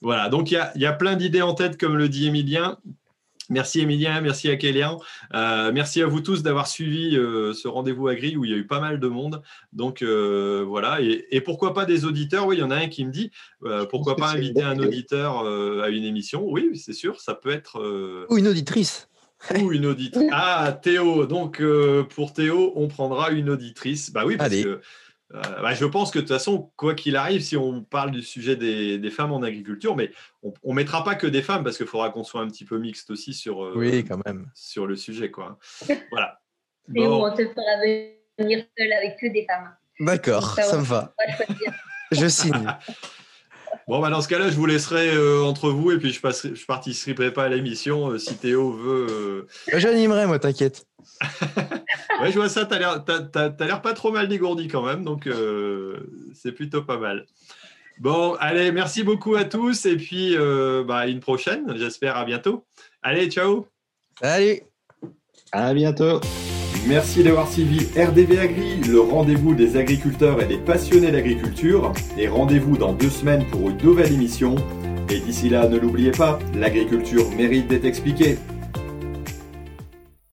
[0.01, 2.79] Voilà, donc il y a, y a, plein d'idées en tête, comme le dit Emilien.
[3.53, 4.99] Merci Emilien, merci à Kélian.
[5.35, 8.57] Euh, merci à vous tous d'avoir suivi euh, ce rendez-vous agri où il y a
[8.57, 9.43] eu pas mal de monde.
[9.75, 12.47] Donc euh, voilà, et, pourquoi pas des auditeurs?
[12.47, 13.31] Oui, il y en a un qui me dit
[13.91, 15.47] pourquoi pas inviter un auditeur
[15.83, 16.47] à une émission?
[16.49, 18.27] Oui, c'est sûr, ça peut être.
[18.31, 19.09] Ou une auditrice.
[19.61, 20.31] Ou une auditrice.
[20.33, 21.27] Ah, Théo.
[21.27, 21.63] Donc
[22.15, 24.13] pour Théo, on prendra une auditrice.
[24.13, 24.81] Bah oui, parce que
[25.35, 28.23] euh, bah, je pense que de toute façon, quoi qu'il arrive, si on parle du
[28.23, 30.11] sujet des, femmes en agriculture, mais
[30.43, 32.79] on ne mettra pas que des femmes parce qu'il faudra qu'on soit un petit peu
[32.79, 34.51] mixte aussi sur, euh, oui, quand même.
[34.55, 35.31] sur le sujet.
[35.31, 35.59] Quoi.
[36.11, 36.41] Voilà.
[36.95, 39.71] Et on te fera venir seul avec que des femmes.
[40.01, 41.15] D'accord, ça, me va.
[42.13, 42.67] je signe.
[43.89, 46.55] Bon, bah dans ce cas-là, je vous laisserai euh, entre vous et puis je ne
[46.55, 49.49] je participerai pas à l'émission si Théo veut.
[49.73, 50.87] J'animerai, moi, t'inquiète.
[52.21, 55.99] ouais, je vois ça, tu as l'air pas trop mal dégourdi quand même, donc euh,
[56.35, 57.27] c'est plutôt pas mal.
[57.99, 62.65] Bon, allez, merci beaucoup à tous et puis euh, bah, une prochaine, j'espère à bientôt.
[63.03, 63.67] Allez, ciao.
[64.21, 64.61] Salut.
[65.53, 66.21] À bientôt.
[66.87, 71.93] Merci d'avoir suivi RDV Agri, le rendez-vous des agriculteurs et des passionnés d'agriculture.
[72.19, 74.57] Et rendez-vous dans deux semaines pour une nouvelle émission.
[75.09, 78.39] Et d'ici là, ne l'oubliez pas, l'agriculture mérite d'être expliquée.